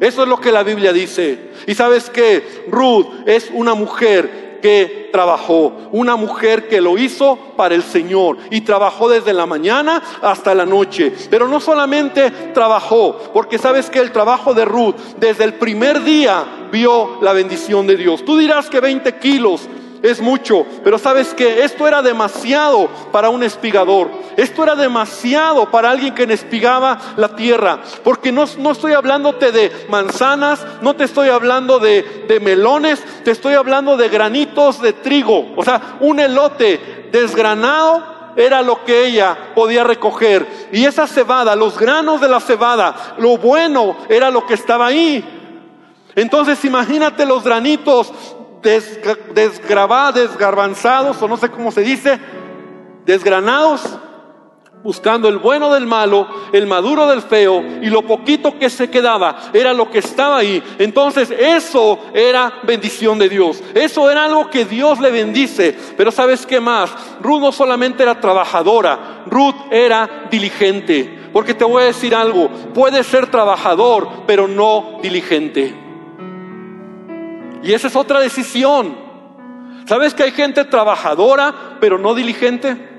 Eso 0.00 0.24
es 0.24 0.28
lo 0.28 0.38
que 0.38 0.52
la 0.52 0.64
Biblia 0.64 0.92
dice. 0.92 1.52
Y 1.66 1.74
sabes 1.74 2.10
que 2.10 2.66
Ruth 2.70 3.06
es 3.24 3.50
una 3.54 3.72
mujer 3.72 4.41
que 4.62 5.10
trabajó, 5.12 5.72
una 5.92 6.16
mujer 6.16 6.68
que 6.68 6.80
lo 6.80 6.96
hizo 6.96 7.38
para 7.56 7.74
el 7.74 7.82
Señor 7.82 8.38
y 8.50 8.62
trabajó 8.62 9.10
desde 9.10 9.34
la 9.34 9.44
mañana 9.44 10.02
hasta 10.22 10.54
la 10.54 10.64
noche. 10.64 11.12
Pero 11.28 11.48
no 11.48 11.60
solamente 11.60 12.30
trabajó, 12.54 13.18
porque 13.34 13.58
sabes 13.58 13.90
que 13.90 13.98
el 13.98 14.12
trabajo 14.12 14.54
de 14.54 14.64
Ruth 14.64 14.96
desde 15.18 15.44
el 15.44 15.54
primer 15.54 16.02
día 16.02 16.44
vio 16.72 17.18
la 17.20 17.34
bendición 17.34 17.86
de 17.86 17.96
Dios. 17.96 18.24
Tú 18.24 18.38
dirás 18.38 18.70
que 18.70 18.80
20 18.80 19.18
kilos 19.18 19.68
es 20.02 20.20
mucho, 20.20 20.66
pero 20.82 20.98
sabes 20.98 21.32
que 21.32 21.62
esto 21.62 21.86
era 21.86 22.02
demasiado 22.02 22.88
para 23.12 23.30
un 23.30 23.42
espigador. 23.42 24.10
Esto 24.36 24.64
era 24.64 24.74
demasiado 24.74 25.70
para 25.70 25.90
alguien 25.90 26.14
que 26.14 26.24
espigaba 26.24 26.98
la 27.16 27.36
tierra. 27.36 27.80
Porque 28.02 28.32
no, 28.32 28.44
no 28.58 28.72
estoy 28.72 28.94
hablándote 28.94 29.52
de 29.52 29.70
manzanas, 29.88 30.66
no 30.80 30.94
te 30.94 31.04
estoy 31.04 31.28
hablando 31.28 31.78
de, 31.78 32.24
de 32.26 32.40
melones, 32.40 33.02
te 33.24 33.30
estoy 33.30 33.54
hablando 33.54 33.96
de 33.96 34.08
granitos 34.08 34.82
de 34.82 34.92
trigo. 34.92 35.52
O 35.56 35.64
sea, 35.64 35.96
un 36.00 36.18
elote 36.18 37.08
desgranado 37.12 38.32
era 38.34 38.62
lo 38.62 38.84
que 38.84 39.06
ella 39.06 39.52
podía 39.54 39.84
recoger. 39.84 40.68
Y 40.72 40.84
esa 40.84 41.06
cebada, 41.06 41.54
los 41.54 41.78
granos 41.78 42.20
de 42.20 42.28
la 42.28 42.40
cebada, 42.40 43.14
lo 43.18 43.36
bueno 43.38 43.96
era 44.08 44.30
lo 44.30 44.46
que 44.46 44.54
estaba 44.54 44.86
ahí. 44.86 45.38
Entonces 46.14 46.64
imagínate 46.64 47.24
los 47.24 47.44
granitos 47.44 48.12
desgrabados, 48.62 50.14
desgarbanzados, 50.14 51.20
o 51.20 51.28
no 51.28 51.36
sé 51.36 51.50
cómo 51.50 51.70
se 51.70 51.82
dice, 51.82 52.18
desgranados, 53.04 53.98
buscando 54.82 55.28
el 55.28 55.38
bueno 55.38 55.72
del 55.72 55.86
malo, 55.86 56.26
el 56.52 56.66
maduro 56.66 57.06
del 57.06 57.22
feo, 57.22 57.62
y 57.82 57.86
lo 57.86 58.02
poquito 58.02 58.58
que 58.58 58.68
se 58.70 58.90
quedaba 58.90 59.50
era 59.52 59.72
lo 59.72 59.90
que 59.90 59.98
estaba 59.98 60.38
ahí. 60.38 60.62
Entonces 60.78 61.30
eso 61.30 61.98
era 62.14 62.60
bendición 62.64 63.18
de 63.18 63.28
Dios. 63.28 63.62
Eso 63.74 64.10
era 64.10 64.24
algo 64.24 64.50
que 64.50 64.64
Dios 64.64 65.00
le 65.00 65.10
bendice. 65.10 65.76
Pero 65.96 66.10
¿sabes 66.10 66.46
qué 66.46 66.60
más? 66.60 66.90
Ruth 67.20 67.40
no 67.40 67.52
solamente 67.52 68.02
era 68.02 68.20
trabajadora, 68.20 69.24
Ruth 69.26 69.56
era 69.70 70.26
diligente. 70.30 71.20
Porque 71.32 71.54
te 71.54 71.64
voy 71.64 71.82
a 71.82 71.86
decir 71.86 72.14
algo, 72.14 72.48
puede 72.74 73.02
ser 73.04 73.30
trabajador, 73.30 74.08
pero 74.26 74.46
no 74.46 74.98
diligente. 75.02 75.81
Y 77.62 77.72
esa 77.72 77.88
es 77.88 77.96
otra 77.96 78.20
decisión. 78.20 78.96
¿Sabes 79.86 80.14
que 80.14 80.24
hay 80.24 80.30
gente 80.32 80.64
trabajadora 80.64 81.76
pero 81.80 81.98
no 81.98 82.14
diligente? 82.14 82.92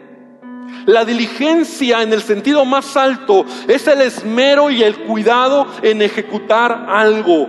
La 0.85 1.05
diligencia 1.05 2.01
en 2.01 2.11
el 2.11 2.21
sentido 2.21 2.65
más 2.65 2.97
alto 2.97 3.45
es 3.67 3.87
el 3.87 4.01
esmero 4.01 4.69
y 4.69 4.83
el 4.83 4.97
cuidado 4.99 5.67
en 5.81 6.01
ejecutar 6.01 6.87
algo, 6.89 7.47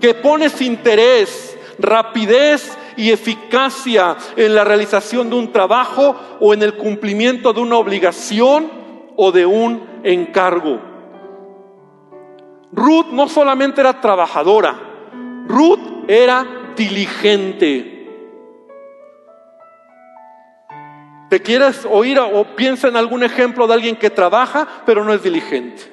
que 0.00 0.14
pones 0.14 0.60
interés, 0.60 1.58
rapidez 1.78 2.76
y 2.96 3.10
eficacia 3.10 4.16
en 4.36 4.54
la 4.54 4.64
realización 4.64 5.30
de 5.30 5.36
un 5.36 5.52
trabajo 5.52 6.16
o 6.38 6.54
en 6.54 6.62
el 6.62 6.74
cumplimiento 6.74 7.52
de 7.52 7.60
una 7.60 7.76
obligación 7.76 8.70
o 9.16 9.32
de 9.32 9.46
un 9.46 9.82
encargo. 10.04 10.80
Ruth 12.72 13.06
no 13.10 13.28
solamente 13.28 13.80
era 13.80 14.00
trabajadora, 14.00 14.78
Ruth 15.48 15.99
era 16.10 16.44
diligente. 16.76 17.96
¿Te 21.28 21.40
quieres 21.40 21.86
oír 21.88 22.18
o 22.18 22.44
piensa 22.56 22.88
en 22.88 22.96
algún 22.96 23.22
ejemplo 23.22 23.68
de 23.68 23.74
alguien 23.74 23.94
que 23.94 24.10
trabaja 24.10 24.66
pero 24.84 25.04
no 25.04 25.12
es 25.12 25.22
diligente? 25.22 25.84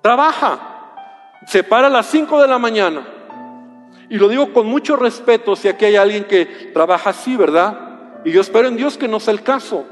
Trabaja, 0.00 1.42
se 1.46 1.62
para 1.62 1.88
a 1.88 1.90
las 1.90 2.06
5 2.06 2.40
de 2.40 2.48
la 2.48 2.58
mañana. 2.58 3.06
Y 4.08 4.16
lo 4.16 4.28
digo 4.28 4.50
con 4.54 4.66
mucho 4.66 4.96
respeto 4.96 5.54
si 5.56 5.68
aquí 5.68 5.84
hay 5.84 5.96
alguien 5.96 6.24
que 6.24 6.46
trabaja 6.72 7.10
así, 7.10 7.36
¿verdad? 7.36 8.22
Y 8.24 8.32
yo 8.32 8.40
espero 8.40 8.68
en 8.68 8.76
Dios 8.76 8.96
que 8.96 9.08
no 9.08 9.20
sea 9.20 9.34
el 9.34 9.42
caso. 9.42 9.84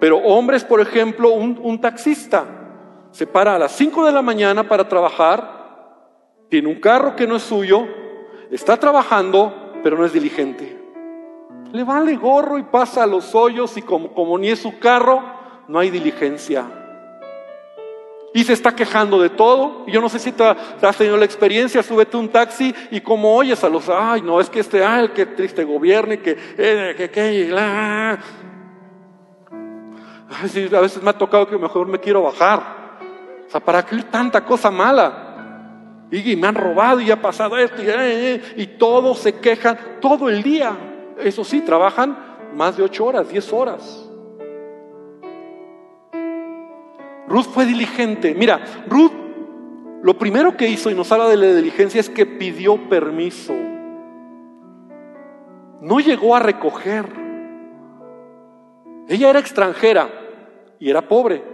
Pero 0.00 0.16
hombres, 0.16 0.64
por 0.64 0.80
ejemplo, 0.80 1.28
un, 1.30 1.60
un 1.62 1.78
taxista 1.78 2.46
se 3.10 3.26
para 3.26 3.54
a 3.54 3.58
las 3.58 3.72
5 3.72 4.06
de 4.06 4.12
la 4.12 4.22
mañana 4.22 4.66
para 4.66 4.88
trabajar, 4.88 5.60
tiene 6.48 6.68
un 6.68 6.80
carro 6.80 7.14
que 7.14 7.26
no 7.26 7.36
es 7.36 7.42
suyo, 7.42 7.86
está 8.52 8.76
trabajando, 8.76 9.72
pero 9.82 9.96
no 9.96 10.04
es 10.04 10.12
diligente. 10.12 10.78
Le 11.72 11.84
vale 11.84 12.16
gorro 12.16 12.58
y 12.58 12.62
pasa 12.62 13.02
a 13.02 13.06
los 13.06 13.34
hoyos 13.34 13.76
y 13.76 13.82
como, 13.82 14.12
como 14.12 14.38
ni 14.38 14.48
es 14.48 14.60
su 14.60 14.78
carro, 14.78 15.22
no 15.68 15.78
hay 15.78 15.90
diligencia. 15.90 16.66
Y 18.34 18.44
se 18.44 18.52
está 18.52 18.74
quejando 18.74 19.20
de 19.20 19.30
todo. 19.30 19.84
Y 19.86 19.92
yo 19.92 20.00
no 20.00 20.08
sé 20.08 20.18
si 20.18 20.32
te 20.32 20.44
has 20.44 20.96
tenido 20.96 21.16
la 21.16 21.24
experiencia, 21.24 21.82
súbete 21.82 22.16
un 22.16 22.28
taxi 22.28 22.74
y 22.90 23.00
como 23.00 23.34
oyes 23.34 23.62
a 23.64 23.68
los, 23.68 23.88
ay, 23.88 24.22
no, 24.22 24.40
es 24.40 24.48
que 24.48 24.60
este, 24.60 24.84
ay, 24.84 25.10
qué 25.14 25.26
triste 25.26 25.66
que, 25.66 26.38
eh, 26.58 26.94
que, 26.96 27.10
que, 27.10 27.48
la. 27.50 28.18
A 30.30 30.80
veces 30.80 31.02
me 31.02 31.10
ha 31.10 31.18
tocado 31.18 31.46
que 31.46 31.58
mejor 31.58 31.86
me 31.86 31.98
quiero 31.98 32.22
bajar. 32.22 32.82
O 33.46 33.50
sea, 33.50 33.60
¿para 33.60 33.84
qué 33.84 33.96
tanta 34.10 34.42
cosa 34.44 34.70
mala? 34.70 35.21
Y 36.12 36.36
me 36.36 36.46
han 36.46 36.54
robado 36.54 37.00
y 37.00 37.10
ha 37.10 37.20
pasado 37.20 37.56
esto 37.56 37.82
y, 37.82 37.86
eh, 37.86 37.94
eh, 37.96 38.42
y 38.56 38.66
todos 38.66 39.18
se 39.18 39.34
quejan 39.36 39.78
todo 40.00 40.28
el 40.28 40.42
día. 40.42 40.76
Eso 41.18 41.42
sí, 41.42 41.62
trabajan 41.62 42.16
más 42.54 42.76
de 42.76 42.82
ocho 42.82 43.06
horas, 43.06 43.28
diez 43.28 43.50
horas. 43.52 44.08
Ruth 47.26 47.46
fue 47.46 47.64
diligente. 47.64 48.34
Mira, 48.34 48.60
Ruth 48.88 49.12
lo 50.02 50.18
primero 50.18 50.56
que 50.56 50.68
hizo 50.68 50.90
y 50.90 50.94
nos 50.94 51.12
habla 51.12 51.28
de 51.28 51.36
la 51.36 51.54
diligencia 51.54 52.00
es 52.00 52.10
que 52.10 52.26
pidió 52.26 52.88
permiso. 52.88 53.54
No 55.80 56.00
llegó 56.00 56.34
a 56.34 56.40
recoger. 56.40 57.06
Ella 59.08 59.30
era 59.30 59.38
extranjera 59.38 60.10
y 60.80 60.90
era 60.90 61.02
pobre. 61.02 61.51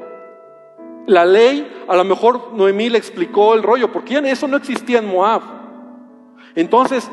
La 1.09 1.25
ley, 1.25 1.67
a 1.89 1.97
lo 1.97 2.05
mejor 2.05 2.53
Noemí 2.53 2.91
le 2.91 2.99
explicó 2.99 3.55
el 3.55 3.63
rollo, 3.63 3.91
porque 3.91 4.21
eso 4.27 4.47
no 4.47 4.59
existía 4.59 4.99
en 4.99 5.07
Moab. 5.07 5.41
Entonces, 6.55 7.09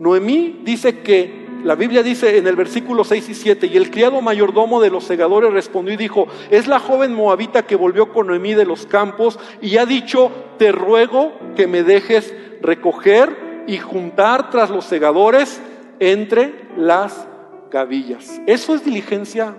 Noemí 0.00 0.62
dice 0.64 0.98
que, 0.98 1.46
la 1.62 1.76
Biblia 1.76 2.02
dice 2.02 2.38
en 2.38 2.48
el 2.48 2.56
versículo 2.56 3.04
6 3.04 3.28
y 3.28 3.34
7, 3.34 3.68
y 3.68 3.76
el 3.76 3.92
criado 3.92 4.20
mayordomo 4.20 4.80
de 4.80 4.90
los 4.90 5.04
segadores 5.04 5.52
respondió 5.52 5.94
y 5.94 5.96
dijo, 5.96 6.26
es 6.50 6.66
la 6.66 6.80
joven 6.80 7.14
moabita 7.14 7.62
que 7.62 7.76
volvió 7.76 8.12
con 8.12 8.26
Noemí 8.26 8.54
de 8.54 8.66
los 8.66 8.84
campos 8.84 9.38
y 9.62 9.76
ha 9.76 9.86
dicho, 9.86 10.32
te 10.58 10.72
ruego 10.72 11.32
que 11.54 11.68
me 11.68 11.84
dejes 11.84 12.34
recoger 12.60 13.64
y 13.68 13.78
juntar 13.78 14.50
tras 14.50 14.70
los 14.70 14.86
segadores 14.86 15.62
entre 16.00 16.66
las 16.76 17.28
gavillas. 17.70 18.40
Eso 18.46 18.74
es 18.74 18.84
diligencia 18.84 19.54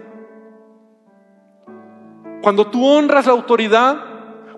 Cuando 2.42 2.68
tú 2.68 2.86
honras 2.86 3.26
la 3.26 3.34
autoridad, 3.34 3.98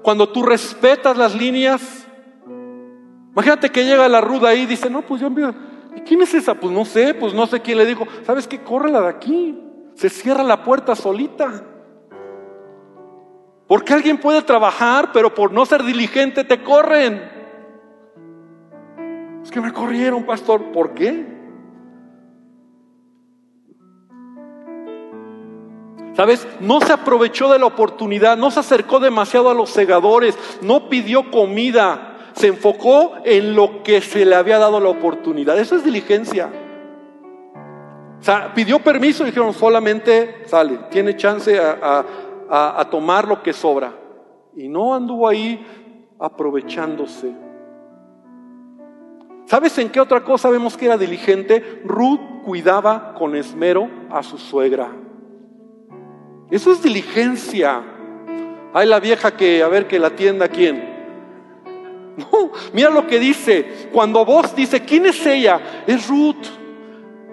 cuando 0.02 0.30
tú 0.30 0.44
respetas 0.44 1.18
las 1.18 1.36
líneas, 1.36 2.08
imagínate 3.32 3.70
que 3.70 3.86
llega 3.86 4.08
la 4.08 4.22
ruda 4.22 4.50
ahí 4.50 4.62
y 4.62 4.66
dice, 4.66 4.90
no, 4.90 5.02
pues 5.02 5.22
yo, 5.22 5.30
¿y 5.96 6.02
quién 6.02 6.22
es 6.22 6.34
esa? 6.34 6.56
Pues 6.56 6.74
no 6.74 6.86
sé, 6.86 7.14
pues 7.14 7.34
no 7.34 7.48
sé 7.48 7.62
quién 7.62 7.78
le 7.78 7.86
dijo, 7.86 8.08
¿sabes 8.24 8.48
qué? 8.48 8.62
Córrela 8.62 9.02
de 9.02 9.10
aquí, 9.10 9.60
se 9.96 10.10
cierra 10.10 10.44
la 10.44 10.64
puerta 10.64 10.96
solita. 10.96 11.64
Porque 13.68 13.94
alguien 13.94 14.18
puede 14.18 14.42
trabajar, 14.42 15.12
pero 15.14 15.34
por 15.34 15.52
no 15.52 15.66
ser 15.66 15.84
diligente 15.84 16.44
te 16.44 16.64
corren. 16.64 17.22
Es 19.44 19.52
que 19.52 19.62
me 19.62 19.72
corrieron, 19.72 20.26
pastor. 20.26 20.72
¿Por 20.72 20.96
qué? 20.96 21.39
¿Sabes? 26.20 26.46
No 26.60 26.82
se 26.82 26.92
aprovechó 26.92 27.50
de 27.50 27.60
la 27.60 27.66
oportunidad, 27.66 28.36
no 28.36 28.52
se 28.52 28.60
acercó 28.60 29.00
demasiado 29.00 29.50
a 29.50 29.54
los 29.54 29.70
segadores, 29.70 30.38
no 30.62 30.90
pidió 30.90 31.32
comida, 31.32 32.18
se 32.34 32.48
enfocó 32.48 33.14
en 33.24 33.56
lo 33.56 33.84
que 33.84 34.02
se 34.02 34.26
le 34.26 34.36
había 34.36 34.60
dado 34.60 34.82
la 34.82 34.90
oportunidad. 34.90 35.58
Eso 35.58 35.78
es 35.78 35.86
diligencia. 35.86 36.50
O 38.20 38.22
sea, 38.22 38.54
pidió 38.54 38.80
permiso 38.80 39.24
y 39.24 39.28
dijeron 39.28 39.54
solamente 39.54 40.44
sale, 40.46 40.78
tiene 40.92 41.16
chance 41.16 41.58
a, 41.58 42.04
a 42.50 42.90
tomar 42.90 43.26
lo 43.26 43.42
que 43.42 43.54
sobra. 43.54 43.94
Y 44.58 44.68
no 44.68 44.94
anduvo 44.94 45.26
ahí 45.26 45.66
aprovechándose. 46.20 47.34
¿Sabes 49.46 49.78
en 49.78 49.88
qué 49.88 50.02
otra 50.02 50.26
cosa 50.26 50.50
vemos 50.50 50.76
que 50.76 50.88
era 50.88 50.98
diligente? 50.98 51.82
Ruth 51.86 52.44
cuidaba 52.44 53.14
con 53.14 53.38
esmero 53.38 53.90
a 54.10 54.22
su 54.22 54.38
suegra. 54.38 54.92
Eso 56.50 56.72
es 56.72 56.82
diligencia. 56.82 57.82
Hay 58.74 58.88
la 58.88 59.00
vieja 59.00 59.36
que, 59.36 59.62
a 59.64 59.68
ver, 59.68 59.88
que 59.88 60.00
la 60.00 60.08
atienda 60.08 60.48
quién. 60.48 60.88
No, 62.20 62.52
mira 62.74 62.90
lo 62.90 63.08
que 63.08 63.18
dice. 63.18 63.90
Cuando 63.94 64.26
vos 64.26 64.54
dice, 64.54 64.82
¿quién 64.82 65.06
es 65.06 65.26
ella? 65.26 65.84
Es 65.88 66.08
Ruth. 66.10 66.36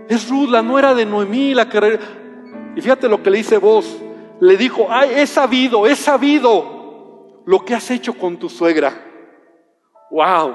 Es 0.09 0.29
Ruth, 0.29 0.49
la 0.49 0.63
nuera 0.63 0.95
de 0.95 1.05
Noemí, 1.05 1.55
la 1.55 1.69
que... 1.69 1.99
Y 2.77 2.81
fíjate 2.81 3.09
lo 3.09 3.21
que 3.21 3.31
le 3.31 3.39
dice 3.39 3.59
vos. 3.59 3.97
Le 4.39 4.57
dijo, 4.57 4.87
ay, 4.89 5.11
he 5.17 5.27
sabido, 5.27 5.89
he 5.89 5.97
sabido 5.97 7.43
lo 7.47 7.65
que 7.65 7.75
has 7.75 7.91
hecho 7.91 8.15
con 8.15 8.37
tu 8.37 8.49
suegra. 8.49 8.93
Wow. 10.11 10.55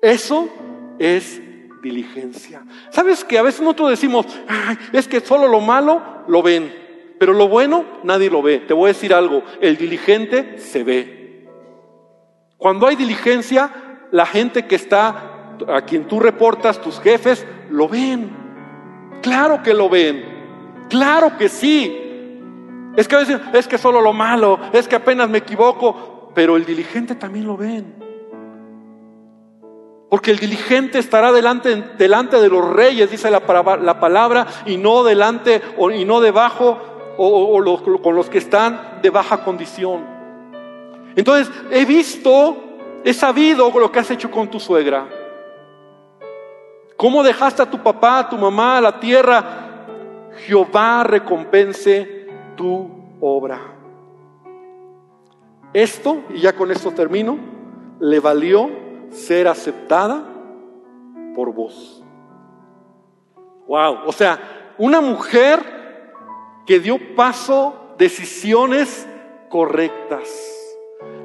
Eso 0.00 0.48
es 0.98 1.42
diligencia. 1.82 2.64
¿Sabes 2.90 3.22
que 3.22 3.38
a 3.38 3.42
veces 3.42 3.60
nosotros 3.60 3.90
decimos, 3.90 4.26
ay, 4.48 4.78
es 4.92 5.06
que 5.06 5.20
solo 5.20 5.46
lo 5.46 5.60
malo 5.60 6.00
lo 6.26 6.42
ven? 6.42 6.83
Pero 7.18 7.32
lo 7.32 7.48
bueno 7.48 7.84
nadie 8.02 8.30
lo 8.30 8.42
ve. 8.42 8.58
Te 8.58 8.74
voy 8.74 8.86
a 8.86 8.92
decir 8.92 9.14
algo, 9.14 9.42
el 9.60 9.76
diligente 9.76 10.58
se 10.58 10.82
ve. 10.82 11.46
Cuando 12.56 12.86
hay 12.86 12.96
diligencia, 12.96 13.70
la 14.10 14.26
gente 14.26 14.66
que 14.66 14.76
está, 14.76 15.56
a 15.68 15.82
quien 15.82 16.06
tú 16.06 16.20
reportas, 16.20 16.80
tus 16.80 17.00
jefes, 17.00 17.46
lo 17.70 17.88
ven. 17.88 18.30
Claro 19.22 19.62
que 19.62 19.74
lo 19.74 19.88
ven. 19.88 20.86
Claro 20.88 21.36
que 21.36 21.48
sí. 21.48 22.00
Es 22.96 23.08
que 23.08 23.16
a 23.16 23.18
veces, 23.18 23.40
es 23.52 23.66
que 23.66 23.78
solo 23.78 24.00
lo 24.00 24.12
malo, 24.12 24.58
es 24.72 24.86
que 24.86 24.96
apenas 24.96 25.28
me 25.28 25.38
equivoco, 25.38 26.30
pero 26.34 26.56
el 26.56 26.64
diligente 26.64 27.14
también 27.14 27.46
lo 27.46 27.56
ven. 27.56 27.94
Porque 30.08 30.30
el 30.30 30.38
diligente 30.38 30.98
estará 30.98 31.32
delante, 31.32 31.74
delante 31.98 32.40
de 32.40 32.48
los 32.48 32.72
reyes, 32.72 33.10
dice 33.10 33.30
la, 33.30 33.42
la 33.82 33.98
palabra, 33.98 34.46
y 34.64 34.76
no 34.76 35.02
delante 35.02 35.60
y 35.92 36.04
no 36.04 36.20
debajo 36.20 36.93
o, 37.16 38.00
con 38.02 38.16
los 38.16 38.28
que 38.28 38.38
están 38.38 39.00
de 39.02 39.10
baja 39.10 39.44
condición. 39.44 40.04
Entonces, 41.16 41.52
he 41.70 41.84
visto, 41.84 42.56
he 43.04 43.12
sabido 43.12 43.70
lo 43.70 43.92
que 43.92 44.00
has 44.00 44.10
hecho 44.10 44.30
con 44.30 44.48
tu 44.48 44.58
suegra. 44.58 45.06
¿Cómo 46.96 47.22
dejaste 47.22 47.62
a 47.62 47.70
tu 47.70 47.82
papá, 47.82 48.20
a 48.20 48.28
tu 48.28 48.36
mamá, 48.36 48.78
a 48.78 48.80
la 48.80 49.00
tierra? 49.00 49.44
Jehová 50.46 51.04
recompense 51.04 52.26
tu 52.56 52.90
obra. 53.20 53.60
Esto, 55.72 56.22
y 56.30 56.40
ya 56.40 56.54
con 56.54 56.70
esto 56.70 56.92
termino, 56.92 57.36
le 58.00 58.20
valió 58.20 58.70
ser 59.10 59.48
aceptada 59.48 60.24
por 61.34 61.52
vos. 61.52 62.02
Wow, 63.66 63.98
o 64.06 64.12
sea, 64.12 64.38
una 64.78 65.00
mujer 65.00 65.83
que 66.66 66.80
dio 66.80 66.98
paso 67.14 67.94
decisiones 67.98 69.06
correctas. 69.48 70.28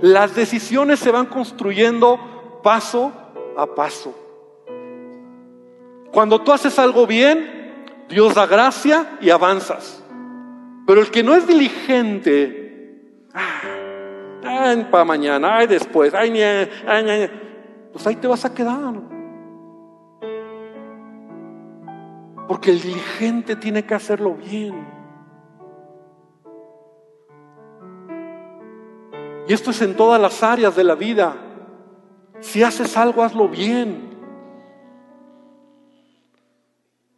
Las 0.02 0.36
decisiones 0.36 1.00
se 1.00 1.12
van 1.12 1.26
construyendo 1.26 2.60
paso 2.64 3.12
a 3.58 3.68
paso. 3.68 4.16
Cuando 6.12 6.42
tú 6.42 6.52
haces 6.52 6.78
algo 6.80 7.06
bien, 7.06 7.76
Dios 8.10 8.36
da 8.36 8.46
gracia 8.46 9.18
y 9.22 9.30
avanzas. 9.30 10.04
Pero 10.88 11.02
el 11.02 11.12
que 11.12 11.22
no 11.22 11.36
es 11.36 11.46
diligente, 11.46 13.28
ah, 13.34 14.76
para 14.90 15.06
mañana, 15.06 15.58
ay 15.58 15.68
después, 15.68 16.14
ay, 16.14 16.42
ay, 16.42 17.30
pues 17.94 18.08
ahí 18.08 18.16
te 18.16 18.28
vas 18.28 18.44
a 18.46 18.54
quedar. 18.54 18.96
Porque 22.48 22.72
el 22.72 22.82
diligente 22.82 23.56
tiene 23.56 23.84
que 23.84 23.94
hacerlo 23.94 24.34
bien. 24.34 24.99
Y 29.50 29.54
esto 29.54 29.72
es 29.72 29.82
en 29.82 29.96
todas 29.96 30.22
las 30.22 30.44
áreas 30.44 30.76
de 30.76 30.84
la 30.84 30.94
vida. 30.94 31.36
Si 32.40 32.62
haces 32.62 32.96
algo, 32.96 33.24
hazlo 33.24 33.50
bien. 33.50 34.16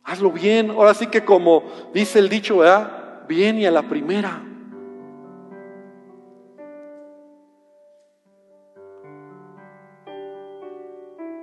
Hazlo 0.02 0.32
bien. 0.32 0.70
Ahora 0.70 0.94
sí 0.94 1.08
que 1.08 1.26
como 1.26 1.64
dice 1.94 2.20
el 2.20 2.30
dicho, 2.30 2.60
¿verdad? 2.60 3.28
Bien 3.28 3.60
y 3.60 3.66
a 3.66 3.72
la 3.72 3.82
primera. 3.82 4.42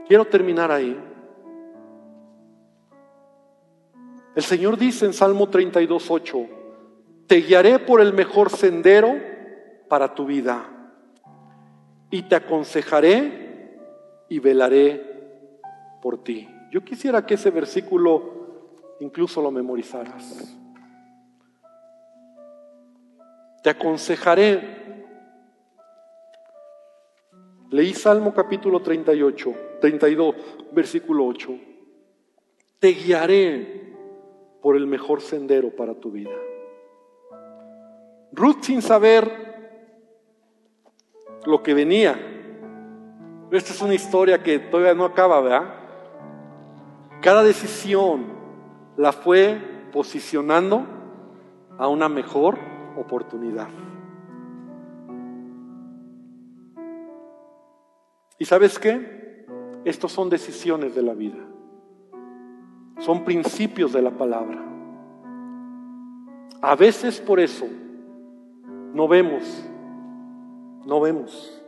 Quiero 0.06 0.24
terminar 0.24 0.72
ahí. 0.72 0.98
El 4.34 4.42
Señor 4.42 4.78
dice 4.78 5.04
en 5.04 5.12
Salmo 5.12 5.50
32, 5.50 6.10
8, 6.10 6.46
te 7.26 7.42
guiaré 7.42 7.78
por 7.78 8.00
el 8.00 8.14
mejor 8.14 8.48
sendero 8.48 9.14
para 9.90 10.14
tu 10.14 10.24
vida 10.24 10.76
y 12.10 12.22
te 12.22 12.36
aconsejaré 12.36 13.76
y 14.28 14.38
velaré 14.38 15.04
por 16.02 16.22
ti. 16.22 16.48
Yo 16.70 16.84
quisiera 16.84 17.24
que 17.24 17.34
ese 17.34 17.50
versículo 17.50 18.38
incluso 19.00 19.42
lo 19.42 19.50
memorizaras. 19.50 20.56
Te 23.62 23.70
aconsejaré. 23.70 24.76
Leí 27.70 27.92
Salmo 27.92 28.32
capítulo 28.32 28.80
38, 28.80 29.54
32, 29.80 30.34
versículo 30.72 31.26
8. 31.26 31.58
Te 32.78 32.88
guiaré 32.88 33.94
por 34.62 34.76
el 34.76 34.86
mejor 34.86 35.20
sendero 35.20 35.70
para 35.70 35.94
tu 35.94 36.10
vida. 36.10 36.30
Ruth 38.32 38.62
sin 38.62 38.82
saber 38.82 39.57
lo 41.44 41.62
que 41.62 41.74
venía. 41.74 42.18
Esta 43.50 43.72
es 43.72 43.80
una 43.80 43.94
historia 43.94 44.42
que 44.42 44.58
todavía 44.58 44.94
no 44.94 45.04
acaba, 45.04 45.40
¿verdad? 45.40 45.74
Cada 47.20 47.42
decisión 47.42 48.26
la 48.96 49.12
fue 49.12 49.58
posicionando 49.92 50.84
a 51.78 51.88
una 51.88 52.08
mejor 52.08 52.58
oportunidad. 52.96 53.68
¿Y 58.38 58.44
sabes 58.44 58.78
qué? 58.78 59.46
Estos 59.84 60.12
son 60.12 60.28
decisiones 60.28 60.94
de 60.94 61.02
la 61.02 61.14
vida. 61.14 61.38
Son 62.98 63.24
principios 63.24 63.92
de 63.92 64.02
la 64.02 64.10
palabra. 64.10 64.64
A 66.60 66.74
veces 66.74 67.20
por 67.20 67.40
eso 67.40 67.66
no 68.92 69.06
vemos 69.06 69.42
no 70.84 71.00
vemos. 71.00 71.62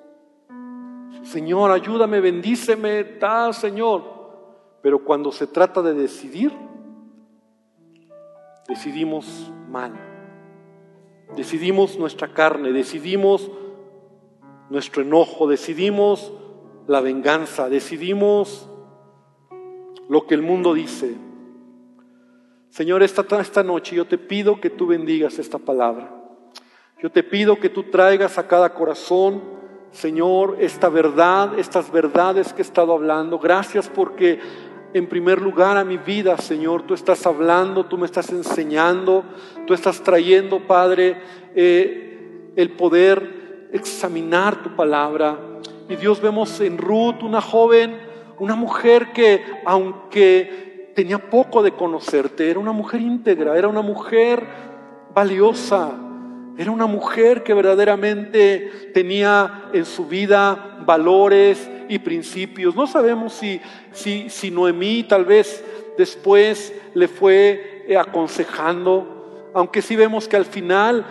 Señor, 1.22 1.70
ayúdame, 1.70 2.20
bendíceme, 2.20 3.04
tal 3.04 3.54
Señor. 3.54 4.02
Pero 4.82 5.04
cuando 5.04 5.30
se 5.30 5.46
trata 5.46 5.82
de 5.82 5.94
decidir, 5.94 6.52
decidimos 8.66 9.52
mal. 9.68 9.92
Decidimos 11.36 11.98
nuestra 11.98 12.32
carne, 12.32 12.72
decidimos 12.72 13.50
nuestro 14.70 15.02
enojo, 15.02 15.46
decidimos 15.46 16.32
la 16.86 17.00
venganza, 17.00 17.68
decidimos 17.68 18.68
lo 20.08 20.26
que 20.26 20.34
el 20.34 20.42
mundo 20.42 20.74
dice. 20.74 21.14
Señor, 22.70 23.02
esta, 23.02 23.24
esta 23.40 23.62
noche 23.62 23.96
yo 23.96 24.06
te 24.06 24.18
pido 24.18 24.60
que 24.60 24.70
tú 24.70 24.86
bendigas 24.86 25.38
esta 25.38 25.58
palabra 25.58 26.19
Yo 27.02 27.10
te 27.10 27.22
pido 27.22 27.58
que 27.58 27.70
tú 27.70 27.84
traigas 27.84 28.36
a 28.36 28.46
cada 28.46 28.74
corazón, 28.74 29.40
Señor, 29.90 30.58
esta 30.60 30.90
verdad, 30.90 31.58
estas 31.58 31.90
verdades 31.90 32.52
que 32.52 32.60
he 32.60 32.64
estado 32.64 32.92
hablando. 32.92 33.38
Gracias 33.38 33.88
porque 33.88 34.38
en 34.92 35.08
primer 35.08 35.40
lugar 35.40 35.78
a 35.78 35.84
mi 35.84 35.96
vida, 35.96 36.36
Señor, 36.36 36.82
tú 36.82 36.92
estás 36.92 37.26
hablando, 37.26 37.86
tú 37.86 37.96
me 37.96 38.04
estás 38.04 38.28
enseñando, 38.28 39.24
tú 39.66 39.72
estás 39.72 40.02
trayendo, 40.02 40.66
Padre, 40.66 41.16
eh, 41.54 42.52
el 42.56 42.70
poder 42.72 43.68
examinar 43.72 44.62
tu 44.62 44.76
palabra. 44.76 45.38
Y 45.88 45.96
Dios 45.96 46.20
vemos 46.20 46.60
en 46.60 46.76
Ruth 46.76 47.22
una 47.22 47.40
joven, 47.40 47.96
una 48.38 48.56
mujer 48.56 49.12
que 49.14 49.42
aunque 49.64 50.92
tenía 50.94 51.30
poco 51.30 51.62
de 51.62 51.72
conocerte, 51.72 52.50
era 52.50 52.58
una 52.58 52.72
mujer 52.72 53.00
íntegra, 53.00 53.56
era 53.56 53.68
una 53.68 53.80
mujer 53.80 54.46
valiosa, 55.14 56.09
era 56.60 56.72
una 56.72 56.84
mujer 56.84 57.42
que 57.42 57.54
verdaderamente 57.54 58.90
tenía 58.92 59.70
en 59.72 59.86
su 59.86 60.04
vida 60.06 60.76
valores 60.84 61.70
y 61.88 62.00
principios. 62.00 62.76
No 62.76 62.86
sabemos 62.86 63.32
si, 63.32 63.62
si, 63.92 64.28
si 64.28 64.50
Noemí 64.50 65.04
tal 65.04 65.24
vez 65.24 65.64
después 65.96 66.74
le 66.92 67.08
fue 67.08 67.86
eh, 67.88 67.96
aconsejando, 67.96 69.50
aunque 69.54 69.80
sí 69.80 69.96
vemos 69.96 70.28
que 70.28 70.36
al 70.36 70.44
final 70.44 71.06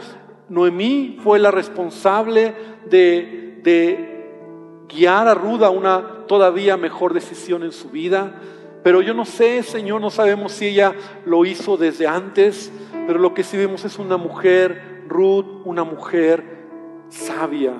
Noemí 0.49 1.17
fue 1.23 1.39
la 1.39 1.49
responsable 1.49 2.53
de, 2.87 3.59
de 3.63 4.85
guiar 4.87 5.27
a 5.27 5.33
Ruda 5.33 5.65
a 5.65 5.71
una 5.71 6.27
todavía 6.27 6.77
mejor 6.77 7.15
decisión 7.15 7.63
en 7.63 7.71
su 7.71 7.89
vida. 7.89 8.39
Pero 8.83 9.01
yo 9.01 9.15
no 9.15 9.25
sé, 9.25 9.63
Señor, 9.63 9.99
no 9.99 10.11
sabemos 10.11 10.51
si 10.51 10.67
ella 10.67 10.93
lo 11.25 11.43
hizo 11.43 11.75
desde 11.75 12.05
antes, 12.05 12.71
pero 13.07 13.17
lo 13.17 13.33
que 13.33 13.43
sí 13.43 13.57
vemos 13.57 13.83
es 13.83 13.97
una 13.97 14.17
mujer 14.17 14.88
Ruth, 15.09 15.45
una 15.65 15.83
mujer 15.83 16.43
sabia, 17.09 17.73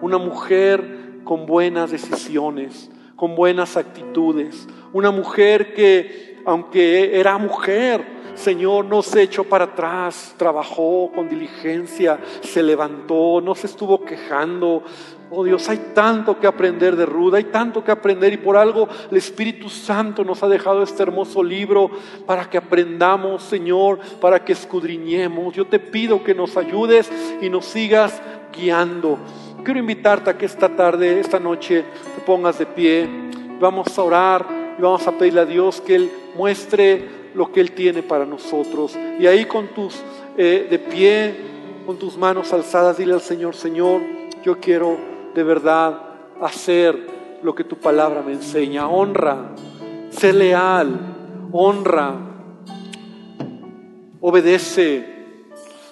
una 0.00 0.18
mujer 0.18 1.20
con 1.24 1.46
buenas 1.46 1.90
decisiones, 1.90 2.90
con 3.16 3.34
buenas 3.34 3.76
actitudes, 3.76 4.68
una 4.92 5.10
mujer 5.10 5.72
que, 5.74 6.42
aunque 6.44 7.18
era 7.18 7.38
mujer, 7.38 8.04
Señor, 8.34 8.84
no 8.84 9.02
se 9.02 9.22
echó 9.22 9.44
para 9.44 9.64
atrás, 9.64 10.34
trabajó 10.36 11.10
con 11.14 11.28
diligencia, 11.28 12.18
se 12.42 12.62
levantó, 12.62 13.40
no 13.40 13.54
se 13.54 13.66
estuvo 13.68 14.04
quejando, 14.04 14.82
Oh 15.36 15.42
Dios, 15.42 15.68
hay 15.68 15.90
tanto 15.92 16.38
que 16.38 16.46
aprender 16.46 16.94
de 16.94 17.06
Ruda, 17.06 17.38
hay 17.38 17.44
tanto 17.44 17.82
que 17.82 17.90
aprender 17.90 18.32
y 18.32 18.36
por 18.36 18.56
algo 18.56 18.88
el 19.10 19.16
Espíritu 19.16 19.68
Santo 19.68 20.22
nos 20.22 20.44
ha 20.44 20.48
dejado 20.48 20.80
este 20.80 21.02
hermoso 21.02 21.42
libro 21.42 21.90
para 22.24 22.48
que 22.48 22.56
aprendamos, 22.56 23.42
Señor, 23.42 23.98
para 24.20 24.44
que 24.44 24.52
escudriñemos. 24.52 25.52
Yo 25.52 25.66
te 25.66 25.80
pido 25.80 26.22
que 26.22 26.36
nos 26.36 26.56
ayudes 26.56 27.10
y 27.42 27.50
nos 27.50 27.64
sigas 27.64 28.22
guiando. 28.56 29.18
Quiero 29.64 29.80
invitarte 29.80 30.30
a 30.30 30.38
que 30.38 30.46
esta 30.46 30.68
tarde, 30.68 31.18
esta 31.18 31.40
noche, 31.40 31.84
te 32.14 32.20
pongas 32.20 32.60
de 32.60 32.66
pie. 32.66 33.08
Vamos 33.58 33.98
a 33.98 34.02
orar 34.04 34.46
y 34.78 34.82
vamos 34.82 35.04
a 35.08 35.18
pedirle 35.18 35.40
a 35.40 35.46
Dios 35.46 35.80
que 35.80 35.96
Él 35.96 36.12
muestre 36.36 37.08
lo 37.34 37.50
que 37.50 37.60
Él 37.60 37.72
tiene 37.72 38.04
para 38.04 38.24
nosotros. 38.24 38.96
Y 39.18 39.26
ahí 39.26 39.46
con 39.46 39.66
tus 39.74 40.00
eh, 40.36 40.68
de 40.70 40.78
pie, 40.78 41.34
con 41.84 41.98
tus 41.98 42.16
manos 42.16 42.52
alzadas, 42.52 42.98
dile 42.98 43.14
al 43.14 43.20
Señor, 43.20 43.56
Señor, 43.56 44.00
yo 44.44 44.60
quiero 44.60 45.13
de 45.34 45.42
verdad 45.42 46.00
hacer 46.40 47.38
lo 47.42 47.54
que 47.54 47.64
tu 47.64 47.76
palabra 47.76 48.22
me 48.22 48.32
enseña. 48.32 48.88
Honra, 48.88 49.50
sé 50.10 50.32
leal, 50.32 51.48
honra, 51.52 52.14
obedece, 54.20 55.04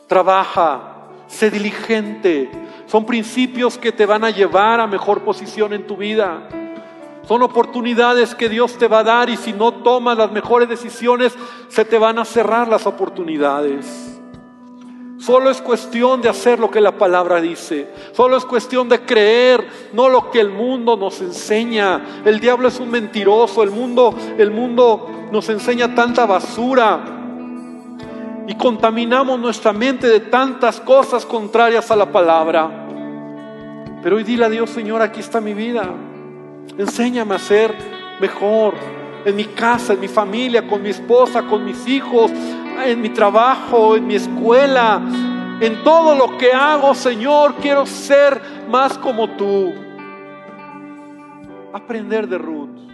trabaja, 0.06 1.08
sé 1.26 1.50
diligente. 1.50 2.50
Son 2.86 3.04
principios 3.04 3.78
que 3.78 3.92
te 3.92 4.06
van 4.06 4.24
a 4.24 4.30
llevar 4.30 4.80
a 4.80 4.86
mejor 4.86 5.22
posición 5.22 5.72
en 5.72 5.86
tu 5.86 5.96
vida. 5.96 6.48
Son 7.26 7.42
oportunidades 7.42 8.34
que 8.34 8.48
Dios 8.48 8.76
te 8.78 8.88
va 8.88 9.00
a 9.00 9.04
dar 9.04 9.30
y 9.30 9.36
si 9.36 9.52
no 9.52 9.72
tomas 9.72 10.18
las 10.18 10.32
mejores 10.32 10.68
decisiones, 10.68 11.34
se 11.68 11.84
te 11.84 11.98
van 11.98 12.18
a 12.18 12.24
cerrar 12.24 12.68
las 12.68 12.86
oportunidades. 12.86 14.11
Solo 15.22 15.50
es 15.50 15.62
cuestión 15.62 16.20
de 16.20 16.28
hacer 16.28 16.58
lo 16.58 16.68
que 16.68 16.80
la 16.80 16.98
palabra 16.98 17.40
dice. 17.40 17.86
Solo 18.10 18.36
es 18.36 18.44
cuestión 18.44 18.88
de 18.88 19.02
creer, 19.02 19.64
no 19.92 20.08
lo 20.08 20.32
que 20.32 20.40
el 20.40 20.50
mundo 20.50 20.96
nos 20.96 21.20
enseña. 21.20 22.22
El 22.24 22.40
diablo 22.40 22.66
es 22.66 22.80
un 22.80 22.90
mentiroso, 22.90 23.62
el 23.62 23.70
mundo, 23.70 24.16
el 24.36 24.50
mundo 24.50 25.28
nos 25.30 25.48
enseña 25.48 25.94
tanta 25.94 26.26
basura 26.26 27.04
y 28.48 28.54
contaminamos 28.56 29.38
nuestra 29.38 29.72
mente 29.72 30.08
de 30.08 30.18
tantas 30.18 30.80
cosas 30.80 31.24
contrarias 31.24 31.88
a 31.92 31.94
la 31.94 32.10
palabra. 32.10 32.88
Pero 34.02 34.16
hoy 34.16 34.24
dile 34.24 34.46
a 34.46 34.48
Dios, 34.48 34.70
Señor, 34.70 35.02
aquí 35.02 35.20
está 35.20 35.40
mi 35.40 35.54
vida. 35.54 35.84
Enséñame 36.76 37.36
a 37.36 37.38
ser 37.38 37.72
mejor 38.20 38.74
en 39.24 39.36
mi 39.36 39.44
casa, 39.44 39.92
en 39.92 40.00
mi 40.00 40.08
familia, 40.08 40.66
con 40.66 40.82
mi 40.82 40.90
esposa, 40.90 41.42
con 41.42 41.64
mis 41.64 41.86
hijos, 41.86 42.32
en 42.84 43.00
mi 43.00 43.10
trabajo, 43.10 43.96
en 43.96 44.06
mi 44.06 44.14
escuela, 44.14 45.00
en 45.60 45.82
todo 45.84 46.14
lo 46.14 46.36
que 46.38 46.52
hago, 46.52 46.94
Señor, 46.94 47.54
quiero 47.56 47.86
ser 47.86 48.40
más 48.68 48.98
como 48.98 49.28
tú. 49.30 49.72
Aprender 51.72 52.28
de 52.28 52.38
Ruth. 52.38 52.91